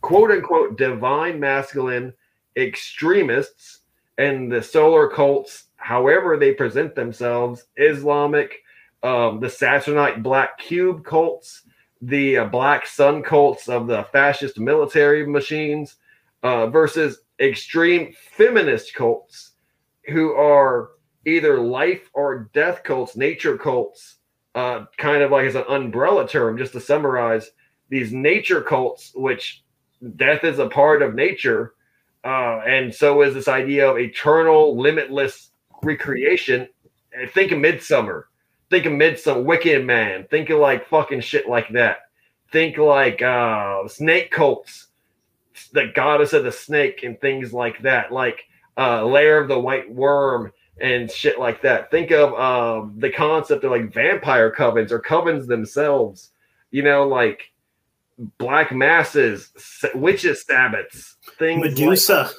[0.00, 2.12] quote unquote divine masculine
[2.56, 3.80] extremists
[4.18, 8.62] and the solar cults, however they present themselves, Islamic,
[9.02, 11.62] um, the Saturnite black cube cults,
[12.02, 15.96] the uh, black sun cults of the fascist military machines,
[16.42, 19.52] uh, versus extreme feminist cults
[20.08, 20.90] who are
[21.24, 24.16] either life or death cults, nature cults,
[24.54, 27.50] uh, kind of like as an umbrella term, just to summarize
[27.88, 29.64] these nature cults, which
[30.16, 31.74] death is a part of nature
[32.24, 35.50] uh, and so is this idea of eternal, limitless
[35.82, 36.68] recreation.
[37.32, 38.28] Think of Midsummer.
[38.70, 40.26] Think of Midsummer, Wicker Man.
[40.30, 41.98] Think of like fucking shit like that.
[42.52, 44.88] Think like uh, snake cults,
[45.72, 48.12] the goddess of the snake, and things like that.
[48.12, 48.44] Like
[48.76, 51.90] uh, Lair of the White Worm and shit like that.
[51.90, 56.30] Think of um, the concept of like vampire covens or covens themselves.
[56.70, 57.51] You know, like
[58.38, 59.50] black masses,
[59.94, 62.30] witches sabbats, things Medusa,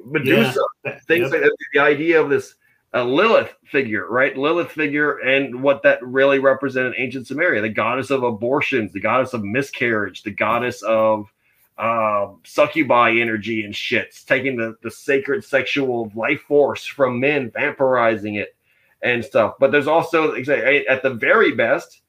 [0.00, 0.98] like Medusa, yeah.
[1.06, 1.32] things yep.
[1.32, 1.56] like that.
[1.72, 2.54] The idea of this
[2.94, 4.36] a Lilith figure, right?
[4.36, 9.00] Lilith figure, and what that really represented in ancient Sumeria, the goddess of abortions, the
[9.00, 11.30] goddess of miscarriage, the goddess of
[11.76, 18.38] uh, succubi energy and shits, taking the, the sacred sexual life force from men, vampirizing
[18.38, 18.56] it
[19.02, 19.54] and stuff.
[19.60, 22.00] But there's also at the very best,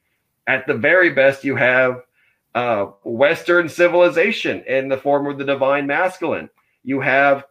[0.46, 2.02] at the very best, you have
[2.54, 6.50] uh, Western civilization in the form of the divine masculine.
[6.82, 7.44] You have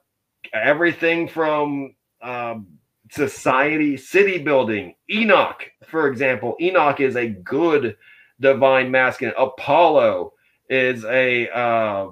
[0.53, 2.67] everything from um,
[3.11, 4.95] society, city building.
[5.09, 7.95] Enoch, for example, Enoch is a good
[8.39, 9.35] divine masculine.
[9.37, 10.33] Apollo
[10.69, 12.09] is a uh,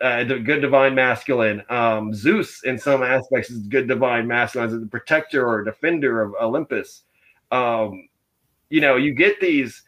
[0.00, 1.62] a good divine masculine.
[1.68, 6.34] Um, Zeus, in some aspects, is good divine masculine as the protector or defender of
[6.40, 7.04] Olympus.
[7.52, 8.08] Um,
[8.68, 9.82] you know, you get these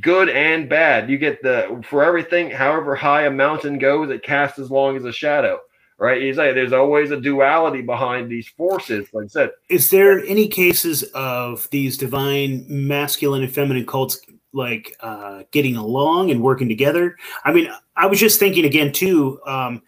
[0.00, 1.10] good and bad.
[1.10, 5.04] You get the for everything, however high a mountain goes, it casts as long as
[5.04, 5.60] a shadow.
[5.98, 6.20] Right?
[6.20, 9.08] You say there's always a duality behind these forces.
[9.14, 14.20] Like I said, is there any cases of these divine masculine and feminine cults
[14.52, 17.16] like uh, getting along and working together?
[17.44, 19.40] I mean, I was just thinking again too.
[19.46, 19.82] Um,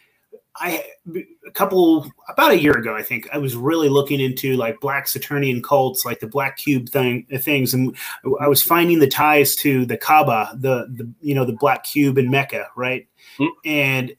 [0.56, 0.84] I
[1.48, 5.08] a couple about a year ago, I think I was really looking into like black
[5.08, 7.96] Saturnian cults, like the Black Cube thing, things, and
[8.40, 12.18] I was finding the ties to the Kaaba, the the you know the Black Cube
[12.18, 13.08] in Mecca, right?
[13.38, 13.68] Mm-hmm.
[13.68, 14.16] And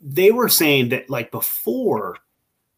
[0.00, 2.18] they were saying that like before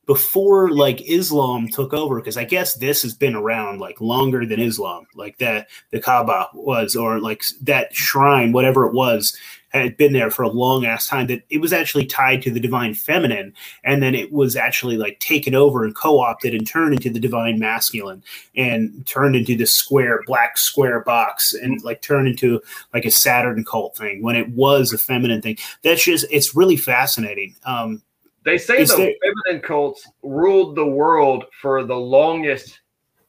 [0.06, 4.60] before like Islam took over, because I guess this has been around like longer than
[4.60, 9.36] Islam, like that the Kaaba was, or like that shrine, whatever it was,
[9.78, 12.60] had been there for a long ass time that it was actually tied to the
[12.60, 13.52] divine feminine
[13.82, 17.58] and then it was actually like taken over and co-opted and turned into the divine
[17.58, 18.22] masculine
[18.56, 22.60] and turned into this square black square box and like turned into
[22.92, 25.58] like a saturn cult thing when it was a feminine thing.
[25.82, 27.56] That's just it's really fascinating.
[27.64, 28.02] Um
[28.44, 32.80] they say the there, feminine cults ruled the world for the longest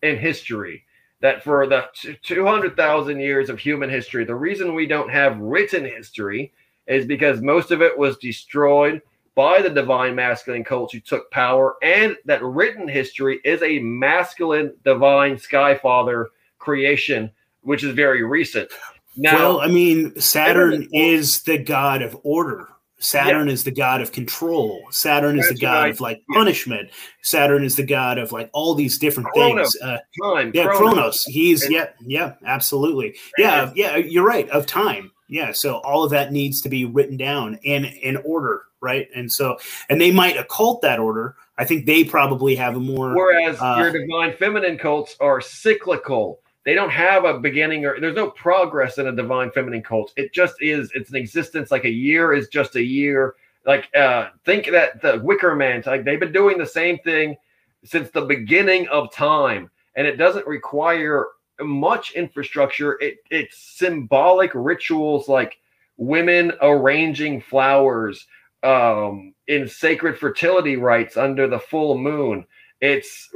[0.04, 0.85] in history
[1.26, 1.88] that for the
[2.22, 6.54] 200,000 years of human history, the reason we don't have written history
[6.86, 9.02] is because most of it was destroyed
[9.34, 14.72] by the divine masculine cults who took power, and that written history is a masculine
[14.84, 16.30] divine sky father
[16.60, 17.32] creation,
[17.62, 18.70] which is very recent.
[19.18, 22.70] Now, well, I mean, Saturn is the god of order,
[23.06, 23.54] Saturn yeah.
[23.54, 24.82] is the god of control.
[24.90, 25.92] Saturn That's is the god right.
[25.94, 26.90] of like punishment.
[27.22, 29.78] Saturn is the god of like all these different Chronos.
[29.78, 29.84] things.
[29.84, 30.52] Uh, time.
[30.54, 30.80] Yeah, Chronos.
[30.80, 31.24] Chronos.
[31.26, 33.16] He's and, yeah, yeah, absolutely.
[33.38, 34.50] Yeah, yeah, you're right.
[34.50, 35.12] Of time.
[35.28, 35.52] Yeah.
[35.52, 39.08] So all of that needs to be written down in in order, right?
[39.16, 39.58] And so
[39.90, 41.36] and they might occult that order.
[41.58, 46.40] I think they probably have a more whereas uh, your divine feminine cults are cyclical
[46.66, 50.12] they don't have a beginning or there's no progress in a divine feminine cult.
[50.18, 50.92] It just is.
[50.96, 51.72] It's an existence.
[51.72, 53.36] Like a year is just a year.
[53.66, 57.38] Like uh think that the Wicker Man, like they've been doing the same thing
[57.84, 61.28] since the beginning of time, and it doesn't require
[61.62, 62.98] much infrastructure.
[63.00, 65.58] It it's symbolic rituals like
[65.98, 68.26] women arranging flowers
[68.64, 72.44] um in sacred fertility rites under the full moon.
[72.82, 73.30] It's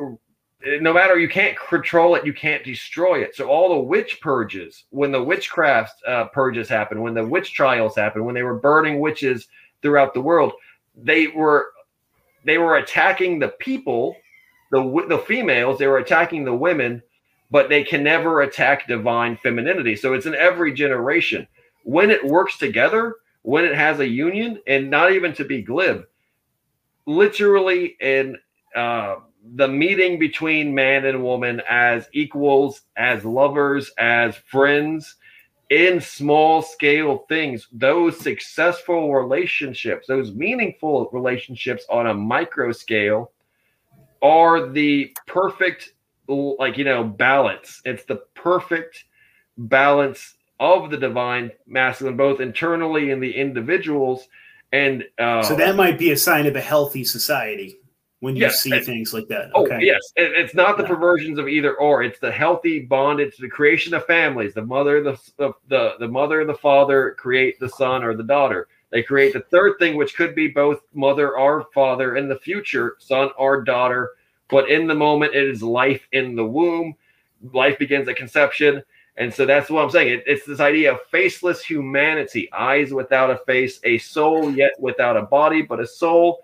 [0.65, 3.35] no matter you can't control it, you can't destroy it.
[3.35, 7.95] So all the witch purges, when the witchcraft uh, purges happened, when the witch trials
[7.95, 9.47] happened, when they were burning witches
[9.81, 10.53] throughout the world,
[10.95, 11.71] they were
[12.45, 14.15] they were attacking the people,
[14.71, 15.79] the the females.
[15.79, 17.01] They were attacking the women,
[17.51, 19.95] but they can never attack divine femininity.
[19.95, 21.47] So it's in every generation.
[21.83, 26.05] When it works together, when it has a union, and not even to be glib,
[27.05, 28.37] literally and.
[28.75, 29.15] uh,
[29.55, 35.15] the meeting between man and woman as equals, as lovers, as friends
[35.69, 43.31] in small scale things, those successful relationships, those meaningful relationships on a micro scale
[44.21, 45.93] are the perfect,
[46.27, 47.81] like, you know, balance.
[47.85, 49.05] It's the perfect
[49.57, 54.27] balance of the divine masculine, both internally in the individuals.
[54.71, 57.78] And uh, so that might be a sign of a healthy society
[58.21, 59.49] when you yes, see things like that.
[59.53, 59.79] Oh, okay.
[59.81, 60.01] yes.
[60.15, 60.89] It, it's not the yeah.
[60.89, 62.03] perversions of either or.
[62.03, 63.19] It's the healthy bond.
[63.19, 64.53] It's the creation of families.
[64.53, 68.67] The mother, the, the, the, the mother, the father create the son or the daughter.
[68.91, 72.97] They create the third thing, which could be both mother or father in the future,
[72.99, 74.11] son or daughter.
[74.49, 76.95] But in the moment, it is life in the womb.
[77.53, 78.83] Life begins at conception.
[79.15, 80.11] And so that's what I'm saying.
[80.13, 85.15] It, it's this idea of faceless humanity, eyes without a face, a soul yet without
[85.15, 86.43] a body, but a soul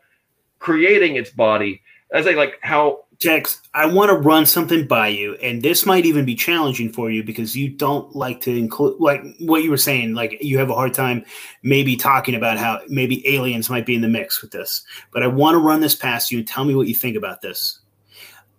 [0.65, 1.81] creating its body.
[2.11, 6.05] As I like how Tex, I want to run something by you, and this might
[6.05, 9.77] even be challenging for you because you don't like to include, like what you were
[9.77, 11.23] saying, like you have a hard time
[11.63, 14.83] maybe talking about how maybe aliens might be in the mix with this.
[15.13, 17.41] But I want to run this past you and tell me what you think about
[17.41, 17.79] this.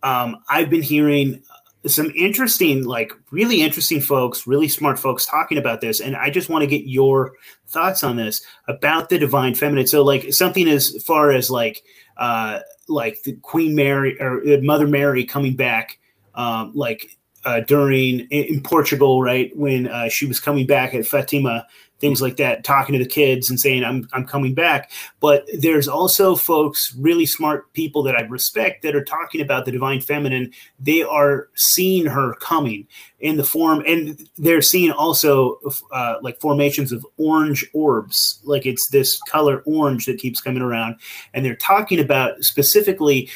[0.03, 1.43] um, I've been hearing
[1.87, 6.01] some interesting, like really interesting folks, really smart folks talking about this.
[6.01, 7.33] And I just want to get your
[7.69, 9.87] thoughts on this about the divine feminine.
[9.87, 11.83] So, like something as far as like,
[12.17, 15.99] uh, like the Queen Mary or uh, Mother Mary coming back,
[16.35, 21.67] um, like uh, during in Portugal, right when uh, she was coming back at Fatima
[21.99, 24.91] things like that, talking to the kids and saying, I'm, I'm coming back.
[25.21, 29.73] But there's also folks, really smart people that I respect that are talking about the
[29.73, 30.53] divine feminine.
[30.79, 32.87] They are seeing her coming
[33.21, 35.59] in the form, and they're seeing also
[35.91, 38.41] uh, like formations of orange orbs.
[38.45, 40.97] Like it's this color orange that keeps coming around.
[41.33, 43.31] And they're talking about specifically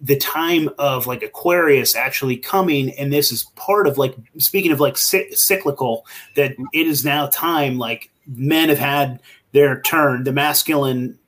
[0.00, 4.80] the time of like Aquarius actually coming, and this is part of like speaking of
[4.80, 6.06] like cyclical,
[6.36, 9.20] that it is now time like men have had
[9.52, 11.18] their turn, the masculine,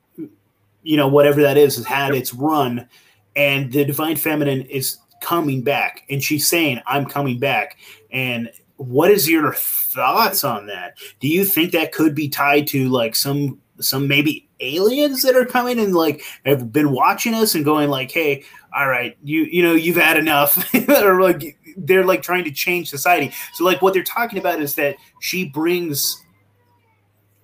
[0.82, 2.88] you know, whatever that is, has had its run,
[3.34, 7.76] and the divine feminine is coming back, and she's saying, "I'm coming back,"
[8.12, 10.96] and what is your thoughts on that?
[11.20, 15.46] Do you think that could be tied to like some some maybe aliens that are
[15.46, 18.44] coming and like have been watching us and going like, "Hey,
[18.74, 22.88] all right, you you know you've had enough," or like they're like trying to change
[22.88, 23.32] society.
[23.54, 26.22] So like what they're talking about is that she brings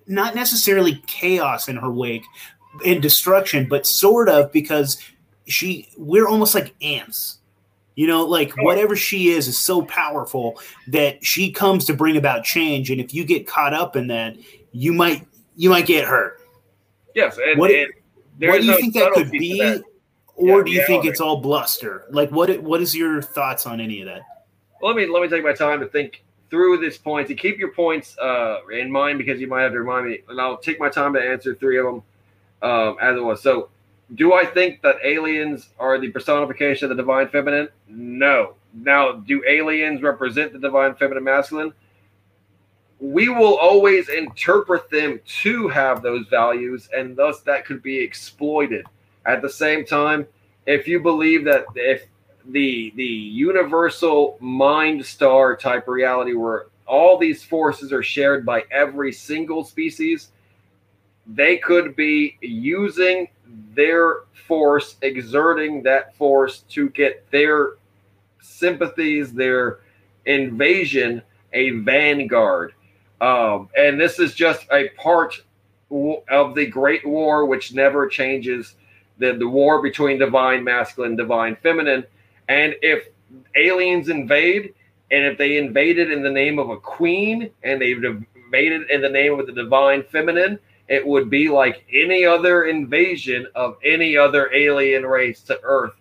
[0.07, 2.23] not necessarily chaos in her wake
[2.85, 4.97] and destruction, but sort of because
[5.47, 7.39] she we're almost like ants.
[7.95, 12.43] You know, like whatever she is is so powerful that she comes to bring about
[12.43, 12.91] change.
[12.91, 14.35] And if you get caught up in that,
[14.71, 16.39] you might you might get hurt.
[17.15, 17.91] Yes, and, what, and
[18.39, 19.83] what do you no think that could be, that.
[20.37, 22.05] Or yeah, do you think it's all bluster?
[22.09, 24.21] Like, what what is your thoughts on any of that?
[24.81, 27.27] Well, let me let me take my time to think through this point.
[27.27, 30.39] To keep your points uh, in mind, because you might have to remind me, and
[30.39, 32.03] I'll take my time to answer three of them
[32.61, 33.41] um, as it was.
[33.41, 33.69] So,
[34.15, 37.69] do I think that aliens are the personification of the divine feminine?
[37.87, 38.55] No.
[38.73, 41.73] Now, do aliens represent the divine feminine masculine?
[42.99, 48.85] we will always interpret them to have those values, and thus that could be exploited.
[49.27, 50.25] At the same time,
[50.65, 52.07] if you believe that if
[52.49, 59.11] the the universal mind star type reality where all these forces are shared by every
[59.11, 60.29] single species,
[61.27, 63.27] they could be using
[63.75, 67.73] their force, exerting that force to get their
[68.39, 69.79] sympathies, their
[70.25, 71.21] invasion,
[71.51, 72.73] a vanguard.
[73.19, 75.43] Um, and this is just a part
[76.29, 78.75] of the Great War, which never changes
[79.19, 82.05] the, the war between divine masculine, divine feminine.
[82.49, 83.07] And if
[83.55, 84.73] aliens invade,
[85.11, 89.09] and if they invaded in the name of a queen and they invaded in the
[89.09, 94.53] name of the divine feminine, it would be like any other invasion of any other
[94.53, 95.93] alien race to Earth.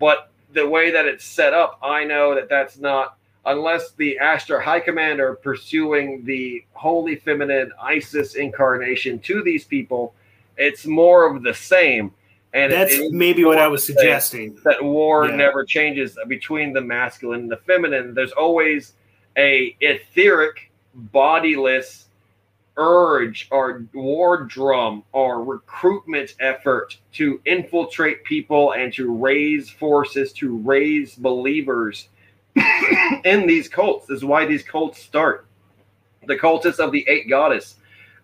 [0.00, 3.16] But the way that it's set up, I know that that's not
[3.46, 10.14] unless the Ashtar High Commander pursuing the Holy Feminine Isis incarnation to these people,
[10.56, 12.12] it's more of the same.
[12.54, 14.58] And that's maybe what I was suggesting.
[14.64, 15.36] That war yeah.
[15.36, 18.12] never changes between the masculine and the feminine.
[18.12, 18.92] There's always
[19.38, 22.08] a etheric, bodiless
[22.76, 30.56] urge or war drum or recruitment effort to infiltrate people and to raise forces, to
[30.58, 32.08] raise believers
[33.24, 34.06] in these cults.
[34.06, 35.46] This is why these cults start.
[36.26, 37.76] The cultists of the eight goddess,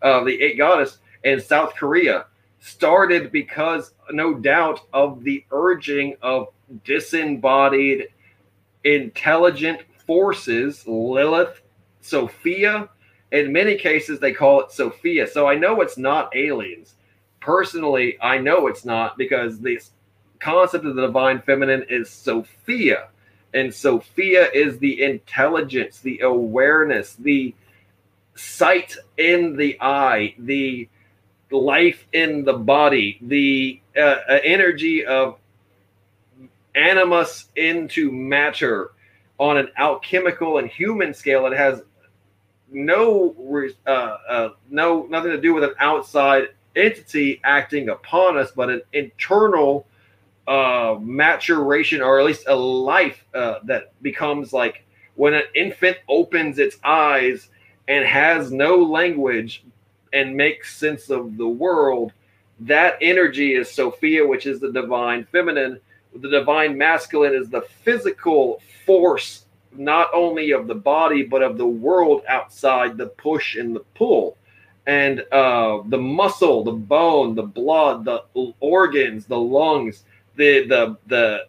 [0.03, 2.27] uh, the eight goddess in South Korea,
[2.61, 6.49] started because, no doubt, of the urging of
[6.85, 8.09] disembodied,
[8.85, 10.87] intelligent forces.
[10.87, 11.63] Lilith,
[12.01, 12.89] Sophia.
[13.31, 15.27] In many cases, they call it Sophia.
[15.27, 16.95] So I know it's not aliens.
[17.41, 19.91] Personally, I know it's not because this
[20.39, 23.09] concept of the divine feminine is Sophia
[23.55, 27.55] and Sophia is the intelligence, the awareness, the
[28.35, 30.89] sight in the eye, the
[31.51, 35.39] life in the body, the uh, uh, energy of
[36.75, 38.93] animus into matter
[39.39, 41.47] on an alchemical and human scale.
[41.47, 41.83] It has
[42.71, 43.35] no
[43.87, 48.83] uh, uh, no nothing to do with an outside entity acting upon us, but an
[48.93, 49.87] internal
[50.47, 54.85] uh, maturation or at least a life uh, that becomes like
[55.15, 57.49] when an infant opens its eyes
[57.89, 59.65] and has no language
[60.13, 62.13] and makes sense of the world
[62.61, 65.81] that energy is sophia which is the divine feminine
[66.17, 71.67] the divine masculine is the physical force not only of the body but of the
[71.67, 74.37] world outside the push and the pull
[74.87, 78.23] and uh, the muscle the bone the blood the
[78.61, 80.05] organs the lungs
[80.37, 81.47] the the the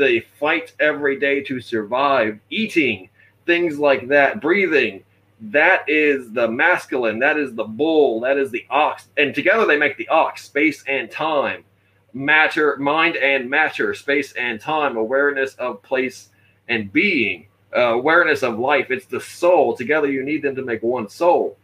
[0.00, 3.08] they fight every day to survive, eating,
[3.46, 5.04] things like that, breathing.
[5.40, 9.08] That is the masculine, that is the bull, that is the ox.
[9.16, 11.64] And together they make the ox, space and time,
[12.12, 16.28] matter, mind and matter, space and time, awareness of place
[16.68, 18.90] and being, uh, awareness of life.
[18.90, 19.74] It's the soul.
[19.74, 21.56] Together you need them to make one soul.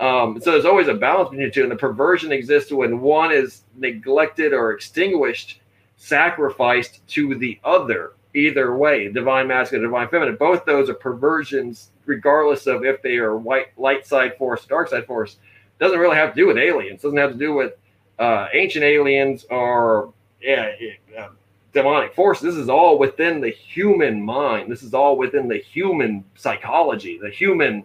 [0.00, 3.30] Um, so there's always a balance between the two, and the perversion exists when one
[3.30, 5.60] is neglected or extinguished,
[5.98, 8.14] sacrificed to the other.
[8.32, 13.36] Either way, divine masculine, divine feminine, both those are perversions, regardless of if they are
[13.36, 15.36] white light side force, dark side force.
[15.78, 17.02] Doesn't really have to do with aliens.
[17.02, 17.72] Doesn't have to do with
[18.18, 20.12] uh, ancient aliens or
[20.42, 20.72] yeah,
[21.18, 21.28] uh,
[21.72, 22.40] demonic force.
[22.40, 24.70] This is all within the human mind.
[24.70, 27.84] This is all within the human psychology, the human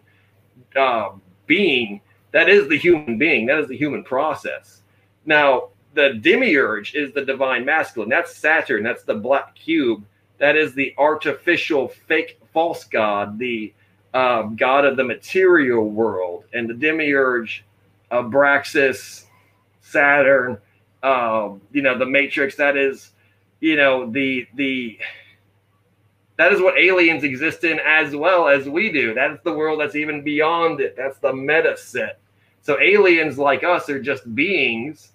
[0.76, 1.11] uh,
[1.45, 2.02] being
[2.35, 3.45] that is the human being.
[3.45, 4.81] That is the human process.
[5.26, 8.10] Now, the demiurge is the divine masculine.
[8.10, 8.84] That's Saturn.
[8.84, 10.03] That's the black cube.
[10.38, 13.73] That is the artificial, fake, false god, the
[14.16, 16.46] um, god of the material world.
[16.54, 17.66] And the demiurge,
[18.12, 19.26] Abraxas,
[19.82, 20.58] Saturn,
[21.04, 22.56] um, you know, the Matrix.
[22.56, 23.12] That is,
[23.60, 24.98] you know, the the
[26.38, 29.14] that is what aliens exist in as well as we do.
[29.14, 30.96] That's the world that's even beyond it.
[30.98, 32.20] That's the meta set.
[32.62, 35.12] So aliens like us are just beings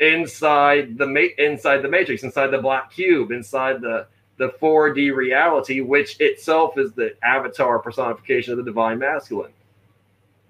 [0.00, 4.06] inside the ma- inside the matrix, inside the black cube, inside the
[4.42, 9.52] the 4D reality, which itself is the avatar personification of the divine masculine.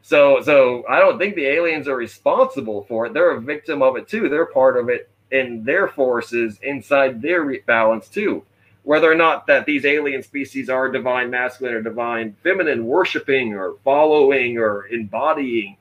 [0.00, 3.12] So, so I don't think the aliens are responsible for it.
[3.12, 4.28] They're a victim of it too.
[4.28, 8.44] They're part of it in their forces inside their balance too.
[8.84, 13.74] Whether or not that these alien species are divine masculine or divine feminine, worshiping or
[13.84, 15.76] following or embodying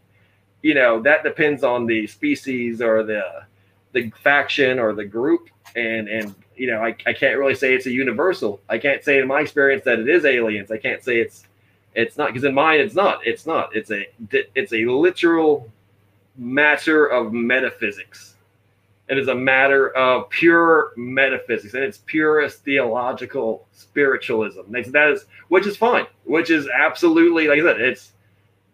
[0.61, 3.23] you know that depends on the species or the
[3.93, 7.88] the faction or the group and and you know I, I can't really say it's
[7.88, 8.61] a universal.
[8.69, 10.69] I can't say in my experience that it is aliens.
[10.69, 11.47] I can't say it's
[11.95, 13.25] it's not because in mine it's not.
[13.25, 13.75] It's not.
[13.75, 14.07] It's a
[14.53, 15.67] it's a literal
[16.38, 18.35] matter of metaphysics.
[19.09, 24.61] It is a matter of pure metaphysics and it's purest theological spiritualism.
[24.69, 28.11] That is which is fine which is absolutely like i said it's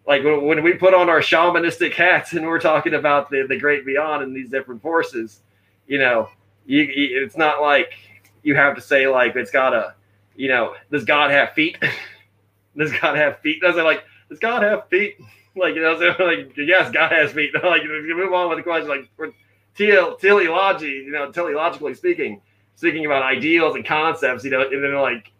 [0.06, 3.84] like when we put on our shamanistic hats and we're talking about the, the great
[3.84, 5.40] beyond and these different forces,
[5.86, 6.30] you know,
[6.68, 7.94] you, you, it's not like
[8.42, 9.94] you have to say like it's got a,
[10.36, 11.78] you know, does God have feet?
[12.76, 13.60] does God have feet?
[13.60, 15.16] Does it like does God have feet?
[15.56, 17.52] Like you know, so like yes, God has feet.
[17.64, 19.32] like you move on with the question, like for
[19.74, 22.40] teleology, you know, teleologically speaking,
[22.76, 25.32] speaking about ideals and concepts, you know, and then like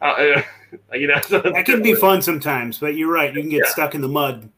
[0.00, 0.42] uh,
[0.94, 3.32] you know, so that can be fun sometimes, but you're right.
[3.32, 3.70] You can get yeah.
[3.70, 4.50] stuck in the mud.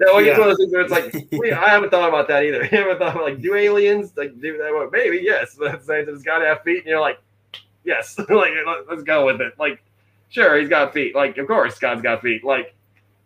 [0.00, 0.30] Yeah, well, yeah.
[0.30, 2.64] it's one of those things where it's like, wait, I haven't thought about that either.
[2.64, 4.70] I haven't thought about like, do aliens like do that?
[4.72, 5.54] Well, maybe yes.
[5.58, 7.20] But at the same time, it's got to have feet, and you're like,
[7.84, 8.52] yes, like
[8.88, 9.52] let's go with it.
[9.58, 9.82] Like,
[10.30, 11.14] sure, he's got feet.
[11.14, 12.42] Like, of course, God's got feet.
[12.42, 12.74] Like,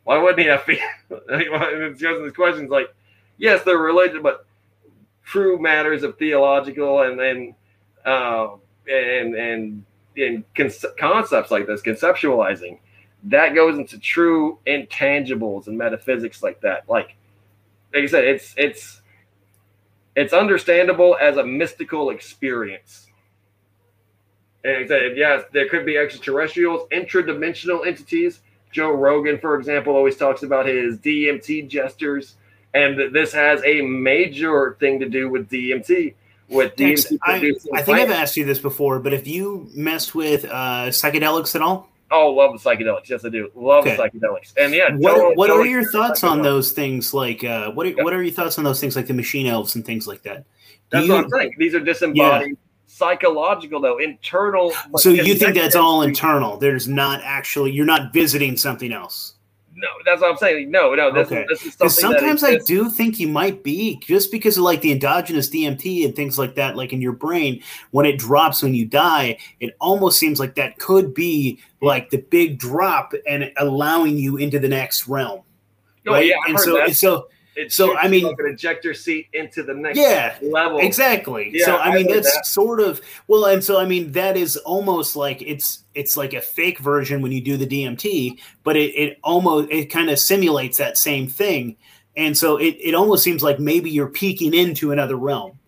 [0.02, 0.80] why wouldn't he have feet?
[1.10, 2.92] it's just these questions like,
[3.38, 4.44] yes, they're related, but
[5.24, 7.54] true matters of theological and then
[8.04, 8.48] uh,
[8.88, 9.84] and and
[10.16, 12.78] in concepts like this, conceptualizing,
[13.24, 16.88] that goes into true intangibles and metaphysics like that.
[16.88, 17.16] Like,
[17.94, 19.00] like I said, it's it's
[20.16, 23.08] it's understandable as a mystical experience.
[24.62, 28.40] And like I said, yes, there could be extraterrestrials, intradimensional entities.
[28.70, 32.34] Joe Rogan, for example, always talks about his DMT gestures,
[32.72, 36.14] and this has a major thing to do with DMT
[36.48, 40.44] with Tex, I, I think I've asked you this before, but if you messed with
[40.44, 41.88] uh, psychedelics at all?
[42.10, 43.08] Oh, love the psychedelics.
[43.08, 43.50] Yes, I do.
[43.54, 43.96] Love okay.
[43.96, 44.52] the psychedelics.
[44.56, 47.14] And yeah, what, what are your thoughts on those things?
[47.14, 48.02] Like, uh, what are, yeah.
[48.02, 50.44] what are your thoughts on those things, like the machine elves and things like that?
[50.90, 51.54] That's you, what I'm saying.
[51.58, 52.54] These are disembodied, yeah.
[52.86, 54.72] psychological, though internal.
[54.96, 56.56] So you think that's all internal?
[56.56, 59.33] There's not actually you're not visiting something else
[59.76, 60.70] no, that's what I'm saying.
[60.70, 61.46] No, no, this, okay.
[61.48, 61.90] this is something.
[61.90, 66.14] Sometimes I do think you might be just because of like the endogenous DMT and
[66.14, 70.18] things like that, like in your brain, when it drops when you die, it almost
[70.18, 75.08] seems like that could be like the big drop and allowing you into the next
[75.08, 75.42] realm.
[76.06, 76.26] Oh, right?
[76.26, 76.94] yeah, and so, that.
[76.94, 80.78] so it's so I mean, like an ejector seat into the next yeah, level.
[80.78, 81.50] Exactly.
[81.52, 82.46] Yeah, so I, I mean, that's that.
[82.46, 86.40] sort of well, and so I mean, that is almost like it's it's like a
[86.40, 90.78] fake version when you do the DMT, but it, it almost it kind of simulates
[90.78, 91.76] that same thing,
[92.16, 95.58] and so it it almost seems like maybe you're peeking into another realm.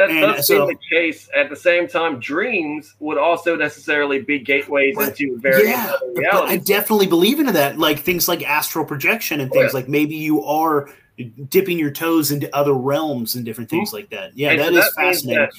[0.00, 1.28] That and does so, seem the case.
[1.36, 6.52] At the same time, dreams would also necessarily be gateways but, into various yeah, realities.
[6.52, 9.82] I definitely believe into that, like things like astral projection and things oh, yeah.
[9.82, 10.88] like maybe you are
[11.24, 13.96] dipping your toes into other realms and different things mm-hmm.
[13.96, 14.36] like that.
[14.36, 15.42] Yeah, and that so is that fascinating.
[15.42, 15.52] That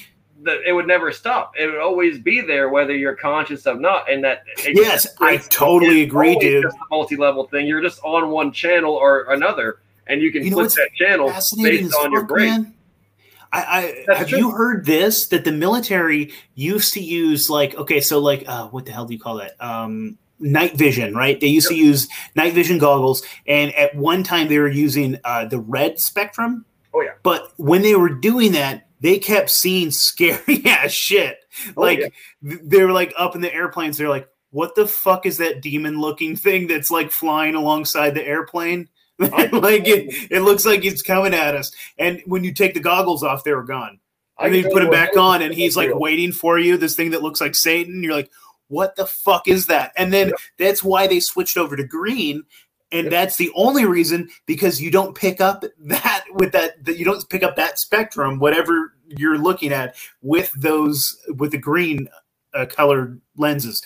[0.44, 1.54] the, it would never stop.
[1.58, 4.10] It would always be there, whether you're conscious of not.
[4.10, 6.64] And that yes, I totally agree, dude.
[6.64, 7.66] Just a multi-level thing.
[7.66, 11.32] You're just on one channel or another, and you can you flip that channel
[11.62, 12.74] based on your brain.
[13.54, 14.38] I, I have true.
[14.38, 18.86] you heard this that the military used to use like okay, so like uh, what
[18.86, 19.62] the hell do you call that?
[19.62, 21.40] Um, night vision, right?
[21.40, 21.78] They used yep.
[21.78, 25.98] to use night vision goggles, and at one time they were using uh, the red
[25.98, 26.64] spectrum.
[26.92, 27.12] Oh yeah.
[27.22, 31.38] But when they were doing that, they kept seeing scary ass shit.
[31.76, 32.56] Oh, like yeah.
[32.62, 33.98] they were like up in the airplanes.
[33.98, 38.26] They're like, "What the fuck is that demon looking thing that's like flying alongside the
[38.26, 38.88] airplane?"
[39.18, 41.70] like it, it looks like it's coming at us.
[41.98, 44.00] And when you take the goggles off, they were gone.
[44.38, 46.76] And then you put them back on, and he's like waiting for you.
[46.76, 48.02] This thing that looks like Satan.
[48.02, 48.30] You're like,
[48.72, 49.92] what the fuck is that?
[49.98, 52.42] And then that's why they switched over to green.
[52.90, 57.04] And that's the only reason because you don't pick up that with that, that you
[57.04, 62.08] don't pick up that spectrum, whatever you're looking at with those with the green
[62.54, 63.82] uh, colored lenses.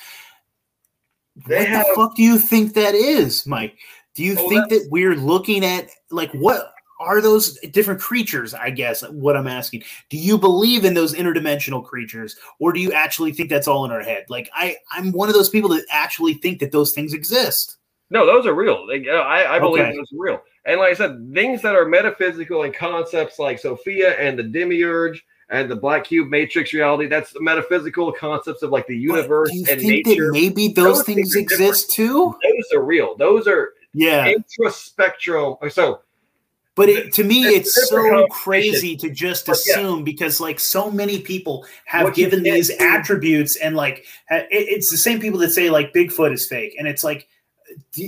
[1.49, 3.77] They what have, the fuck do you think that is, Mike?
[4.15, 8.55] Do you oh, think that we're looking at like what are those different creatures?
[8.55, 9.85] I guess what I'm asking.
[10.11, 13.91] Do you believe in those interdimensional creatures, or do you actually think that's all in
[13.91, 14.25] our head?
[14.29, 17.77] Like I, I'm one of those people that actually think that those things exist.
[18.09, 18.87] No, those are real.
[18.87, 19.97] They, I, I believe okay.
[19.97, 20.41] those are real.
[20.65, 25.25] And like I said, things that are metaphysical and concepts like Sophia and the demiurge
[25.49, 29.63] and the black cube matrix reality, that's the metaphysical concepts of like the universe and
[29.63, 29.77] nature.
[29.77, 32.35] Do you think that maybe those, those things, things exist too?
[32.43, 33.17] Those are real.
[33.17, 35.71] Those are yeah intraspectral.
[35.73, 36.01] So
[36.77, 41.67] but it, to me, it's so crazy to just assume because, like, so many people
[41.87, 46.47] have given these attributes, and like, it's the same people that say like Bigfoot is
[46.47, 47.27] fake, and it's like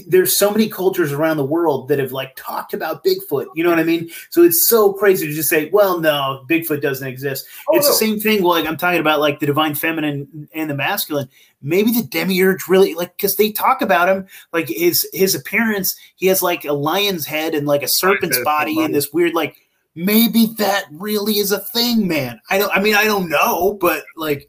[0.06, 3.46] there's so many cultures around the world that have like talked about Bigfoot.
[3.54, 4.10] You know what I mean?
[4.30, 7.46] So it's so crazy to just say, well, no, Bigfoot doesn't exist.
[7.68, 7.92] Oh, it's no.
[7.92, 8.42] the same thing.
[8.42, 11.28] Like I'm talking about like the divine feminine and the masculine.
[11.60, 15.96] Maybe the demiurge really like because they talk about him like his his appearance.
[16.16, 19.56] He has like a lion's head and like a serpent's body and this weird like
[19.98, 22.40] maybe that really is a thing, man.
[22.50, 22.74] I don't.
[22.74, 24.48] I mean, I don't know, but like.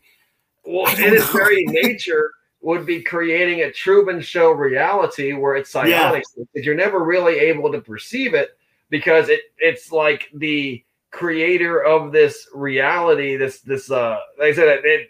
[0.65, 2.31] Well, in its very nature,
[2.61, 6.61] would be creating a Truman Show reality where it's psionic yeah.
[6.63, 8.57] you're never really able to perceive it
[8.89, 13.37] because it it's like the creator of this reality.
[13.37, 15.09] This this uh, like I said, it, it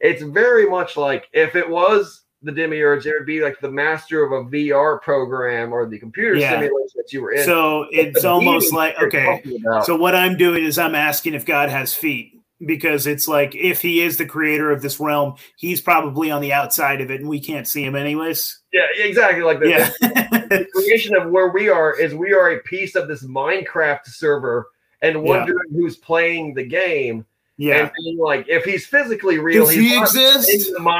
[0.00, 4.24] it's very much like if it was the demiurge, it would be like the master
[4.24, 6.50] of a VR program or the computer yeah.
[6.50, 7.44] simulation that you were in.
[7.44, 9.42] So it's almost like okay.
[9.84, 13.82] So what I'm doing is I'm asking if God has feet because it's like if
[13.82, 17.28] he is the creator of this realm, he's probably on the outside of it, and
[17.28, 18.60] we can't see him anyways.
[18.72, 19.42] Yeah, exactly.
[19.42, 19.90] Like the, yeah.
[20.00, 24.68] the creation of where we are is we are a piece of this Minecraft server,
[25.00, 25.76] and wondering yeah.
[25.76, 27.26] who's playing the game.
[27.58, 30.50] Yeah, and like if he's physically real, does he exist?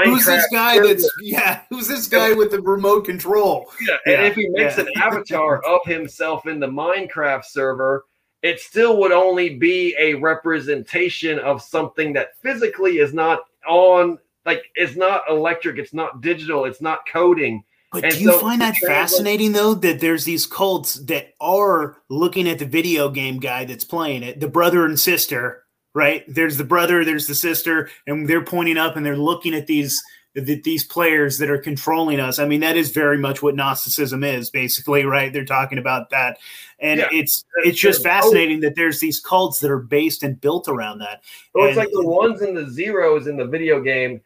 [0.04, 0.88] Who's this guy server.
[0.88, 1.62] that's yeah?
[1.70, 3.72] Who's this guy with the remote control?
[3.80, 4.84] Yeah, and if he makes yeah.
[4.84, 8.04] an avatar of himself in the Minecraft server
[8.42, 14.64] it still would only be a representation of something that physically is not on like
[14.74, 17.62] it's not electric it's not digital it's not coding
[17.92, 21.96] but and do you so find that fascinating though that there's these cults that are
[22.08, 25.64] looking at the video game guy that's playing it the brother and sister
[25.94, 29.68] right there's the brother there's the sister and they're pointing up and they're looking at
[29.68, 30.02] these
[30.34, 32.38] that these players that are controlling us.
[32.38, 35.32] I mean, that is very much what Gnosticism is, basically, right?
[35.32, 36.38] They're talking about that,
[36.82, 38.04] and yeah, it's it's just oh.
[38.04, 41.22] fascinating that there's these cults that are based and built around that.
[41.54, 44.20] So it's like the ones and the zeros in the video game,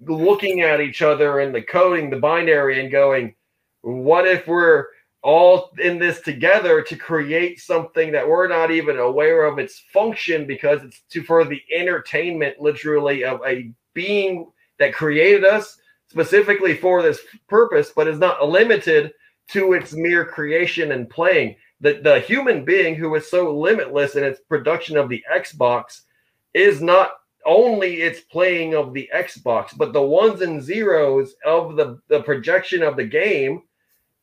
[0.00, 3.34] looking at each other and the coding, the binary, and going,
[3.82, 4.86] "What if we're
[5.22, 10.46] all in this together to create something that we're not even aware of its function
[10.46, 15.78] because it's to for the entertainment, literally, of a being." that created us
[16.08, 19.12] specifically for this purpose, but is not limited
[19.48, 21.56] to its mere creation and playing.
[21.80, 26.02] The, the human being who is so limitless in its production of the Xbox
[26.54, 27.12] is not
[27.46, 32.82] only its playing of the Xbox, but the ones and zeros of the, the projection
[32.82, 33.62] of the game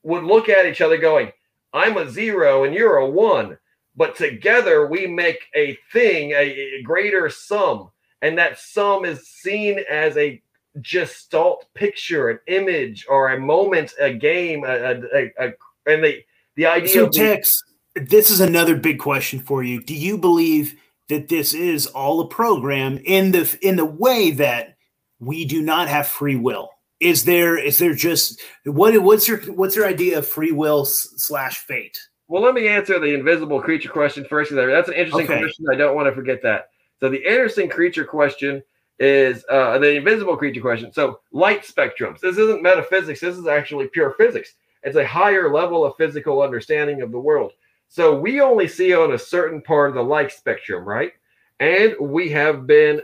[0.04, 1.32] would look at each other going,
[1.74, 3.58] I'm a zero and you're a one.
[3.96, 7.90] But together we make a thing, a, a greater sum.
[8.22, 10.42] And that sum is seen as a
[10.82, 15.54] gestalt picture, an image, or a moment, a game, a, a, a,
[15.88, 16.24] and the
[16.56, 16.90] the idea.
[16.90, 17.62] So, Tex,
[17.96, 19.82] this is another big question for you.
[19.82, 20.76] Do you believe
[21.10, 24.78] that this is all a program in the in the way that
[25.20, 26.70] we do not have free will?
[27.00, 31.58] Is there is there just what what's your what's your idea of free will slash
[31.58, 32.00] fate?
[32.28, 34.52] Well, let me answer the invisible creature question first.
[34.52, 35.40] That's an interesting okay.
[35.42, 35.66] question.
[35.72, 36.70] I don't want to forget that.
[37.00, 38.64] So the interesting creature question
[38.98, 40.92] is uh, the invisible creature question.
[40.92, 42.22] So light spectrums.
[42.22, 43.20] This isn't metaphysics.
[43.20, 44.54] This is actually pure physics.
[44.86, 47.52] It's a higher level of physical understanding of the world.
[47.90, 51.12] So we only see on a certain part of the light spectrum, right?
[51.60, 53.02] And we have been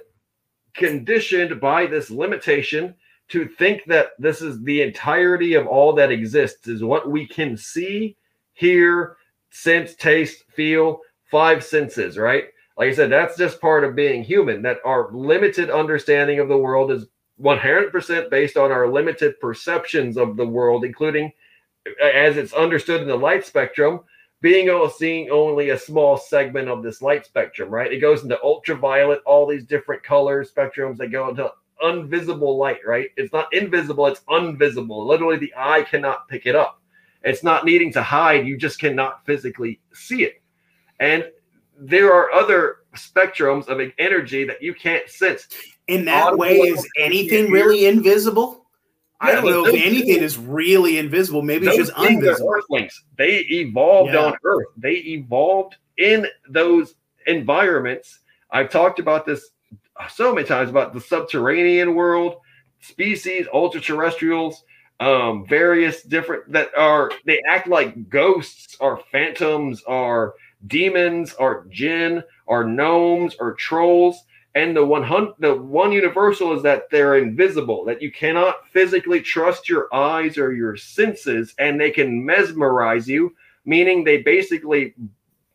[0.73, 2.95] conditioned by this limitation
[3.29, 7.57] to think that this is the entirety of all that exists, is what we can
[7.57, 8.15] see,
[8.53, 9.17] hear,
[9.49, 10.99] sense, taste, feel,
[11.29, 12.45] five senses, right?
[12.77, 16.57] Like I said, that's just part of being human, that our limited understanding of the
[16.57, 17.05] world is
[17.41, 21.31] 100% based on our limited perceptions of the world, including
[22.01, 24.01] as it's understood in the light spectrum,
[24.41, 27.91] being to seeing only a small segment of this light spectrum, right?
[27.91, 31.51] It goes into ultraviolet, all these different colors, spectrums that go into
[31.83, 33.09] invisible light, right?
[33.17, 35.05] It's not invisible, it's unvisible.
[35.05, 36.81] Literally, the eye cannot pick it up.
[37.23, 40.41] It's not needing to hide, you just cannot physically see it.
[40.99, 41.25] And
[41.77, 45.47] there are other spectrums of energy that you can't sense.
[45.87, 48.60] In that Audible way, is anything really invisible?
[49.21, 51.43] I don't know if anything is really invisible.
[51.43, 52.51] Maybe it's just invisible.
[52.51, 53.03] Earthlings.
[53.17, 54.25] They evolved yeah.
[54.25, 54.67] on Earth.
[54.77, 56.95] They evolved in those
[57.27, 58.19] environments.
[58.49, 59.49] I've talked about this
[60.09, 62.37] so many times about the subterranean world,
[62.79, 64.63] species, ultra terrestrials,
[64.99, 70.35] um, various different that are they act like ghosts or phantoms or
[70.67, 76.63] demons or jinn or gnomes or trolls and the one hundred, the one universal is
[76.63, 81.91] that they're invisible, that you cannot physically trust your eyes or your senses, and they
[81.91, 83.33] can mesmerize you,
[83.65, 84.93] meaning they basically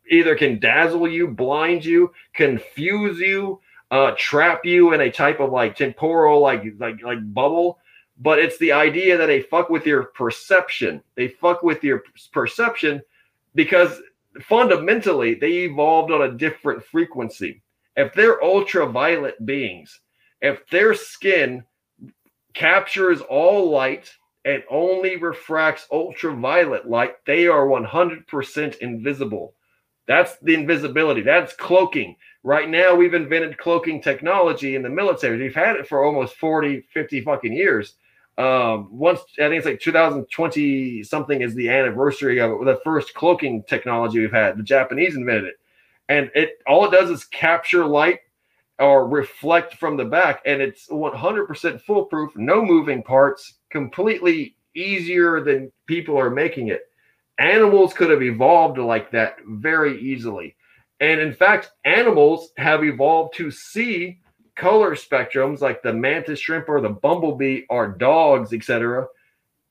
[0.09, 3.59] either can dazzle you, blind you, confuse you,
[3.91, 7.79] uh, trap you in a type of like temporal, like like like bubble.
[8.19, 11.03] But it's the idea that they fuck with your perception.
[11.13, 13.01] They fuck with your perception
[13.53, 14.01] because
[14.41, 17.61] fundamentally they evolved on a different frequency
[17.97, 19.99] if they're ultraviolet beings,
[20.39, 21.63] if their skin
[22.53, 24.09] captures all light
[24.45, 29.55] and only refracts ultraviolet light, they are 100% invisible.
[30.07, 31.21] That's the invisibility.
[31.21, 32.15] That's cloaking.
[32.43, 35.37] Right now, we've invented cloaking technology in the military.
[35.37, 37.95] We've had it for almost 40, 50 fucking years.
[38.37, 43.15] Um, once I think it's like 2020 something is the anniversary of it, the first
[43.15, 44.57] cloaking technology we've had.
[44.57, 45.55] The Japanese invented it
[46.09, 48.19] and it all it does is capture light
[48.79, 55.71] or reflect from the back and it's 100% foolproof no moving parts completely easier than
[55.87, 56.81] people are making it.
[57.39, 60.55] Animals could have evolved like that very easily.
[60.99, 64.19] And in fact animals have evolved to see
[64.55, 69.07] color spectrums like the mantis shrimp or the bumblebee or dogs etc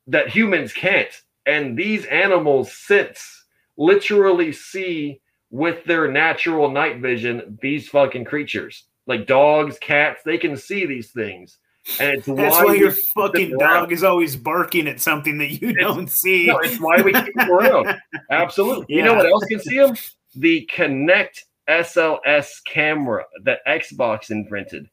[0.07, 1.11] that humans can't.
[1.47, 3.45] And these animals sense
[3.77, 5.21] literally see
[5.51, 8.85] with their natural night vision these fucking creatures.
[9.07, 11.59] Like dogs, cats, they can see these things.
[12.01, 15.69] And it's That's why, why your fucking dog is always barking at something that you
[15.69, 16.47] it's, don't see.
[16.47, 17.97] No, it's why we keep them around.
[18.31, 18.87] Absolutely.
[18.89, 18.97] Yeah.
[18.97, 19.97] You know what else can see them?
[20.35, 24.89] The Kinect SLS camera that Xbox invented.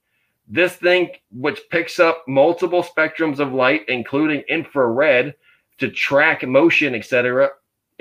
[0.47, 5.33] This thing, which picks up multiple spectrums of light, including infrared,
[5.79, 7.49] to track motion, etc.,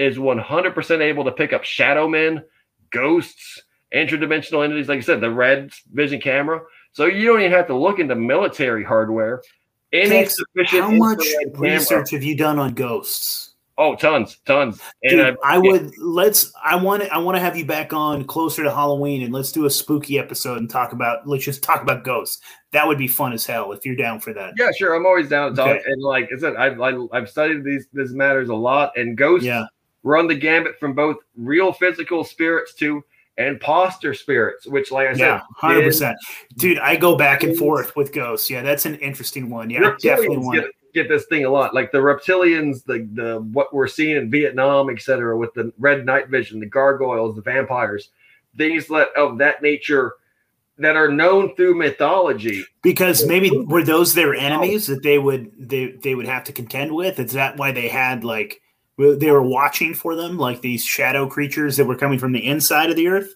[0.02, 2.42] is 100% able to pick up shadow men,
[2.90, 3.62] ghosts,
[3.94, 4.88] interdimensional entities.
[4.88, 6.60] Like I said, the red vision camera.
[6.92, 9.42] So you don't even have to look into military hardware.
[9.92, 11.24] Any sufficient how much
[11.54, 13.54] research camera, have you done on ghosts?
[13.78, 14.80] Oh, tons, tons.
[15.02, 16.52] And Dude, I, I would let's.
[16.62, 19.66] I want I want to have you back on closer to Halloween, and let's do
[19.66, 21.26] a spooky episode and talk about.
[21.26, 22.42] Let's just talk about ghosts.
[22.72, 24.54] That would be fun as hell if you're down for that.
[24.58, 24.94] Yeah, sure.
[24.94, 25.68] I'm always down to talk.
[25.68, 25.82] Okay.
[25.86, 28.92] And like I said, I've I, have i have studied these these matters a lot,
[28.96, 29.46] and ghosts.
[29.46, 29.66] Yeah
[30.02, 33.04] run the gambit from both real physical spirits to
[33.38, 36.16] imposter spirits, which, like I said, yeah, hundred percent,
[36.56, 36.78] dude.
[36.78, 38.50] I go back and forth with ghosts.
[38.50, 39.70] Yeah, that's an interesting one.
[39.70, 40.56] Yeah, definitely one.
[40.56, 44.30] Get, get, this thing a lot, like the reptilians, the the what we're seeing in
[44.30, 48.10] Vietnam, etc., with the red night vision, the gargoyles, the vampires,
[48.56, 50.14] things that of that nature
[50.78, 52.64] that are known through mythology.
[52.82, 56.94] Because maybe were those their enemies that they would they they would have to contend
[56.94, 57.18] with?
[57.18, 58.61] Is that why they had like
[58.98, 62.90] they were watching for them, like these shadow creatures that were coming from the inside
[62.90, 63.34] of the earth.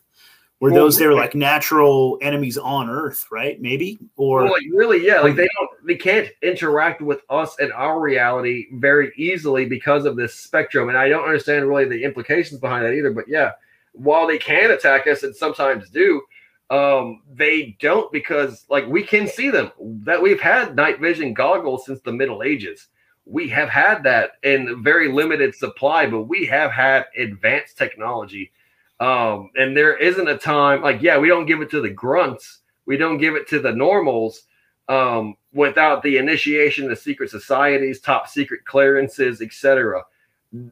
[0.58, 3.60] Were well, those their like natural enemies on Earth, right?
[3.60, 5.20] Maybe or well, like really, yeah.
[5.20, 10.16] Like they don't, they can't interact with us and our reality very easily because of
[10.16, 10.88] this spectrum.
[10.88, 13.10] And I don't understand really the implications behind that either.
[13.10, 13.52] But yeah,
[13.92, 16.22] while they can attack us and sometimes do,
[16.70, 19.70] um, they don't because like we can see them.
[19.78, 22.86] That we've had night vision goggles since the Middle Ages
[23.26, 28.52] we have had that in very limited supply, but we have had advanced technology
[28.98, 32.60] Um, and there isn't a time like, yeah, we don't give it to the grunts,
[32.86, 34.42] we don't give it to the normals
[34.88, 40.04] um, without the initiation of secret societies, top secret clearances, etc.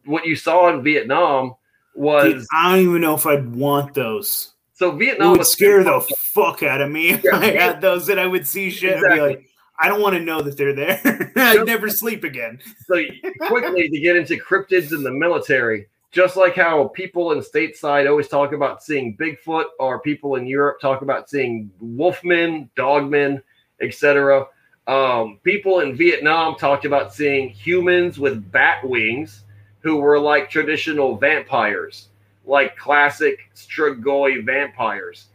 [0.04, 1.56] What you saw in Vietnam
[1.94, 4.54] was Dude, I don't even know if I'd want those.
[4.72, 6.00] so Vietnam It would was scare the
[6.32, 9.14] fuck out of me if Yeah, I had those and I would see shit and
[9.14, 9.46] be like,
[9.78, 11.32] I don't want to know that they're there.
[11.36, 12.60] I'd never sleep again.
[12.86, 13.02] so
[13.48, 18.28] quickly to get into cryptids in the military, just like how people in stateside always
[18.28, 23.42] talk about seeing Bigfoot, or people in Europe talk about seeing wolfmen, dogmen,
[23.80, 24.46] etc.
[24.86, 29.44] Um, people in Vietnam talked about seeing humans with bat wings
[29.80, 32.08] who were like traditional vampires,
[32.46, 35.26] like classic Strigoi vampires.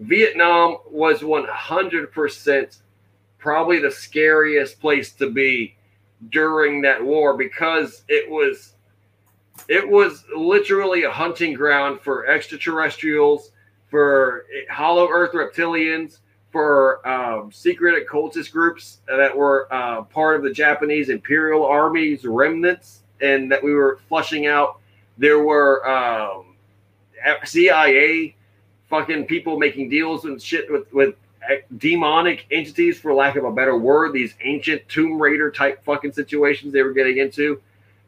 [0.00, 2.78] Vietnam was 100%
[3.48, 5.74] probably the scariest place to be
[6.28, 8.74] during that war because it was
[9.68, 13.52] it was literally a hunting ground for extraterrestrials
[13.90, 16.18] for hollow earth reptilians
[16.50, 23.04] for um, secret occultist groups that were uh, part of the japanese imperial army's remnants
[23.22, 24.78] and that we were flushing out.
[25.16, 26.54] There were um,
[27.44, 28.34] cia
[28.90, 31.14] fucking people making deals and shit with with
[31.76, 36.72] demonic entities, for lack of a better word, these ancient Tomb Raider type fucking situations
[36.72, 37.60] they were getting into.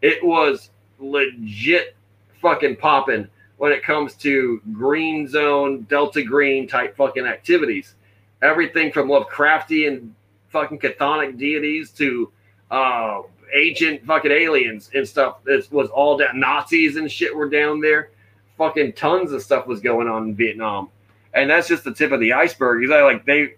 [0.03, 1.97] It was legit
[2.41, 7.95] fucking popping when it comes to green zone, Delta Green type fucking activities.
[8.43, 10.11] Everything from Lovecraftian
[10.49, 12.33] fucking chthonic deities to
[12.71, 13.23] uh,
[13.55, 15.45] ancient fucking aliens and stuff.
[15.45, 16.41] This was all down.
[16.41, 18.11] Nazis and shit were down there.
[18.57, 20.89] Fucking tons of stuff was going on in Vietnam
[21.35, 22.81] and that's just the tip of the iceberg.
[22.81, 23.55] He's like, like they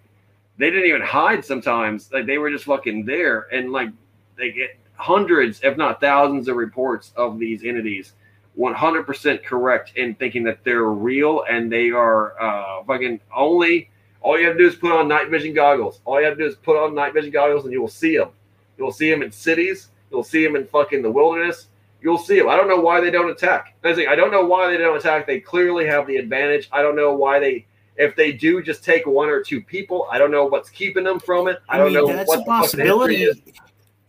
[0.58, 2.10] they didn't even hide sometimes.
[2.12, 3.90] Like they were just fucking there, and like
[4.36, 8.12] they get hundreds, if not thousands, of reports of these entities.
[8.54, 13.88] One hundred percent correct in thinking that they're real and they are uh, fucking only.
[14.20, 16.00] All you have to do is put on night vision goggles.
[16.04, 18.16] All you have to do is put on night vision goggles, and you will see
[18.16, 18.28] them.
[18.76, 19.88] You will see them in cities.
[20.10, 21.68] You'll see them in fucking the wilderness.
[22.02, 22.48] You'll see them.
[22.48, 23.76] I don't know why they don't attack.
[23.84, 25.26] I I don't know why they don't attack.
[25.26, 26.68] They clearly have the advantage.
[26.72, 27.66] I don't know why they,
[27.96, 30.08] if they do, just take one or two people.
[30.10, 31.60] I don't know what's keeping them from it.
[31.68, 33.28] I, don't know that's what a possibility.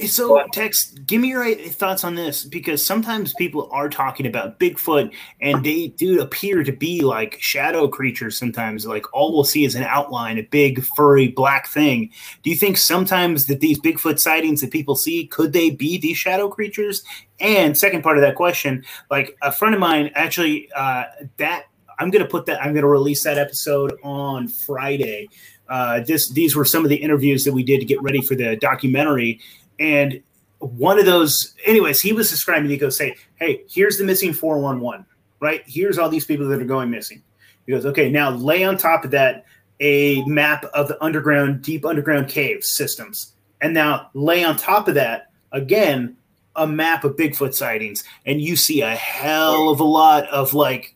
[0.01, 4.59] So, But- Tex, give me your thoughts on this because sometimes people are talking about
[4.59, 8.85] Bigfoot and they do appear to be like shadow creatures sometimes.
[8.85, 12.09] Like all we'll see is an outline, a big, furry, black thing.
[12.41, 16.17] Do you think sometimes that these Bigfoot sightings that people see could they be these
[16.17, 17.03] shadow creatures?
[17.39, 21.03] And second part of that question, like a friend of mine actually, uh,
[21.37, 21.65] that
[21.99, 25.29] I'm going to put that, I'm going to release that episode on Friday.
[25.69, 28.35] Uh, this, these were some of the interviews that we did to get ready for
[28.35, 29.39] the documentary
[29.79, 30.21] and
[30.59, 35.05] one of those anyways he was describing he goes say hey here's the missing 411
[35.43, 35.61] right?
[35.67, 37.21] Here's all these people that are going missing.
[37.65, 39.45] He goes okay now lay on top of that
[39.79, 43.33] a map of the underground deep underground cave systems.
[43.61, 46.15] And now lay on top of that again
[46.55, 48.03] a map of bigfoot sightings.
[48.25, 50.95] And you see a hell of a lot of like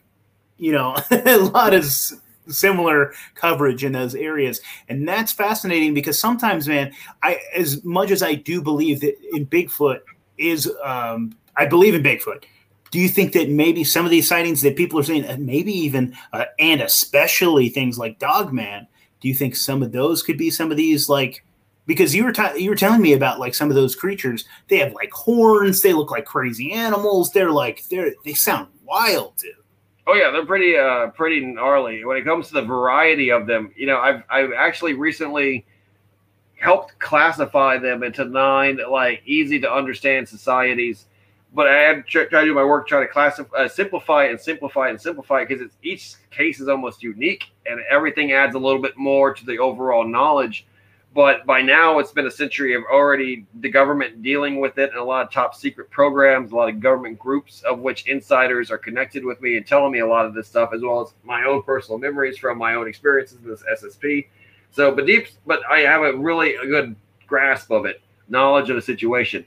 [0.57, 1.85] you know a lot of
[2.49, 4.61] similar coverage in those areas.
[4.89, 6.93] And that's fascinating because sometimes man
[7.23, 9.99] I as much as I do believe that in Bigfoot
[10.37, 12.43] is um, I believe in Bigfoot.
[12.91, 15.73] Do you think that maybe some of these sightings that people are saying, and maybe
[15.73, 18.87] even uh, and especially things like Dogman,
[19.19, 21.43] do you think some of those could be some of these like
[21.85, 24.45] because you were ta- you were telling me about like some of those creatures.
[24.67, 25.81] They have like horns.
[25.81, 27.31] They look like crazy animals.
[27.31, 29.53] They're like they're they sound wild dude
[30.07, 33.71] Oh yeah, they're pretty uh pretty gnarly when it comes to the variety of them.
[33.75, 35.65] You know, I've I've actually recently
[36.57, 41.05] helped classify them into nine like easy to understand societies.
[41.53, 44.89] But I tr- tried to do my work trying to classify, uh, simplify and simplify
[44.89, 49.33] and simplify because each case is almost unique and everything adds a little bit more
[49.33, 50.65] to the overall knowledge.
[51.17, 54.99] But by now, it's been a century of already the government dealing with it and
[54.99, 58.77] a lot of top secret programs, a lot of government groups of which insiders are
[58.77, 61.43] connected with me and telling me a lot of this stuff, as well as my
[61.45, 64.27] own personal memories from my own experiences with this SSP.
[64.69, 66.95] So, but deep, but I have a really a good
[67.25, 67.99] grasp of it,
[68.29, 69.43] knowledge of the situation.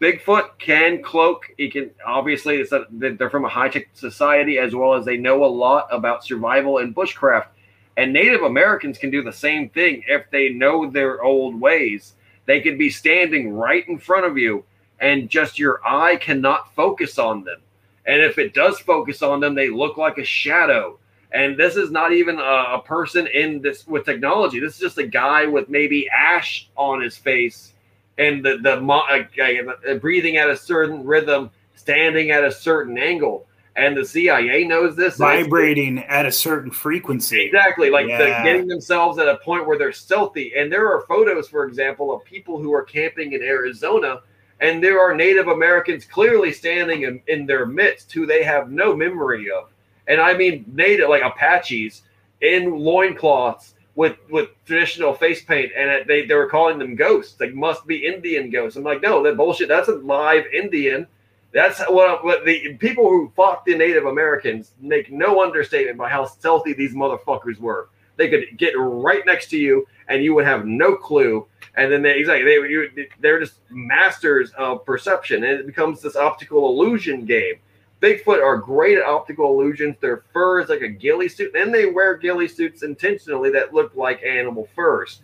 [0.00, 1.52] Bigfoot can cloak.
[1.58, 5.44] He can obviously a, they're from a high tech society as well as they know
[5.44, 7.48] a lot about survival and bushcraft.
[7.96, 12.14] And Native Americans can do the same thing if they know their old ways.
[12.46, 14.64] They could be standing right in front of you,
[15.00, 17.60] and just your eye cannot focus on them.
[18.06, 20.98] And if it does focus on them, they look like a shadow.
[21.32, 24.58] And this is not even a, a person in this with technology.
[24.58, 27.74] This is just a guy with maybe ash on his face
[28.20, 33.46] and the the uh, uh, breathing at a certain rhythm, standing at a certain angle.
[33.80, 35.16] And the CIA knows this.
[35.16, 37.42] Vibrating at a certain frequency.
[37.42, 38.18] Exactly, like yeah.
[38.18, 40.52] the, getting themselves at a point where they're stealthy.
[40.56, 44.20] And there are photos, for example, of people who are camping in Arizona,
[44.60, 48.94] and there are Native Americans clearly standing in, in their midst who they have no
[48.94, 49.70] memory of.
[50.06, 52.02] And I mean Native, like Apaches
[52.40, 57.40] in loincloths with with traditional face paint, and they they were calling them ghosts.
[57.40, 58.76] Like must be Indian ghosts.
[58.76, 59.68] I'm like, no, that bullshit.
[59.68, 61.06] That's a live Indian.
[61.52, 66.24] That's what, what the people who fought the Native Americans make no understatement by how
[66.24, 67.88] stealthy these motherfuckers were.
[68.16, 71.46] They could get right next to you, and you would have no clue.
[71.76, 72.90] And then they exactly they you,
[73.20, 77.54] they're just masters of perception, and it becomes this optical illusion game.
[78.00, 79.96] Bigfoot are great at optical illusions.
[80.00, 83.94] Their fur is like a ghillie suit, and they wear ghillie suits intentionally that look
[83.94, 85.20] like animal furs.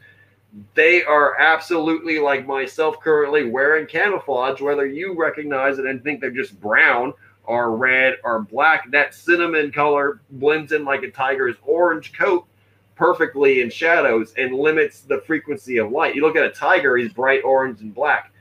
[0.75, 6.31] They are absolutely like myself currently wearing camouflage, whether you recognize it and think they're
[6.31, 7.13] just brown
[7.45, 8.91] or red or black.
[8.91, 12.47] That cinnamon color blends in like a tiger's orange coat
[12.95, 16.15] perfectly in shadows and limits the frequency of light.
[16.15, 18.33] You look at a tiger, he's bright orange and black.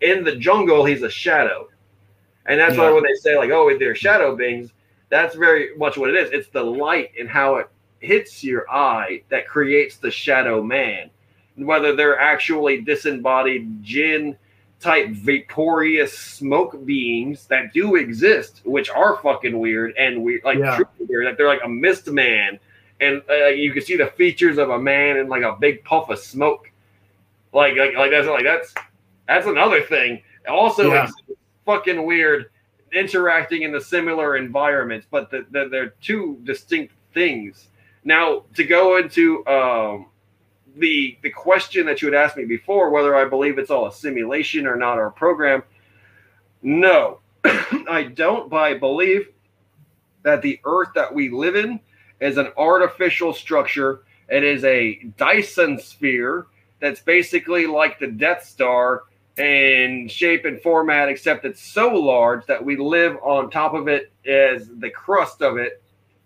[0.00, 1.68] In the jungle, he's a shadow
[2.46, 2.82] and that's yeah.
[2.82, 4.70] why when they say like, oh, they're shadow beings,
[5.08, 6.30] that's very much what it is.
[6.32, 7.68] It's the light and how it
[8.00, 11.10] hits your eye that creates the shadow man.
[11.56, 14.36] Whether they're actually disembodied jinn
[14.80, 20.80] type vaporous smoke beings that do exist, which are fucking weird and we like yeah.
[20.98, 21.26] weird.
[21.26, 22.58] Like they're like a mist man,
[23.00, 26.10] and uh, you can see the features of a man in like a big puff
[26.10, 26.70] of smoke.
[27.52, 28.74] Like like, like that's like that's
[29.28, 30.22] that's another thing.
[30.48, 31.08] Also, yeah
[31.64, 32.50] fucking weird
[32.92, 37.68] interacting in the similar environments, but the, the, they're two distinct things.
[38.04, 40.06] Now, to go into um,
[40.76, 43.92] the the question that you had asked me before, whether I believe it's all a
[43.92, 45.62] simulation or not, or a program,
[46.62, 48.50] no, I don't.
[48.50, 49.28] But I believe
[50.22, 51.80] that the Earth that we live in
[52.20, 54.02] is an artificial structure.
[54.28, 56.46] It is a Dyson sphere
[56.80, 59.04] that's basically like the Death Star
[59.36, 64.12] in shape and format, except it's so large that we live on top of it
[64.26, 65.82] as the crust of it.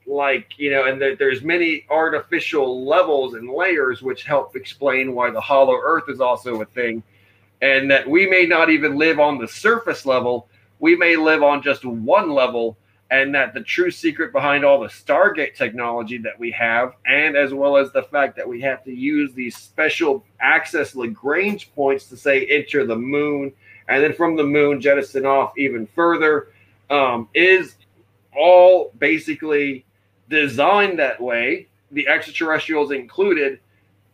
[0.09, 5.30] Like, you know, and that there's many artificial levels and layers which help explain why
[5.30, 7.02] the hollow earth is also a thing.
[7.60, 10.48] And that we may not even live on the surface level,
[10.78, 12.78] we may live on just one level
[13.10, 17.55] and that the true secret behind all the Stargate technology that we have, and as
[17.55, 22.16] well as the fact that we have to use these special access Lagrange points to
[22.16, 23.52] say enter the moon,
[23.89, 26.48] and then from the moon jettison off even further,
[26.90, 27.76] um, is
[28.36, 29.86] all basically
[30.28, 33.60] designed that way, the extraterrestrials included,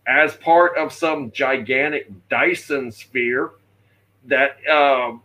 [0.07, 3.53] as part of some gigantic Dyson sphere
[4.27, 5.23] that um,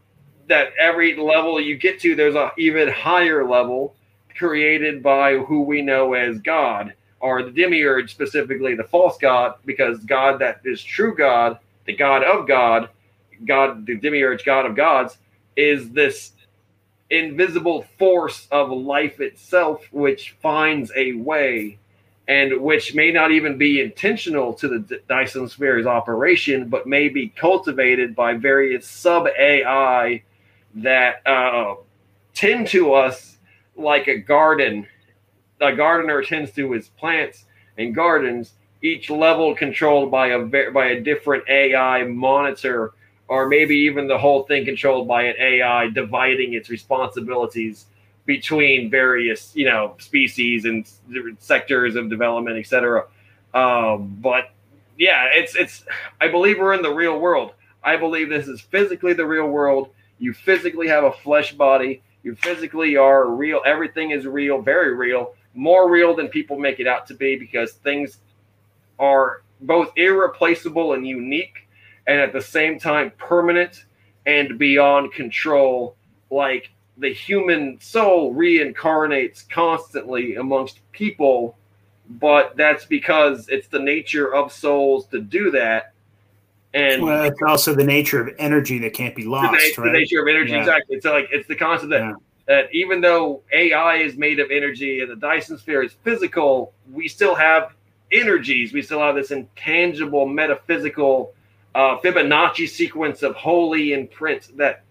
[0.47, 3.95] that every level you get to, there's a even higher level
[4.35, 9.99] created by who we know as God or the demiurge, specifically the false God, because
[9.99, 12.89] God that is true God, the God of God,
[13.45, 15.17] God, the demiurge, God of gods,
[15.55, 16.31] is this
[17.09, 21.79] invisible force of life itself, which finds a way
[22.29, 27.29] and which may not even be intentional to the Dyson Sphere's operation, but may be
[27.29, 30.21] cultivated by various sub AI
[30.75, 31.73] that uh,
[32.35, 33.37] tend to us
[33.75, 34.85] like a garden.
[35.59, 37.45] A gardener tends to his plants
[37.79, 38.53] and gardens,
[38.83, 40.39] each level controlled by a
[40.71, 42.93] by a different AI monitor,
[43.29, 47.85] or maybe even the whole thing controlled by an AI dividing its responsibilities
[48.25, 50.89] between various you know species and
[51.39, 53.05] sectors of development, etc.
[53.53, 54.51] Um, but
[54.97, 55.85] yeah, it's it's.
[56.19, 57.53] I believe we're in the real world.
[57.83, 59.89] I believe this is physically the real world.
[60.17, 62.03] You physically have a flesh body.
[62.23, 63.61] You physically are real.
[63.65, 67.73] Everything is real, very real, more real than people make it out to be because
[67.73, 68.19] things
[68.99, 71.68] are both irreplaceable and unique,
[72.09, 73.85] and at the same time permanent
[74.25, 75.95] and beyond control.
[76.29, 81.55] Like the human soul reincarnates constantly amongst people,
[82.09, 85.93] but that's because it's the nature of souls to do that
[86.73, 89.75] and well, it's also the nature of energy that can't be lost.
[89.75, 89.91] The, right?
[89.91, 90.59] the nature of energy, yeah.
[90.59, 90.97] exactly.
[90.97, 92.13] It's like it's the concept that yeah.
[92.45, 97.07] that even though AI is made of energy and the Dyson sphere is physical, we
[97.07, 97.73] still have
[98.11, 98.71] energies.
[98.71, 101.33] We still have this intangible, metaphysical
[101.75, 104.83] uh, Fibonacci sequence of holy imprint that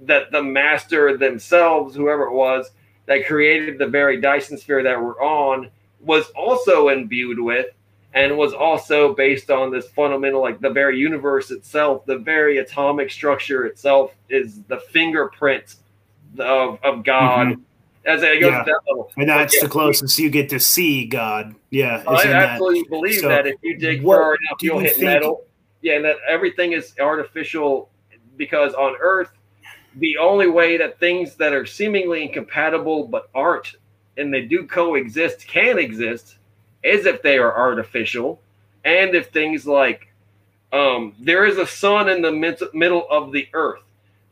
[0.00, 2.70] that the master themselves, whoever it was,
[3.06, 7.66] that created the very Dyson sphere that we're on, was also imbued with
[8.12, 13.10] and was also based on this fundamental like the very universe itself the very atomic
[13.10, 15.76] structure itself is the fingerprint
[16.38, 17.60] of, of god mm-hmm.
[18.06, 18.62] As it goes Yeah.
[18.62, 19.10] to that level.
[19.16, 21.56] And that's the closest you get to see God.
[21.70, 22.04] Yeah.
[22.06, 22.50] I in that.
[22.50, 25.42] absolutely believe So, that if you dig what far enough, you'll you hit think- metal.
[25.86, 27.90] Yeah, and that everything is artificial
[28.36, 29.30] because on Earth,
[29.94, 33.76] the only way that things that are seemingly incompatible but aren't,
[34.16, 36.38] and they do coexist, can exist,
[36.82, 38.40] is if they are artificial,
[38.84, 40.12] and if things like
[40.72, 43.82] um, there is a sun in the mid- middle of the Earth.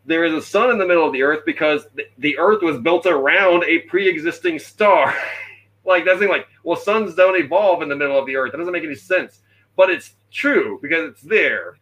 [0.06, 2.78] There is a sun in the middle of the Earth because the, the Earth was
[2.78, 5.14] built around a pre-existing star.
[5.84, 8.50] like that's like well, suns don't evolve in the middle of the Earth.
[8.50, 9.38] That doesn't make any sense,
[9.76, 11.78] but it's true because it's there.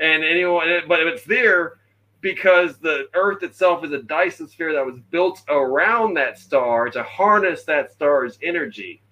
[0.00, 1.78] And anyone, but if it's there
[2.20, 7.02] because the Earth itself is a Dyson sphere that was built around that star to
[7.02, 9.02] harness that star's energy,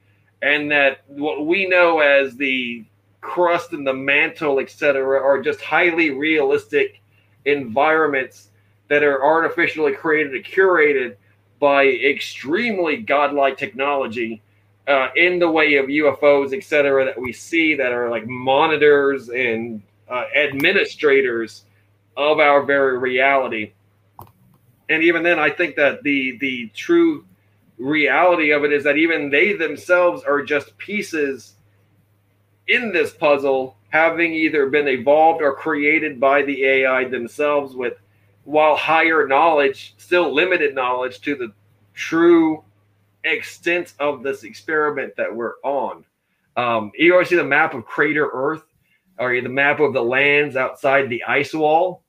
[0.41, 2.85] and that what we know as the
[3.21, 7.01] crust and the mantle, etc., are just highly realistic
[7.45, 8.49] environments
[8.89, 11.17] that are artificially created and curated
[11.61, 14.43] by extremely godlike technology
[14.89, 19.83] uh, in the way of UFOs, etc., that we see that are like monitors and
[20.09, 21.65] uh, administrators
[22.17, 23.73] of our very reality.
[24.89, 27.25] And even then, I think that the the true
[27.79, 31.55] reality of it is that even they themselves are just pieces
[32.69, 37.95] in this puzzle, having either been evolved or created by the AI themselves with
[38.45, 41.53] while higher knowledge, still limited knowledge to the
[41.95, 42.63] true
[43.25, 46.05] extent of this experiment that we're on.
[46.57, 48.65] Um, you always see the map of Crater Earth
[49.19, 52.03] or the map of the lands outside the ice wall.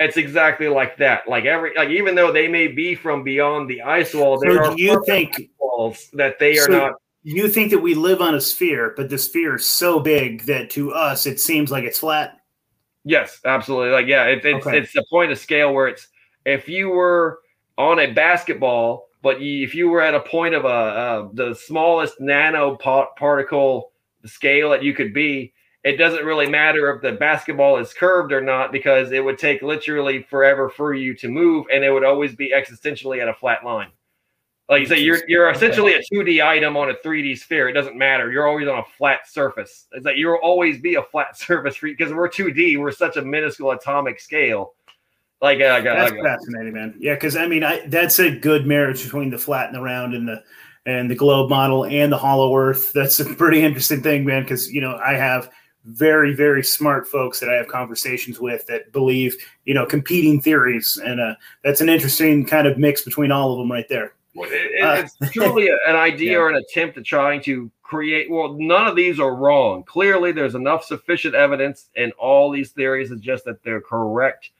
[0.00, 1.28] It's exactly like that.
[1.28, 4.72] Like every, like even though they may be from beyond the ice wall, there So
[4.72, 6.92] are you think walls that they are So- not.
[7.22, 10.70] you think that we live on a sphere, but the sphere is so big that
[10.70, 12.36] to us it seems like it's flat?
[13.04, 13.90] Yes, absolutely.
[13.92, 14.78] Like yeah, it, it's Okay.
[14.78, 16.08] it's the point of scale where it's
[16.44, 17.38] if you were
[17.78, 22.20] on a basketball, but if you were at a point of a uh, the smallest
[22.20, 23.92] nano particle
[24.24, 25.52] scale that you could be,
[25.84, 29.62] it doesn't really matter if the basketball is curved or not because it would take
[29.62, 33.64] literally forever for you to move, and it would always be existentially at a flat
[33.64, 33.90] line.
[34.68, 37.68] Like you say, you're you're essentially a 2D item on a 3D sphere.
[37.68, 38.30] It doesn't matter.
[38.32, 39.86] You're always on a flat surface.
[39.92, 42.78] It's like you'll always be a flat surface because we're 2D.
[42.78, 44.74] We're such a minuscule atomic scale.
[45.42, 46.94] Like, uh, like, That's like fascinating, man.
[46.98, 50.14] Yeah, because I mean, I, that's a good marriage between the flat and the round
[50.14, 50.42] and the
[50.86, 52.92] and the globe model and the hollow Earth.
[52.92, 54.42] That's a pretty interesting thing, man.
[54.42, 55.50] Because you know, I have
[55.84, 61.00] very very smart folks that I have conversations with that believe you know competing theories,
[61.04, 64.12] and uh, that's an interesting kind of mix between all of them right there.
[64.36, 66.38] Well, it- Uh, it's truly an idea Yeah.
[66.38, 68.30] or an attempt at trying to create.
[68.30, 69.82] Well, none of these are wrong.
[69.82, 73.10] Clearly, there's enough sufficient evidence in all these theories.
[73.10, 74.50] It's just that they're correct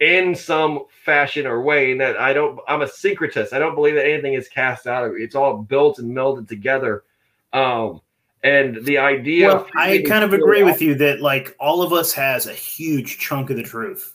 [0.00, 1.92] in some fashion or way.
[1.92, 2.58] And that I don't.
[2.68, 3.52] I'm a syncretist.
[3.52, 5.04] I don't believe that anything is cast out.
[5.04, 7.04] of It's all built and melded together.
[7.52, 8.00] Um,
[8.42, 9.48] and the idea.
[9.48, 13.18] Well, I kind of agree with you that like all of us has a huge
[13.18, 14.14] chunk of the truth,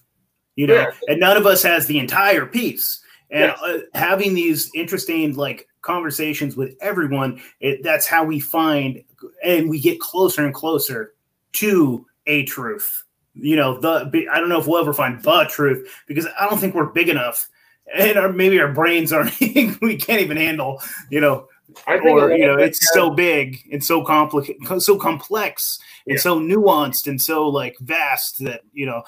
[0.56, 0.92] you know, Yeah.
[1.08, 3.04] and none of us has the entire piece.
[3.32, 3.62] And Yes.
[3.62, 9.04] uh, having these interesting like conversations with everyone, it, that's how we find
[9.44, 11.14] and we get closer and closer
[11.54, 13.04] to a truth.
[13.34, 16.60] You know, the I don't know if we'll ever find the truth because I don't
[16.60, 17.48] think we're big enough,
[17.94, 19.40] and our, maybe our brains aren't.
[19.40, 20.82] we can't even handle.
[21.10, 21.48] You know,
[21.88, 26.22] I think or you know it's so big and so complicated so complex and Yeah.
[26.22, 29.04] so nuanced and so like vast that you know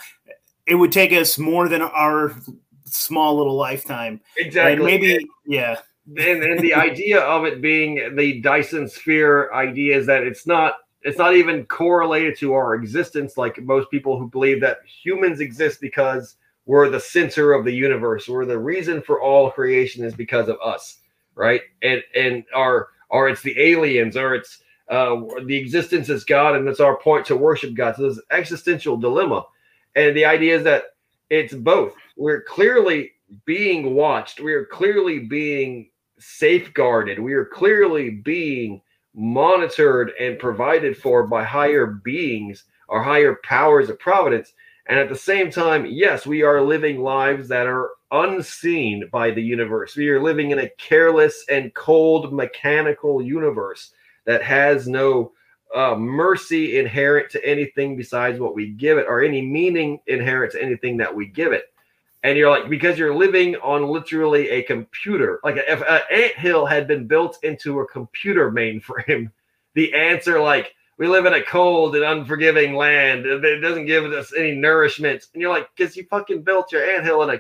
[0.66, 2.36] it would take us more than our
[2.86, 5.80] small little lifetime exactly and maybe yeah
[6.18, 10.76] and, and the idea of it being the Dyson sphere idea is that it's not
[11.04, 15.82] it's not even correlated to our existence like most people who believe that humans exist
[15.82, 18.28] because we're the center of the universe.
[18.30, 21.00] We're the reason for all creation is because of us
[21.36, 21.62] right?
[21.82, 24.60] And and our or it's the aliens or it's
[24.90, 25.16] uh
[25.46, 27.96] the existence is god and it's our point to worship god.
[27.96, 29.46] So there's existential dilemma.
[29.96, 30.84] And the idea is that
[31.30, 31.94] it's both.
[32.18, 33.12] We're clearly
[33.46, 34.40] being watched.
[34.40, 37.20] We are clearly being safeguarded.
[37.20, 38.82] We are clearly being
[39.16, 44.54] monitored and provided for by higher beings or higher powers of providence
[44.88, 49.42] and at the same time yes we are living lives that are unseen by the
[49.42, 53.94] universe we are living in a careless and cold mechanical universe
[54.26, 55.32] that has no
[55.74, 60.62] uh, mercy inherent to anything besides what we give it, or any meaning inherent to
[60.62, 61.73] anything that we give it.
[62.24, 66.66] And you're like, because you're living on literally a computer, like if an ant hill
[66.66, 69.30] had been built into a computer mainframe,
[69.74, 73.26] the ants are like, we live in a cold and unforgiving land.
[73.26, 75.28] It doesn't give us any nourishment.
[75.34, 77.40] And you're like, because you fucking built your ant hill in a,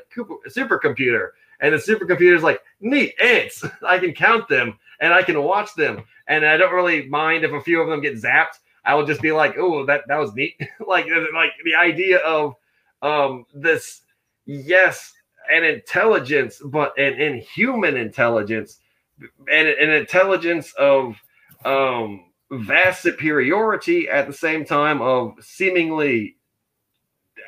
[0.49, 1.29] supercomputer.
[1.59, 3.63] And the supercomputer is like, neat, ants.
[3.87, 6.03] I can count them and I can watch them.
[6.27, 8.59] And I don't really mind if a few of them get zapped.
[8.83, 10.59] I will just be like, oh, that, that was neat.
[10.87, 12.55] like, like the idea of
[13.01, 14.01] um, this,
[14.45, 15.13] yes,
[15.51, 18.79] an intelligence, but an inhuman intelligence
[19.51, 21.15] and an intelligence of
[21.65, 26.37] um, vast superiority at the same time of seemingly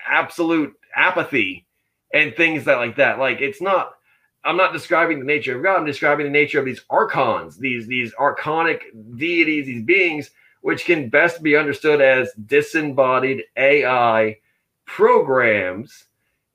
[0.07, 1.65] absolute apathy
[2.13, 3.19] and things that like that.
[3.19, 3.91] Like it's not.
[4.43, 5.79] I'm not describing the nature of God.
[5.79, 8.81] I'm describing the nature of these archons, these these archonic
[9.17, 10.29] deities, these beings,
[10.61, 14.37] which can best be understood as disembodied AI
[14.85, 16.05] programs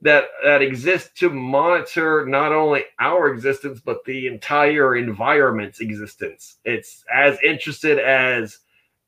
[0.03, 6.57] that that exist to monitor not only our existence but the entire environment's existence.
[6.65, 8.59] It's as interested as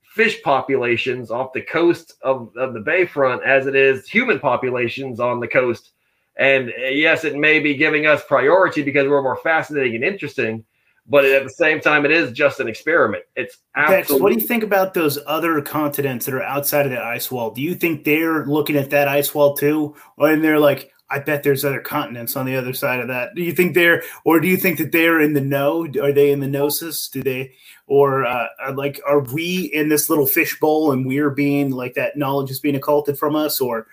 [0.03, 5.41] fish populations off the coast of, of the bayfront as it is human populations on
[5.41, 5.93] the coast.
[6.37, 10.65] And uh, yes, it may be giving us priority because we're more fascinating and interesting,
[11.07, 13.25] but at the same time, it is just an experiment.
[13.35, 14.23] It's absolutely.
[14.23, 17.51] what do you think about those other continents that are outside of the ice wall?
[17.51, 21.19] Do you think they're looking at that ice wall too, or and they're like, I
[21.19, 23.35] bet there's other continents on the other side of that.
[23.35, 25.87] Do you think they're, or do you think that they're in the know?
[26.03, 27.09] Are they in the gnosis?
[27.09, 27.53] Do they,
[27.87, 32.51] or uh, like, are we in this little fishbowl and we're being like that knowledge
[32.51, 33.87] is being occulted from us, or?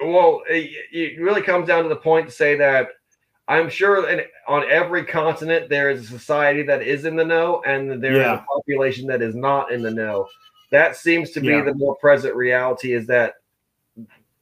[0.00, 2.88] Well, it, it really comes down to the point to say that
[3.48, 7.62] I'm sure in, on every continent there is a society that is in the know,
[7.66, 8.34] and there yeah.
[8.34, 10.28] is a population that is not in the know.
[10.70, 11.62] That seems to be yeah.
[11.62, 12.92] the more present reality.
[12.92, 13.36] Is that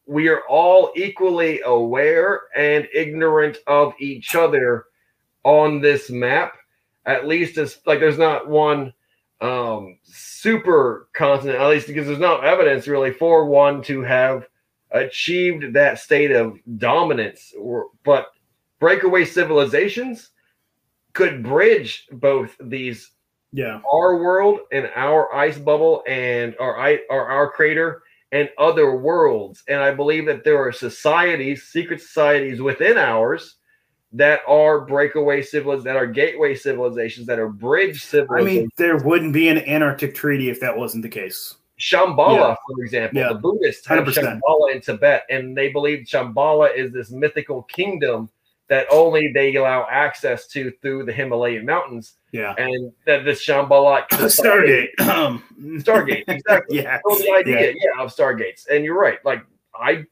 [0.06, 4.86] we are all equally aware and ignorant of each other
[5.44, 6.54] on this map.
[7.06, 8.92] At least as like there's not one
[9.40, 14.46] um super continent, at least because there's no evidence really for one to have
[14.90, 17.54] achieved that state of dominance.
[18.04, 18.26] But
[18.78, 20.30] breakaway civilizations
[21.12, 23.12] could bridge both these
[23.52, 26.76] yeah our world and our ice bubble and our
[27.10, 32.60] our, our crater and other worlds and i believe that there are societies secret societies
[32.60, 33.56] within ours
[34.12, 38.98] that are breakaway civilizations that are gateway civilizations that are bridge civilizations i mean there
[38.98, 42.54] wouldn't be an antarctic treaty if that wasn't the case Shambhala, yeah.
[42.66, 43.28] for example, yeah.
[43.28, 44.40] the Buddhists have 100%.
[44.40, 48.30] Shambhala in Tibet, and they believe Shambhala is this mythical kingdom
[48.68, 52.14] that only they allow access to through the Himalayan mountains.
[52.32, 52.54] Yeah.
[52.58, 54.88] And that this Shambhala Stargate.
[54.98, 56.82] Stargate, exactly.
[56.82, 56.98] yeah.
[57.08, 57.72] So the idea, yeah.
[57.96, 58.66] yeah, of Stargates.
[58.70, 59.18] And you're right.
[59.24, 60.04] Like I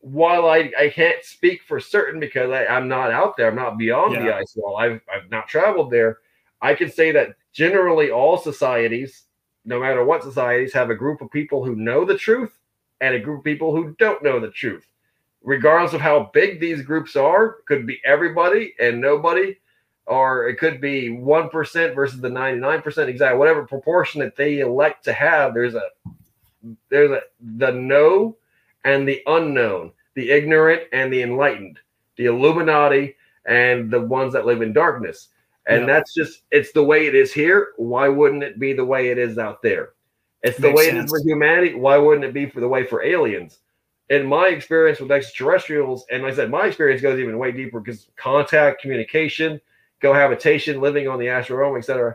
[0.00, 3.78] while I, I can't speak for certain because I, I'm not out there, I'm not
[3.78, 4.24] beyond yeah.
[4.24, 4.76] the ice wall.
[4.76, 6.18] I've I've not traveled there.
[6.60, 9.24] I can say that generally all societies,
[9.64, 12.58] no matter what societies, have a group of people who know the truth
[13.00, 14.86] and a group of people who don't know the truth
[15.42, 19.56] regardless of how big these groups are, could be everybody and nobody,
[20.06, 25.12] or it could be 1% versus the 99%, exactly whatever proportion that they elect to
[25.12, 25.54] have.
[25.54, 25.88] There's a,
[26.90, 27.22] there's a,
[27.56, 28.36] the know
[28.84, 31.78] and the unknown, the ignorant and the enlightened,
[32.16, 35.28] the Illuminati and the ones that live in darkness.
[35.66, 35.86] And yeah.
[35.86, 37.68] that's just, it's the way it is here.
[37.76, 39.90] Why wouldn't it be the way it is out there?
[40.42, 40.98] It's the Makes way sense.
[40.98, 41.74] it is for humanity.
[41.74, 43.58] Why wouldn't it be for the way for aliens?
[44.12, 47.80] In my experience with extraterrestrials, and like I said, my experience goes even way deeper
[47.80, 49.58] because contact, communication,
[50.02, 52.14] cohabitation, living on the astral realm, etc.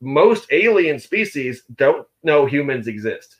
[0.00, 3.36] Most alien species don't know humans exist.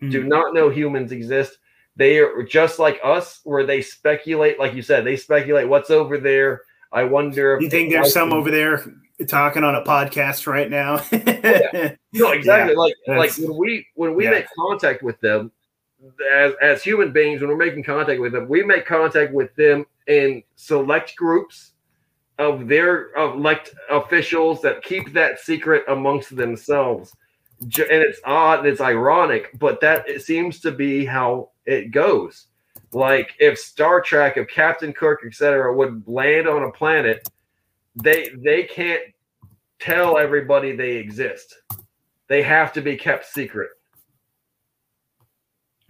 [0.00, 0.12] Mm-hmm.
[0.12, 1.58] Do not know humans exist.
[1.96, 6.18] They are just like us, where they speculate, like you said, they speculate what's over
[6.18, 6.62] there.
[6.92, 8.84] I wonder if you think there's some over there
[9.26, 11.04] talking on a podcast right now.
[11.12, 11.94] oh, yeah.
[12.12, 12.74] No, exactly.
[12.74, 14.30] Yeah, like like when we when we yeah.
[14.30, 15.50] make contact with them,
[16.32, 19.84] as as human beings, when we're making contact with them, we make contact with them
[20.06, 21.72] in select groups
[22.38, 27.12] of their elect officials that keep that secret amongst themselves.
[27.60, 32.46] And it's odd and it's ironic, but that it seems to be how it goes.
[32.92, 37.28] Like if Star Trek, if Captain Kirk, etc., would land on a planet,
[37.94, 39.02] they they can't
[39.78, 41.54] tell everybody they exist.
[42.28, 43.70] They have to be kept secret.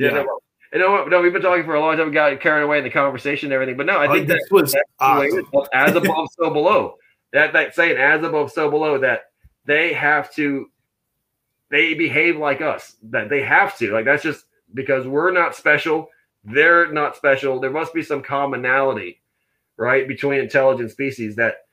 [0.01, 0.25] Yeah.
[0.73, 1.11] You know what?
[1.11, 2.07] No, we've been talking for a long time.
[2.07, 3.77] We got carried away in the conversation and everything.
[3.77, 5.45] But no, I oh, think that was awesome.
[5.75, 6.95] as above, so below.
[7.33, 8.99] That that saying, as above, so below.
[8.99, 9.25] That
[9.67, 10.71] they have to,
[11.71, 12.97] they behave like us.
[13.11, 13.93] That they have to.
[13.93, 16.09] Like that's just because we're not special.
[16.45, 17.61] They're not special.
[17.61, 19.21] There must be some commonality,
[19.77, 21.67] right, between intelligent species that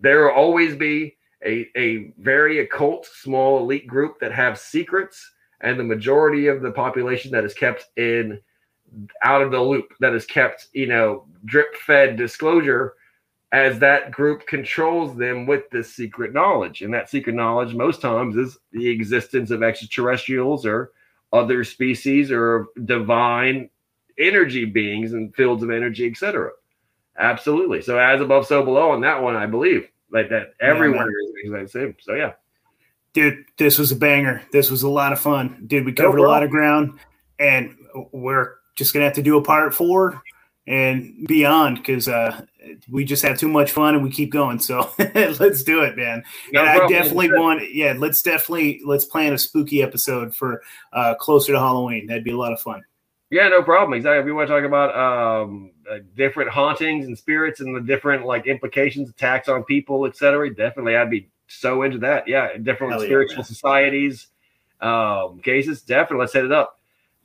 [0.00, 5.78] there will always be a, a very occult, small elite group that have secrets, and
[5.78, 8.40] the majority of the population that is kept in
[9.22, 12.94] out of the loop, that is kept, you know, drip fed disclosure
[13.52, 16.82] as that group controls them with this secret knowledge.
[16.82, 20.92] And that secret knowledge, most times, is the existence of extraterrestrials or
[21.32, 23.70] other species or divine
[24.18, 26.50] energy beings and fields of energy, etc.
[27.18, 27.82] Absolutely.
[27.82, 31.10] So as above, so below on that one, I believe like that everyone
[31.44, 31.96] yeah, is the same.
[32.00, 32.32] So yeah.
[33.16, 34.42] Dude, this was a banger.
[34.52, 35.64] This was a lot of fun.
[35.66, 36.98] Dude, we covered a lot of ground
[37.38, 37.74] and
[38.12, 40.20] we're just gonna have to do a part four
[40.66, 42.44] and beyond because uh,
[42.90, 44.58] we just have too much fun and we keep going.
[44.58, 46.24] So let's do it, man.
[46.52, 46.94] No and problem.
[46.94, 50.60] I definitely want, yeah, let's definitely let's plan a spooky episode for
[50.92, 52.08] uh, closer to Halloween.
[52.08, 52.82] That'd be a lot of fun.
[53.30, 53.94] Yeah, no problem.
[53.96, 54.20] Exactly.
[54.20, 58.26] If you want to talk about um, uh, different hauntings and spirits and the different
[58.26, 62.28] like implications, attacks on people, etc., definitely, I'd be so into that.
[62.28, 64.26] Yeah, different Hell spiritual yeah, societies,
[64.80, 65.82] um, cases.
[65.82, 66.78] Definitely, let's set it up.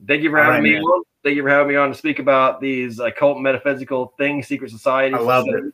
[0.08, 0.82] Thank you for having right, me man.
[0.82, 1.04] on.
[1.24, 5.20] Thank you for having me on to speak about these occult metaphysical things, secret societies.
[5.20, 5.74] I love it.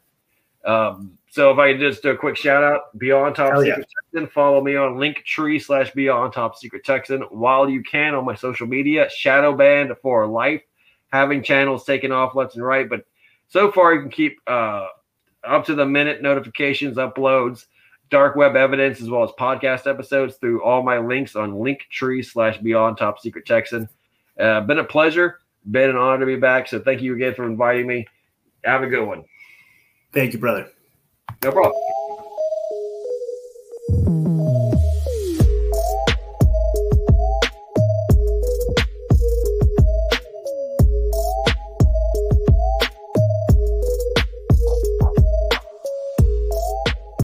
[0.70, 3.88] Um, so if I could just do a quick shout out, Beyond Top Hell Secret
[3.88, 4.20] yeah.
[4.20, 8.36] Texan, follow me on Linktree slash Beyond Top Secret Texan while you can on my
[8.36, 9.10] social media.
[9.10, 10.62] Shadow Band for life,
[11.12, 13.06] having channels taken off left and right, but
[13.50, 14.88] so far you can keep uh,
[15.44, 17.66] up to the minute notifications, uploads,
[18.10, 22.58] dark web evidence, as well as podcast episodes through all my links on Linktree slash
[22.58, 23.90] Beyond Top Secret Texan.
[24.40, 25.40] Uh, been a pleasure.
[25.70, 26.68] Been an honor to be back.
[26.68, 28.08] So thank you again for inviting me.
[28.64, 29.24] Have a good one.
[30.14, 30.70] Thank you, brother.
[31.44, 31.74] No problem.